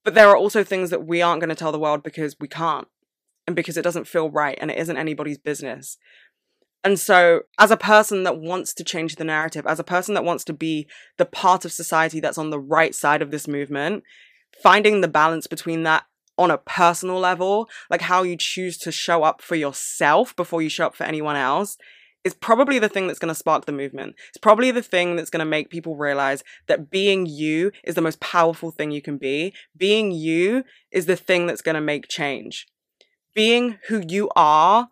But 0.04 0.14
there 0.14 0.30
are 0.30 0.38
also 0.38 0.64
things 0.64 0.90
that 0.90 1.06
we 1.06 1.22
aren't 1.22 1.42
going 1.42 1.50
to 1.50 1.56
tell 1.56 1.72
the 1.72 1.80
world 1.80 2.04
because 2.04 2.36
we 2.40 2.48
can't 2.48 2.88
and 3.46 3.56
because 3.56 3.78
it 3.78 3.84
doesn't 3.84 4.08
feel 4.08 4.30
right 4.30 4.58
and 4.62 4.70
it 4.70 4.78
isn't 4.78 4.98
anybody's 4.98 5.38
business. 5.38 5.98
And 6.84 7.00
so, 7.00 7.42
as 7.60 7.72
a 7.72 7.78
person 7.78 8.24
that 8.24 8.38
wants 8.38 8.74
to 8.76 8.84
change 8.84 9.16
the 9.16 9.24
narrative, 9.24 9.66
as 9.66 9.80
a 9.80 9.84
person 9.84 10.14
that 10.14 10.24
wants 10.24 10.44
to 10.46 10.54
be 10.54 10.88
the 11.18 11.26
part 11.26 11.66
of 11.66 11.72
society 11.72 12.20
that's 12.20 12.38
on 12.38 12.50
the 12.50 12.60
right 12.60 12.94
side 12.94 13.22
of 13.22 13.32
this 13.32 13.48
movement, 13.48 14.04
finding 14.62 15.02
the 15.02 15.08
balance 15.08 15.48
between 15.48 15.84
that 15.84 16.06
on 16.38 16.52
a 16.52 16.58
personal 16.58 17.20
level, 17.20 17.68
like 17.90 18.02
how 18.02 18.24
you 18.24 18.38
choose 18.38 18.78
to 18.78 18.92
show 18.92 19.24
up 19.24 19.42
for 19.42 19.56
yourself 19.56 20.36
before 20.36 20.62
you 20.62 20.70
show 20.70 20.86
up 20.86 20.96
for 20.96 21.04
anyone 21.04 21.36
else, 21.36 21.78
is 22.28 22.34
probably 22.34 22.78
the 22.78 22.90
thing 22.90 23.08
that's 23.08 23.20
going 23.20 23.34
to 23.34 23.36
spark 23.36 23.66
the 23.66 23.72
movement. 23.72 24.16
It's 24.30 24.38
probably 24.38 24.70
the 24.70 24.84
thing 24.84 25.16
that's 25.16 25.30
going 25.30 25.40
to 25.40 25.46
make 25.46 25.70
people 25.70 25.96
realize 25.96 26.44
that 26.68 26.92
being 26.92 27.26
you 27.26 27.72
is 27.84 27.96
the 27.96 28.02
most 28.02 28.20
powerful 28.20 28.70
thing 28.70 28.92
you 28.92 29.02
can 29.02 29.18
be. 29.18 29.54
Being 29.76 30.12
you 30.12 30.64
is 30.92 31.06
the 31.06 31.16
thing 31.16 31.48
that's 31.48 31.62
going 31.62 31.76
to 31.76 31.82
make 31.82 32.10
change. 32.10 32.68
Being 33.34 33.80
who 33.88 34.04
you 34.06 34.30
are 34.36 34.90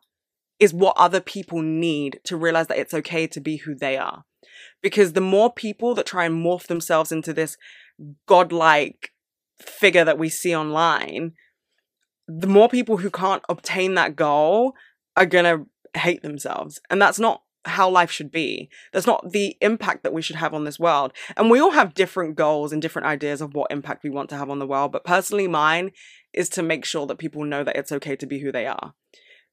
is 0.60 0.74
what 0.74 0.96
other 0.98 1.20
people 1.20 1.62
need 1.62 2.22
to 2.24 2.38
realize 2.38 2.68
that 2.68 2.80
it's 2.80 2.94
okay 2.94 3.28
to 3.28 3.42
be 3.42 3.58
who 3.58 3.76
they 3.76 3.98
are. 3.98 4.24
Because 4.82 5.12
the 5.12 5.22
more 5.22 5.52
people 5.52 5.94
that 5.96 6.06
try 6.06 6.26
and 6.26 6.44
morph 6.44 6.68
themselves 6.68 7.12
into 7.12 7.34
this 7.34 7.58
godlike 8.28 9.12
figure 9.60 10.06
that 10.06 10.18
we 10.18 10.30
see 10.30 10.56
online, 10.56 11.34
the 12.28 12.48
more 12.48 12.70
people 12.70 12.98
who 12.98 13.10
can't 13.10 13.44
obtain 13.50 13.96
that 13.96 14.16
goal 14.16 14.74
are 15.18 15.26
going 15.26 15.46
to 15.46 15.68
hate 15.98 16.22
themselves. 16.22 16.80
And 16.90 17.02
that's 17.02 17.20
not 17.20 17.42
how 17.66 17.90
life 17.90 18.12
should 18.12 18.32
be. 18.32 18.70
That's 18.94 19.08
not 19.08 19.32
the 19.32 19.58
impact 19.62 20.04
that 20.04 20.14
we 20.14 20.22
should 20.22 20.36
have 20.36 20.54
on 20.54 20.64
this 20.64 20.80
world. 20.80 21.14
And 21.36 21.50
we 21.50 21.60
all 21.60 21.72
have 21.72 21.94
different 21.94 22.36
goals 22.36 22.72
and 22.72 22.82
different 22.82 23.08
ideas 23.08 23.42
of 23.42 23.54
what 23.54 23.72
impact 23.72 24.04
we 24.04 24.10
want 24.10 24.30
to 24.30 24.38
have 24.38 24.50
on 24.50 24.60
the 24.60 24.68
world. 24.68 24.92
But 24.92 25.04
personally, 25.04 25.48
mine 25.48 25.92
is 26.34 26.50
to 26.50 26.64
make 26.64 26.86
sure 26.86 27.08
that 27.08 27.18
people 27.18 27.44
know 27.44 27.64
that 27.64 27.76
it's 27.76 27.92
okay 27.92 28.16
to 28.18 28.26
be 28.26 28.40
who 28.40 28.52
they 28.52 28.68
are 28.68 28.94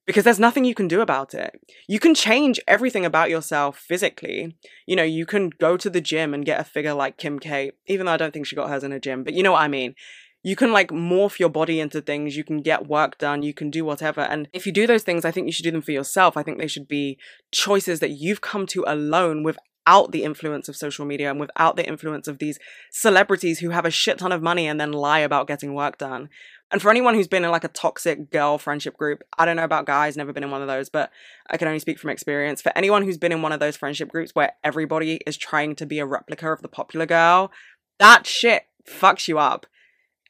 because 0.06 0.24
there's 0.24 0.40
nothing 0.40 0.64
you 0.64 0.74
can 0.74 0.88
do 0.88 1.00
about 1.00 1.34
it. 1.34 1.60
You 1.88 2.00
can 2.00 2.14
change 2.14 2.58
everything 2.66 3.04
about 3.04 3.30
yourself 3.30 3.78
physically. 3.78 4.56
You 4.86 4.96
know, 4.96 5.02
you 5.02 5.26
can 5.26 5.50
go 5.50 5.76
to 5.76 5.88
the 5.88 6.00
gym 6.00 6.34
and 6.34 6.44
get 6.44 6.60
a 6.60 6.64
figure 6.64 6.94
like 6.94 7.18
Kim 7.18 7.38
K, 7.38 7.72
even 7.86 8.06
though 8.06 8.12
I 8.12 8.16
don't 8.16 8.32
think 8.32 8.46
she 8.46 8.56
got 8.56 8.68
hers 8.68 8.84
in 8.84 8.92
a 8.92 9.00
gym, 9.00 9.22
but 9.22 9.34
you 9.34 9.42
know 9.42 9.52
what 9.52 9.62
I 9.62 9.68
mean. 9.68 9.94
You 10.42 10.56
can 10.56 10.72
like 10.72 10.88
morph 10.88 11.38
your 11.38 11.48
body 11.48 11.78
into 11.78 12.00
things, 12.00 12.36
you 12.36 12.42
can 12.42 12.62
get 12.62 12.88
work 12.88 13.18
done, 13.18 13.42
you 13.42 13.54
can 13.54 13.70
do 13.70 13.84
whatever. 13.84 14.22
And 14.22 14.48
if 14.52 14.66
you 14.66 14.72
do 14.72 14.86
those 14.86 15.04
things, 15.04 15.24
I 15.24 15.30
think 15.30 15.46
you 15.46 15.52
should 15.52 15.64
do 15.64 15.70
them 15.70 15.82
for 15.82 15.92
yourself. 15.92 16.36
I 16.36 16.42
think 16.42 16.58
they 16.58 16.66
should 16.66 16.88
be 16.88 17.18
choices 17.52 18.00
that 18.00 18.10
you've 18.10 18.40
come 18.40 18.66
to 18.68 18.84
alone 18.86 19.44
without 19.44 20.10
the 20.10 20.24
influence 20.24 20.68
of 20.68 20.76
social 20.76 21.04
media 21.04 21.30
and 21.30 21.38
without 21.38 21.76
the 21.76 21.86
influence 21.86 22.26
of 22.26 22.38
these 22.38 22.58
celebrities 22.90 23.60
who 23.60 23.70
have 23.70 23.84
a 23.84 23.90
shit 23.90 24.18
ton 24.18 24.32
of 24.32 24.42
money 24.42 24.66
and 24.66 24.80
then 24.80 24.92
lie 24.92 25.20
about 25.20 25.46
getting 25.46 25.74
work 25.74 25.98
done. 25.98 26.28
And 26.72 26.80
for 26.80 26.90
anyone 26.90 27.14
who's 27.14 27.28
been 27.28 27.44
in 27.44 27.50
like 27.50 27.64
a 27.64 27.68
toxic 27.68 28.30
girl 28.30 28.56
friendship 28.56 28.96
group, 28.96 29.22
I 29.38 29.44
don't 29.44 29.56
know 29.56 29.64
about 29.64 29.84
guys, 29.84 30.16
never 30.16 30.32
been 30.32 30.42
in 30.42 30.50
one 30.50 30.62
of 30.62 30.68
those, 30.68 30.88
but 30.88 31.10
I 31.50 31.58
can 31.58 31.68
only 31.68 31.78
speak 31.78 31.98
from 31.98 32.10
experience. 32.10 32.62
For 32.62 32.72
anyone 32.74 33.02
who's 33.02 33.18
been 33.18 33.30
in 33.30 33.42
one 33.42 33.52
of 33.52 33.60
those 33.60 33.76
friendship 33.76 34.08
groups 34.08 34.34
where 34.34 34.52
everybody 34.64 35.20
is 35.26 35.36
trying 35.36 35.76
to 35.76 35.86
be 35.86 35.98
a 35.98 36.06
replica 36.06 36.50
of 36.50 36.62
the 36.62 36.68
popular 36.68 37.04
girl, 37.04 37.52
that 37.98 38.26
shit 38.26 38.64
fucks 38.88 39.28
you 39.28 39.38
up. 39.38 39.66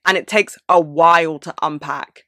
And 0.05 0.16
it 0.16 0.26
takes 0.26 0.59
a 0.68 0.80
while 0.80 1.38
to 1.40 1.55
unpack, 1.62 2.24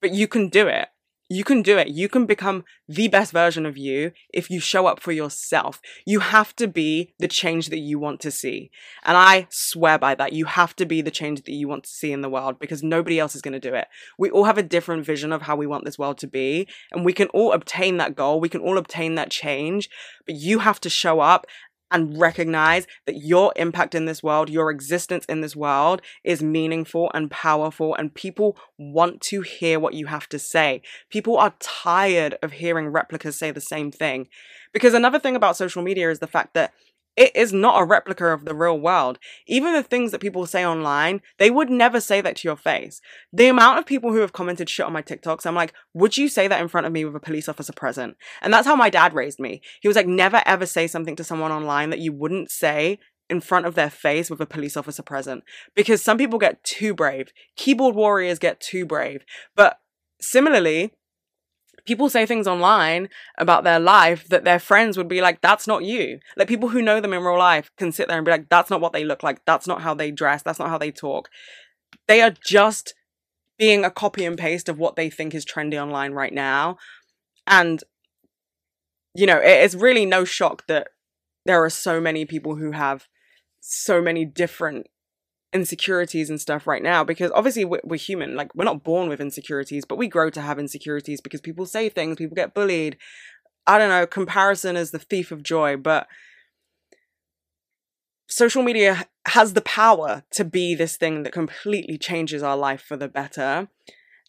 but 0.00 0.12
you 0.12 0.26
can 0.26 0.48
do 0.48 0.66
it. 0.66 0.88
You 1.32 1.44
can 1.44 1.62
do 1.62 1.78
it. 1.78 1.86
You 1.86 2.08
can 2.08 2.26
become 2.26 2.64
the 2.88 3.06
best 3.06 3.30
version 3.30 3.64
of 3.64 3.78
you 3.78 4.10
if 4.34 4.50
you 4.50 4.58
show 4.58 4.88
up 4.88 4.98
for 4.98 5.12
yourself. 5.12 5.80
You 6.04 6.18
have 6.18 6.56
to 6.56 6.66
be 6.66 7.14
the 7.20 7.28
change 7.28 7.68
that 7.68 7.78
you 7.78 8.00
want 8.00 8.18
to 8.22 8.32
see. 8.32 8.72
And 9.04 9.16
I 9.16 9.46
swear 9.48 9.96
by 9.96 10.16
that. 10.16 10.32
You 10.32 10.46
have 10.46 10.74
to 10.74 10.86
be 10.86 11.02
the 11.02 11.10
change 11.12 11.42
that 11.42 11.52
you 11.52 11.68
want 11.68 11.84
to 11.84 11.90
see 11.90 12.10
in 12.10 12.22
the 12.22 12.28
world 12.28 12.58
because 12.58 12.82
nobody 12.82 13.20
else 13.20 13.36
is 13.36 13.42
going 13.42 13.52
to 13.52 13.60
do 13.60 13.76
it. 13.76 13.86
We 14.18 14.28
all 14.28 14.42
have 14.42 14.58
a 14.58 14.62
different 14.64 15.06
vision 15.06 15.32
of 15.32 15.42
how 15.42 15.54
we 15.54 15.68
want 15.68 15.84
this 15.84 16.00
world 16.00 16.18
to 16.18 16.26
be. 16.26 16.66
And 16.90 17.04
we 17.04 17.12
can 17.12 17.28
all 17.28 17.52
obtain 17.52 17.98
that 17.98 18.16
goal. 18.16 18.40
We 18.40 18.48
can 18.48 18.60
all 18.60 18.76
obtain 18.76 19.14
that 19.14 19.30
change. 19.30 19.88
But 20.26 20.34
you 20.34 20.58
have 20.58 20.80
to 20.80 20.90
show 20.90 21.20
up 21.20 21.46
and 21.90 22.18
recognize 22.20 22.86
that 23.06 23.16
your 23.16 23.52
impact 23.56 23.94
in 23.94 24.04
this 24.04 24.22
world, 24.22 24.48
your 24.48 24.70
existence 24.70 25.24
in 25.26 25.40
this 25.40 25.56
world 25.56 26.02
is 26.24 26.42
meaningful 26.42 27.10
and 27.14 27.30
powerful, 27.30 27.94
and 27.94 28.14
people 28.14 28.56
want 28.78 29.20
to 29.22 29.42
hear 29.42 29.78
what 29.80 29.94
you 29.94 30.06
have 30.06 30.28
to 30.28 30.38
say. 30.38 30.82
People 31.10 31.36
are 31.36 31.54
tired 31.60 32.36
of 32.42 32.52
hearing 32.52 32.88
replicas 32.88 33.36
say 33.36 33.50
the 33.50 33.60
same 33.60 33.90
thing. 33.90 34.28
Because 34.72 34.94
another 34.94 35.18
thing 35.18 35.34
about 35.34 35.56
social 35.56 35.82
media 35.82 36.10
is 36.10 36.20
the 36.20 36.26
fact 36.26 36.54
that 36.54 36.72
it 37.20 37.36
is 37.36 37.52
not 37.52 37.78
a 37.78 37.84
replica 37.84 38.28
of 38.28 38.46
the 38.46 38.54
real 38.54 38.80
world. 38.80 39.18
Even 39.46 39.74
the 39.74 39.82
things 39.82 40.10
that 40.10 40.22
people 40.22 40.46
say 40.46 40.64
online, 40.64 41.20
they 41.38 41.50
would 41.50 41.68
never 41.68 42.00
say 42.00 42.22
that 42.22 42.36
to 42.36 42.48
your 42.48 42.56
face. 42.56 43.02
The 43.30 43.48
amount 43.48 43.78
of 43.78 43.84
people 43.84 44.10
who 44.10 44.20
have 44.20 44.32
commented 44.32 44.70
shit 44.70 44.86
on 44.86 44.94
my 44.94 45.02
TikToks, 45.02 45.44
I'm 45.44 45.54
like, 45.54 45.74
would 45.92 46.16
you 46.16 46.30
say 46.30 46.48
that 46.48 46.62
in 46.62 46.68
front 46.68 46.86
of 46.86 46.94
me 46.94 47.04
with 47.04 47.14
a 47.14 47.20
police 47.20 47.46
officer 47.46 47.74
present? 47.74 48.16
And 48.40 48.54
that's 48.54 48.66
how 48.66 48.74
my 48.74 48.88
dad 48.88 49.12
raised 49.12 49.38
me. 49.38 49.60
He 49.82 49.86
was 49.86 49.98
like, 49.98 50.06
never 50.06 50.42
ever 50.46 50.64
say 50.64 50.86
something 50.86 51.14
to 51.16 51.22
someone 51.22 51.52
online 51.52 51.90
that 51.90 51.98
you 51.98 52.10
wouldn't 52.10 52.50
say 52.50 52.98
in 53.28 53.42
front 53.42 53.66
of 53.66 53.74
their 53.74 53.90
face 53.90 54.30
with 54.30 54.40
a 54.40 54.46
police 54.46 54.74
officer 54.74 55.02
present. 55.02 55.44
Because 55.76 56.02
some 56.02 56.16
people 56.16 56.38
get 56.38 56.64
too 56.64 56.94
brave. 56.94 57.34
Keyboard 57.54 57.94
warriors 57.94 58.38
get 58.38 58.62
too 58.62 58.86
brave. 58.86 59.26
But 59.54 59.78
similarly, 60.22 60.94
people 61.84 62.08
say 62.08 62.26
things 62.26 62.46
online 62.46 63.08
about 63.38 63.64
their 63.64 63.80
life 63.80 64.28
that 64.28 64.44
their 64.44 64.58
friends 64.58 64.96
would 64.96 65.08
be 65.08 65.20
like, 65.20 65.40
that's 65.40 65.66
not 65.66 65.84
you. 65.84 66.20
Like 66.36 66.48
people 66.48 66.68
who 66.68 66.82
know 66.82 67.00
them 67.00 67.12
in 67.12 67.22
real 67.22 67.38
life 67.38 67.70
can 67.76 67.92
sit 67.92 68.08
there 68.08 68.16
and 68.16 68.24
be 68.24 68.30
like, 68.30 68.48
that's 68.48 68.70
not 68.70 68.80
what 68.80 68.92
they 68.92 69.04
look 69.04 69.22
like. 69.22 69.44
That's 69.44 69.66
not 69.66 69.82
how 69.82 69.94
they 69.94 70.10
dress. 70.10 70.42
That's 70.42 70.58
not 70.58 70.70
how 70.70 70.78
they 70.78 70.90
talk. 70.90 71.28
They 72.08 72.22
are 72.22 72.34
just 72.44 72.94
being 73.58 73.84
a 73.84 73.90
copy 73.90 74.24
and 74.24 74.38
paste 74.38 74.68
of 74.68 74.78
what 74.78 74.96
they 74.96 75.10
think 75.10 75.34
is 75.34 75.44
trendy 75.44 75.80
online 75.80 76.12
right 76.12 76.32
now. 76.32 76.78
And, 77.46 77.82
you 79.14 79.26
know, 79.26 79.40
it's 79.42 79.74
really 79.74 80.06
no 80.06 80.24
shock 80.24 80.66
that 80.66 80.88
there 81.44 81.62
are 81.62 81.70
so 81.70 82.00
many 82.00 82.24
people 82.24 82.56
who 82.56 82.72
have 82.72 83.06
so 83.60 84.00
many 84.00 84.24
different 84.24 84.86
insecurities 85.52 86.30
and 86.30 86.40
stuff 86.40 86.66
right 86.66 86.82
now 86.82 87.02
because 87.02 87.30
obviously 87.34 87.64
we're, 87.64 87.80
we're, 87.82 87.96
human 87.96 88.36
like 88.36 88.54
we're 88.54 88.64
not 88.64 88.84
born 88.84 89.08
with 89.08 89.20
insecurities 89.20 89.84
but 89.84 89.98
we 89.98 90.06
grow 90.06 90.30
to 90.30 90.40
have 90.40 90.58
insecurities 90.58 91.20
because 91.20 91.40
people 91.40 91.66
say 91.66 91.88
things 91.88 92.16
people 92.16 92.36
get 92.36 92.54
bullied. 92.54 92.96
I 93.66 93.78
don't 93.78 93.88
know 93.88 94.06
comparison 94.06 94.76
is 94.76 94.92
the 94.92 94.98
thief 94.98 95.32
of 95.32 95.42
joy 95.42 95.76
but 95.76 96.06
social 98.28 98.62
media 98.62 99.06
has 99.26 99.54
the 99.54 99.60
power 99.60 100.22
to 100.30 100.44
be 100.44 100.74
this 100.74 100.96
thing 100.96 101.24
that 101.24 101.32
completely 101.32 101.98
changes 101.98 102.42
our 102.42 102.56
life 102.56 102.80
for 102.80 102.96
the 102.96 103.08
better. 103.08 103.68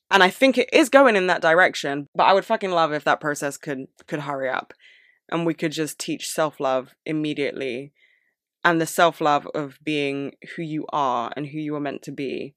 And 0.10 0.24
i 0.24 0.30
think 0.30 0.58
it 0.58 0.70
is 0.74 0.90
going 0.90 1.16
in 1.16 1.28
that 1.28 1.42
direction 1.42 2.08
but 2.16 2.24
i 2.24 2.34
would 2.34 2.46
fucking 2.46 2.72
love 2.72 2.94
if 2.94 3.04
that 3.04 3.22
process 3.22 3.58
could 3.58 3.86
could 4.08 4.22
hurry 4.22 4.50
up 4.50 4.74
and 5.30 5.46
we 5.46 5.54
could 5.54 5.72
just 5.72 6.00
teach 6.00 6.28
self-love 6.28 6.96
immediately 7.06 7.94
and 8.64 8.80
the 8.80 8.86
self 8.86 9.22
love 9.22 9.47
of 9.53 9.80
being 9.84 10.34
who 10.55 10.62
you 10.62 10.86
are 10.91 11.32
and 11.36 11.47
who 11.47 11.57
you 11.57 11.76
are 11.76 11.82
meant 11.82 12.03
to 12.03 12.12
be, 12.12 12.55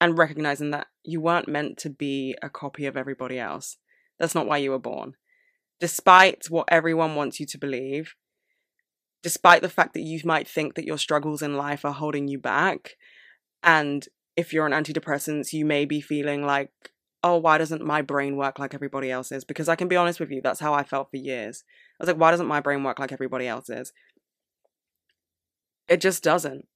and 0.00 0.18
recognizing 0.18 0.70
that 0.70 0.86
you 1.04 1.20
weren't 1.20 1.48
meant 1.48 1.78
to 1.78 1.90
be 1.90 2.36
a 2.42 2.48
copy 2.48 2.86
of 2.86 2.96
everybody 2.96 3.38
else. 3.38 3.76
That's 4.18 4.34
not 4.34 4.46
why 4.46 4.58
you 4.58 4.70
were 4.70 4.78
born. 4.78 5.14
Despite 5.80 6.46
what 6.48 6.68
everyone 6.68 7.14
wants 7.14 7.40
you 7.40 7.46
to 7.46 7.58
believe, 7.58 8.14
despite 9.22 9.62
the 9.62 9.68
fact 9.68 9.94
that 9.94 10.02
you 10.02 10.20
might 10.24 10.48
think 10.48 10.74
that 10.74 10.84
your 10.84 10.98
struggles 10.98 11.42
in 11.42 11.56
life 11.56 11.84
are 11.84 11.92
holding 11.92 12.28
you 12.28 12.38
back, 12.38 12.96
and 13.62 14.06
if 14.36 14.52
you're 14.52 14.64
on 14.64 14.84
antidepressants, 14.84 15.52
you 15.52 15.64
may 15.64 15.84
be 15.84 16.00
feeling 16.00 16.44
like, 16.44 16.70
oh, 17.22 17.36
why 17.36 17.58
doesn't 17.58 17.84
my 17.84 18.02
brain 18.02 18.36
work 18.36 18.58
like 18.58 18.74
everybody 18.74 19.10
else's? 19.10 19.44
Because 19.44 19.68
I 19.68 19.76
can 19.76 19.88
be 19.88 19.96
honest 19.96 20.18
with 20.18 20.30
you, 20.30 20.40
that's 20.42 20.60
how 20.60 20.74
I 20.74 20.82
felt 20.82 21.10
for 21.10 21.18
years. 21.18 21.62
I 22.00 22.02
was 22.02 22.08
like, 22.08 22.20
why 22.20 22.30
doesn't 22.30 22.46
my 22.46 22.60
brain 22.60 22.82
work 22.82 22.98
like 22.98 23.12
everybody 23.12 23.46
else's? 23.46 23.92
It 25.88 26.00
just 26.00 26.22
doesn't. 26.22 26.66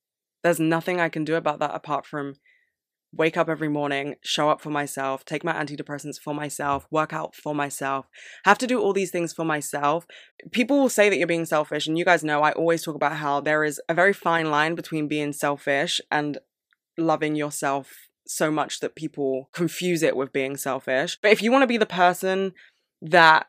There's 0.43 0.61
nothing 0.61 1.01
I 1.01 1.09
can 1.09 1.25
do 1.25 1.35
about 1.35 1.59
that 1.61 1.75
apart 1.75 2.07
from 2.07 2.37
wake 3.13 3.37
up 3.37 3.49
every 3.49 3.69
morning, 3.69 4.17
show 4.23 4.51
up 4.51 4.61
for 4.61 4.71
myself, 4.71 5.25
take 5.25 5.45
my 5.45 5.53
antidepressants 5.53 6.21
for 6.21 6.35
myself, 6.35 6.87
work 6.91 7.13
out 7.13 7.35
for 7.35 7.55
myself, 7.55 8.07
have 8.45 8.59
to 8.59 8.67
do 8.67 8.81
all 8.81 8.93
these 8.93 9.11
things 9.11 9.33
for 9.33 9.45
myself. 9.45 10.07
People 10.53 10.79
will 10.79 10.89
say 10.89 11.09
that 11.09 11.17
you're 11.17 11.27
being 11.27 11.47
selfish, 11.47 11.87
and 11.87 11.99
you 11.99 12.05
guys 12.05 12.25
know 12.25 12.43
I 12.43 12.53
always 12.53 12.83
talk 12.83 12.95
about 12.95 13.17
how 13.17 13.41
there 13.41 13.65
is 13.65 13.81
a 13.89 13.95
very 13.95 14.13
fine 14.13 14.51
line 14.51 14.75
between 14.75 15.09
being 15.09 15.33
selfish 15.33 16.01
and 16.11 16.39
loving 16.99 17.37
yourself 17.37 18.09
so 18.27 18.51
much 18.51 18.81
that 18.81 18.97
people 18.97 19.49
confuse 19.53 20.03
it 20.03 20.17
with 20.17 20.33
being 20.33 20.57
selfish. 20.57 21.19
But 21.23 21.31
if 21.31 21.43
you 21.43 21.53
want 21.53 21.63
to 21.63 21.69
be 21.69 21.79
the 21.79 21.87
person 21.87 22.53
that 23.03 23.47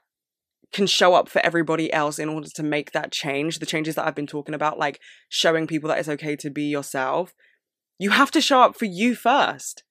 can 0.73 0.87
show 0.87 1.13
up 1.13 1.29
for 1.29 1.39
everybody 1.45 1.91
else 1.91 2.19
in 2.19 2.29
order 2.29 2.49
to 2.53 2.63
make 2.63 2.91
that 2.91 3.11
change, 3.11 3.59
the 3.59 3.65
changes 3.65 3.95
that 3.95 4.05
I've 4.05 4.15
been 4.15 4.27
talking 4.27 4.55
about, 4.55 4.77
like 4.77 4.99
showing 5.29 5.67
people 5.67 5.87
that 5.89 5.99
it's 5.99 6.09
okay 6.09 6.35
to 6.37 6.49
be 6.49 6.63
yourself, 6.63 7.33
you 7.99 8.11
have 8.11 8.31
to 8.31 8.41
show 8.41 8.61
up 8.61 8.77
for 8.77 8.85
you 8.85 9.15
first. 9.15 9.83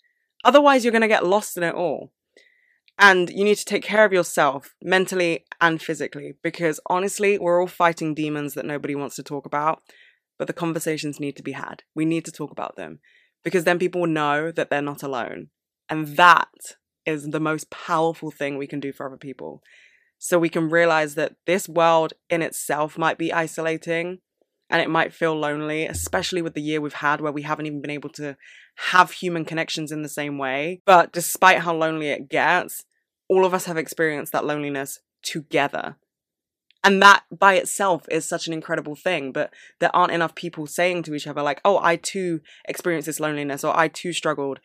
Otherwise, 0.44 0.84
you're 0.84 0.92
going 0.92 1.02
to 1.02 1.08
get 1.08 1.26
lost 1.26 1.56
in 1.56 1.62
it 1.62 1.74
all. 1.74 2.12
And 2.98 3.28
you 3.28 3.44
need 3.44 3.56
to 3.56 3.64
take 3.64 3.82
care 3.82 4.04
of 4.04 4.12
yourself 4.12 4.74
mentally 4.82 5.44
and 5.60 5.82
physically 5.82 6.34
because 6.42 6.80
honestly, 6.86 7.38
we're 7.38 7.60
all 7.60 7.66
fighting 7.66 8.14
demons 8.14 8.54
that 8.54 8.64
nobody 8.64 8.94
wants 8.94 9.16
to 9.16 9.22
talk 9.22 9.44
about, 9.44 9.82
but 10.38 10.46
the 10.46 10.54
conversations 10.54 11.20
need 11.20 11.36
to 11.36 11.42
be 11.42 11.52
had. 11.52 11.82
We 11.94 12.06
need 12.06 12.24
to 12.24 12.32
talk 12.32 12.50
about 12.50 12.76
them 12.76 13.00
because 13.44 13.64
then 13.64 13.78
people 13.78 14.06
know 14.06 14.50
that 14.50 14.70
they're 14.70 14.80
not 14.80 15.02
alone. 15.02 15.48
And 15.90 16.16
that 16.16 16.48
is 17.04 17.28
the 17.28 17.40
most 17.40 17.70
powerful 17.70 18.30
thing 18.30 18.56
we 18.56 18.66
can 18.66 18.80
do 18.80 18.92
for 18.92 19.06
other 19.06 19.18
people 19.18 19.62
so 20.18 20.38
we 20.38 20.48
can 20.48 20.70
realize 20.70 21.14
that 21.14 21.36
this 21.46 21.68
world 21.68 22.12
in 22.30 22.42
itself 22.42 22.98
might 22.98 23.18
be 23.18 23.32
isolating 23.32 24.18
and 24.68 24.82
it 24.82 24.90
might 24.90 25.12
feel 25.12 25.34
lonely, 25.34 25.86
especially 25.86 26.42
with 26.42 26.54
the 26.54 26.62
year 26.62 26.80
we've 26.80 26.94
had 26.94 27.20
where 27.20 27.32
we 27.32 27.42
haven't 27.42 27.66
even 27.66 27.80
been 27.80 27.90
able 27.90 28.10
to 28.10 28.36
have 28.90 29.12
human 29.12 29.44
connections 29.44 29.92
in 29.92 30.02
the 30.02 30.08
same 30.08 30.38
way. 30.38 30.80
But 30.84 31.12
despite 31.12 31.60
how 31.60 31.74
lonely 31.74 32.08
it 32.08 32.28
gets, 32.28 32.84
all 33.28 33.44
of 33.44 33.54
us 33.54 33.66
have 33.66 33.76
experienced 33.76 34.32
that 34.32 34.44
loneliness 34.44 35.00
together. 35.22 35.96
And 36.82 37.02
that 37.02 37.24
by 37.36 37.54
itself 37.54 38.06
is 38.10 38.28
such 38.28 38.46
an 38.46 38.52
incredible 38.52 38.94
thing, 38.94 39.32
but 39.32 39.52
there 39.80 39.94
aren't 39.94 40.12
enough 40.12 40.34
people 40.34 40.66
saying 40.66 41.02
to 41.04 41.14
each 41.14 41.26
other, 41.26 41.42
like, 41.42 41.60
oh, 41.64 41.78
I 41.82 41.96
too 41.96 42.40
experienced 42.68 43.06
this 43.06 43.20
loneliness 43.20 43.64
or 43.64 43.76
I 43.76 43.88
too 43.88 44.12
struggled. 44.12 44.60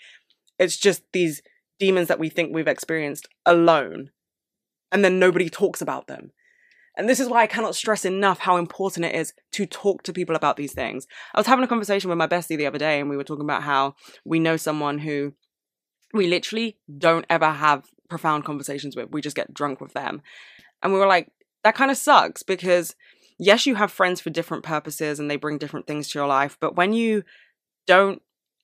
It's 0.59 0.77
just 0.77 1.03
these 1.13 1.41
demons 1.79 2.07
that 2.09 2.19
we 2.19 2.29
think 2.29 2.53
we've 2.53 2.67
experienced 2.67 3.27
alone 3.45 4.11
and 4.91 5.03
then 5.03 5.19
nobody 5.19 5.49
talks 5.49 5.81
about 5.81 6.07
them. 6.07 6.31
And 6.97 7.07
this 7.07 7.19
is 7.19 7.29
why 7.29 7.41
I 7.41 7.47
cannot 7.47 7.75
stress 7.75 8.03
enough 8.03 8.39
how 8.39 8.57
important 8.57 9.05
it 9.05 9.15
is 9.15 9.33
to 9.53 9.65
talk 9.65 10.03
to 10.03 10.13
people 10.13 10.35
about 10.35 10.57
these 10.57 10.73
things. 10.73 11.07
I 11.33 11.39
was 11.39 11.47
having 11.47 11.63
a 11.63 11.67
conversation 11.67 12.09
with 12.09 12.17
my 12.17 12.27
bestie 12.27 12.57
the 12.57 12.67
other 12.67 12.77
day, 12.77 12.99
and 12.99 13.09
we 13.09 13.15
were 13.15 13.23
talking 13.23 13.45
about 13.45 13.63
how 13.63 13.95
we 14.25 14.39
know 14.39 14.57
someone 14.57 14.99
who 14.99 15.33
we 16.13 16.27
literally 16.27 16.77
don't 16.97 17.25
ever 17.29 17.49
have 17.49 17.87
profound 18.09 18.43
conversations 18.43 18.95
with. 18.95 19.09
We 19.11 19.21
just 19.21 19.35
get 19.35 19.53
drunk 19.53 19.79
with 19.79 19.93
them. 19.93 20.21
And 20.83 20.91
we 20.91 20.99
were 20.99 21.07
like, 21.07 21.29
that 21.63 21.75
kind 21.75 21.91
of 21.91 21.97
sucks 21.97 22.43
because, 22.43 22.95
yes, 23.39 23.65
you 23.65 23.75
have 23.75 23.91
friends 23.91 24.19
for 24.19 24.29
different 24.29 24.63
purposes 24.63 25.19
and 25.19 25.31
they 25.31 25.37
bring 25.37 25.57
different 25.57 25.87
things 25.87 26.09
to 26.09 26.19
your 26.19 26.27
life. 26.27 26.57
But 26.59 26.75
when 26.75 26.91
you 26.91 27.23
don't 27.87 28.21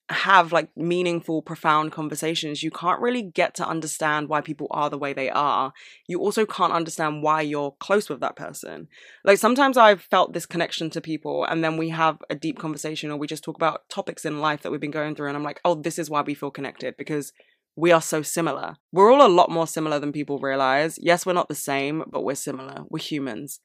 have 0.10 0.54
like 0.54 0.70
meaningful, 0.78 1.42
profound 1.42 1.92
conversations, 1.92 2.64
you 2.64 2.72
can't 2.72 3.02
really 3.02 3.22
get 3.22 3.54
to 3.56 3.68
understand 3.68 4.30
why 4.30 4.40
people 4.40 4.68
are 4.72 4.90
the 4.90 4.98
way 4.98 5.12
they 5.12 5.30
are. 5.30 5.74
You 6.08 6.20
also 6.20 6.46
can't 6.46 6.72
understand 6.72 7.24
why 7.24 7.42
you're 7.42 7.76
close 7.80 8.10
with 8.10 8.22
that 8.22 8.36
person. 8.36 8.88
Like 9.26 9.38
sometimes 9.38 9.76
I've 9.76 10.02
felt 10.02 10.34
this 10.34 10.46
connection 10.46 10.90
to 10.92 11.02
people, 11.02 11.44
and 11.44 11.64
then 11.64 11.76
we 11.76 11.90
have 11.90 12.20
a 12.30 12.36
deep 12.36 12.58
conversation 12.58 13.12
or 13.12 13.18
we 13.18 13.28
just 13.28 13.44
talk 13.44 13.58
about 13.58 13.90
topics 13.90 14.24
in 14.24 14.40
life 14.40 14.62
that 14.62 14.72
we've 14.72 14.82
been 14.82 14.92
going 14.92 15.16
through, 15.16 15.28
and 15.28 15.36
I'm 15.36 15.44
like, 15.44 15.60
oh, 15.66 15.76
this 15.76 16.00
is 16.00 16.10
why 16.10 16.22
we 16.22 16.34
feel 16.34 16.52
connected 16.52 16.96
because 16.98 17.34
we 17.76 17.92
are 17.92 18.02
so 18.02 18.22
similar. 18.22 18.78
We're 18.92 19.12
all 19.12 19.26
a 19.26 19.30
lot 19.30 19.52
more 19.52 19.68
similar 19.68 20.00
than 20.00 20.12
people 20.12 20.40
realize. 20.40 20.98
Yes, 21.00 21.26
we're 21.26 21.34
not 21.34 21.50
the 21.50 21.56
same, 21.56 22.04
but 22.10 22.24
we're 22.24 22.36
similar. 22.36 22.86
We're 22.90 23.04
humans. 23.04 23.60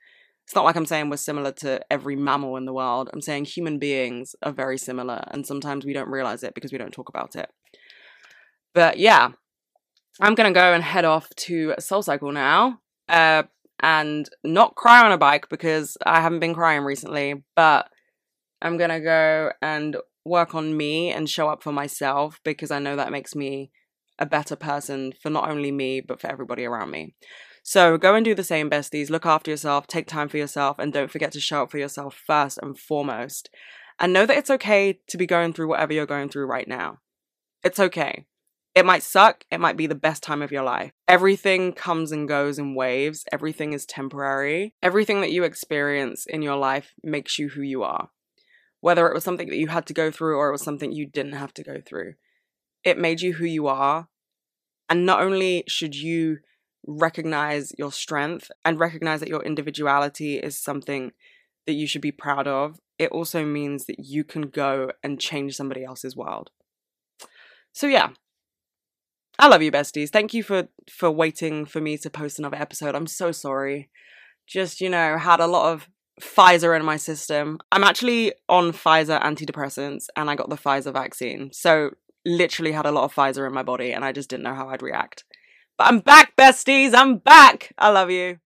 It's 0.52 0.56
not 0.56 0.66
like 0.66 0.76
I'm 0.76 0.84
saying 0.84 1.08
we're 1.08 1.16
similar 1.16 1.50
to 1.50 1.80
every 1.90 2.14
mammal 2.14 2.58
in 2.58 2.66
the 2.66 2.74
world. 2.74 3.08
I'm 3.10 3.22
saying 3.22 3.46
human 3.46 3.78
beings 3.78 4.36
are 4.42 4.52
very 4.52 4.76
similar, 4.76 5.24
and 5.28 5.46
sometimes 5.46 5.86
we 5.86 5.94
don't 5.94 6.10
realize 6.10 6.42
it 6.42 6.54
because 6.54 6.72
we 6.72 6.76
don't 6.76 6.92
talk 6.92 7.08
about 7.08 7.36
it. 7.36 7.48
But 8.74 8.98
yeah, 8.98 9.30
I'm 10.20 10.34
gonna 10.34 10.52
go 10.52 10.74
and 10.74 10.84
head 10.84 11.06
off 11.06 11.30
to 11.46 11.72
SoulCycle 11.80 12.34
now, 12.34 12.80
uh, 13.08 13.44
and 13.80 14.28
not 14.44 14.74
cry 14.74 15.02
on 15.02 15.10
a 15.10 15.16
bike 15.16 15.48
because 15.48 15.96
I 16.04 16.20
haven't 16.20 16.40
been 16.40 16.52
crying 16.52 16.82
recently. 16.82 17.42
But 17.56 17.88
I'm 18.60 18.76
gonna 18.76 19.00
go 19.00 19.52
and 19.62 19.96
work 20.26 20.54
on 20.54 20.76
me 20.76 21.12
and 21.12 21.30
show 21.30 21.48
up 21.48 21.62
for 21.62 21.72
myself 21.72 22.40
because 22.44 22.70
I 22.70 22.78
know 22.78 22.96
that 22.96 23.10
makes 23.10 23.34
me 23.34 23.70
a 24.18 24.26
better 24.26 24.56
person 24.56 25.14
for 25.18 25.30
not 25.30 25.48
only 25.48 25.72
me, 25.72 26.02
but 26.02 26.20
for 26.20 26.26
everybody 26.26 26.66
around 26.66 26.90
me. 26.90 27.14
So 27.62 27.96
go 27.96 28.14
and 28.14 28.24
do 28.24 28.34
the 28.34 28.44
same, 28.44 28.68
besties. 28.68 29.10
Look 29.10 29.24
after 29.24 29.50
yourself, 29.50 29.86
take 29.86 30.06
time 30.06 30.28
for 30.28 30.36
yourself, 30.36 30.78
and 30.78 30.92
don't 30.92 31.10
forget 31.10 31.32
to 31.32 31.40
show 31.40 31.62
up 31.62 31.70
for 31.70 31.78
yourself 31.78 32.20
first 32.26 32.58
and 32.60 32.78
foremost. 32.78 33.50
And 34.00 34.12
know 34.12 34.26
that 34.26 34.36
it's 34.36 34.50
okay 34.50 35.00
to 35.08 35.16
be 35.16 35.26
going 35.26 35.52
through 35.52 35.68
whatever 35.68 35.92
you're 35.92 36.06
going 36.06 36.28
through 36.28 36.46
right 36.46 36.66
now. 36.66 36.98
It's 37.62 37.78
okay. 37.78 38.26
It 38.74 38.86
might 38.86 39.02
suck, 39.02 39.44
it 39.50 39.60
might 39.60 39.76
be 39.76 39.86
the 39.86 39.94
best 39.94 40.22
time 40.22 40.40
of 40.40 40.50
your 40.50 40.62
life. 40.62 40.92
Everything 41.06 41.74
comes 41.74 42.10
and 42.10 42.26
goes 42.26 42.58
in 42.58 42.74
waves, 42.74 43.24
everything 43.30 43.74
is 43.74 43.84
temporary. 43.84 44.74
Everything 44.82 45.20
that 45.20 45.30
you 45.30 45.44
experience 45.44 46.24
in 46.26 46.40
your 46.40 46.56
life 46.56 46.94
makes 47.02 47.38
you 47.38 47.50
who 47.50 47.60
you 47.60 47.82
are. 47.82 48.08
Whether 48.80 49.06
it 49.06 49.14
was 49.14 49.24
something 49.24 49.48
that 49.50 49.58
you 49.58 49.68
had 49.68 49.86
to 49.86 49.94
go 49.94 50.10
through 50.10 50.38
or 50.38 50.48
it 50.48 50.52
was 50.52 50.62
something 50.62 50.90
you 50.90 51.06
didn't 51.06 51.34
have 51.34 51.52
to 51.54 51.62
go 51.62 51.82
through, 51.84 52.14
it 52.82 52.98
made 52.98 53.20
you 53.20 53.34
who 53.34 53.44
you 53.44 53.66
are. 53.66 54.08
And 54.88 55.04
not 55.04 55.20
only 55.20 55.64
should 55.68 55.94
you 55.94 56.38
recognize 56.86 57.72
your 57.78 57.92
strength 57.92 58.50
and 58.64 58.78
recognize 58.78 59.20
that 59.20 59.28
your 59.28 59.42
individuality 59.42 60.38
is 60.38 60.58
something 60.58 61.12
that 61.66 61.74
you 61.74 61.86
should 61.86 62.02
be 62.02 62.12
proud 62.12 62.48
of, 62.48 62.80
it 62.98 63.10
also 63.10 63.44
means 63.44 63.86
that 63.86 63.98
you 63.98 64.24
can 64.24 64.42
go 64.42 64.92
and 65.02 65.20
change 65.20 65.56
somebody 65.56 65.84
else's 65.84 66.16
world. 66.16 66.50
So, 67.72 67.86
yeah, 67.86 68.10
I 69.38 69.48
love 69.48 69.62
you, 69.62 69.72
besties. 69.72 70.10
Thank 70.10 70.34
you 70.34 70.42
for 70.42 70.68
for 70.90 71.10
waiting 71.10 71.64
for 71.64 71.80
me 71.80 71.96
to 71.98 72.10
post 72.10 72.38
another 72.38 72.56
episode. 72.56 72.94
I'm 72.94 73.06
so 73.06 73.32
sorry. 73.32 73.90
Just 74.46 74.80
you 74.80 74.90
know, 74.90 75.18
had 75.18 75.40
a 75.40 75.46
lot 75.46 75.72
of 75.72 75.88
Pfizer 76.20 76.76
in 76.76 76.84
my 76.84 76.96
system. 76.96 77.58
I'm 77.70 77.84
actually 77.84 78.34
on 78.48 78.72
Pfizer 78.72 79.20
antidepressants, 79.22 80.06
and 80.16 80.28
I 80.28 80.36
got 80.36 80.50
the 80.50 80.56
Pfizer 80.56 80.92
vaccine. 80.92 81.50
So 81.52 81.90
literally 82.24 82.72
had 82.72 82.86
a 82.86 82.92
lot 82.92 83.04
of 83.04 83.14
Pfizer 83.14 83.46
in 83.46 83.54
my 83.54 83.62
body, 83.62 83.92
and 83.92 84.04
I 84.04 84.12
just 84.12 84.28
didn't 84.28 84.44
know 84.44 84.54
how 84.54 84.68
I'd 84.68 84.82
react. 84.82 85.24
I'm 85.78 85.98
back, 86.00 86.34
besties. 86.36 86.94
I'm 86.94 87.18
back. 87.18 87.72
I 87.78 87.90
love 87.90 88.10
you. 88.10 88.38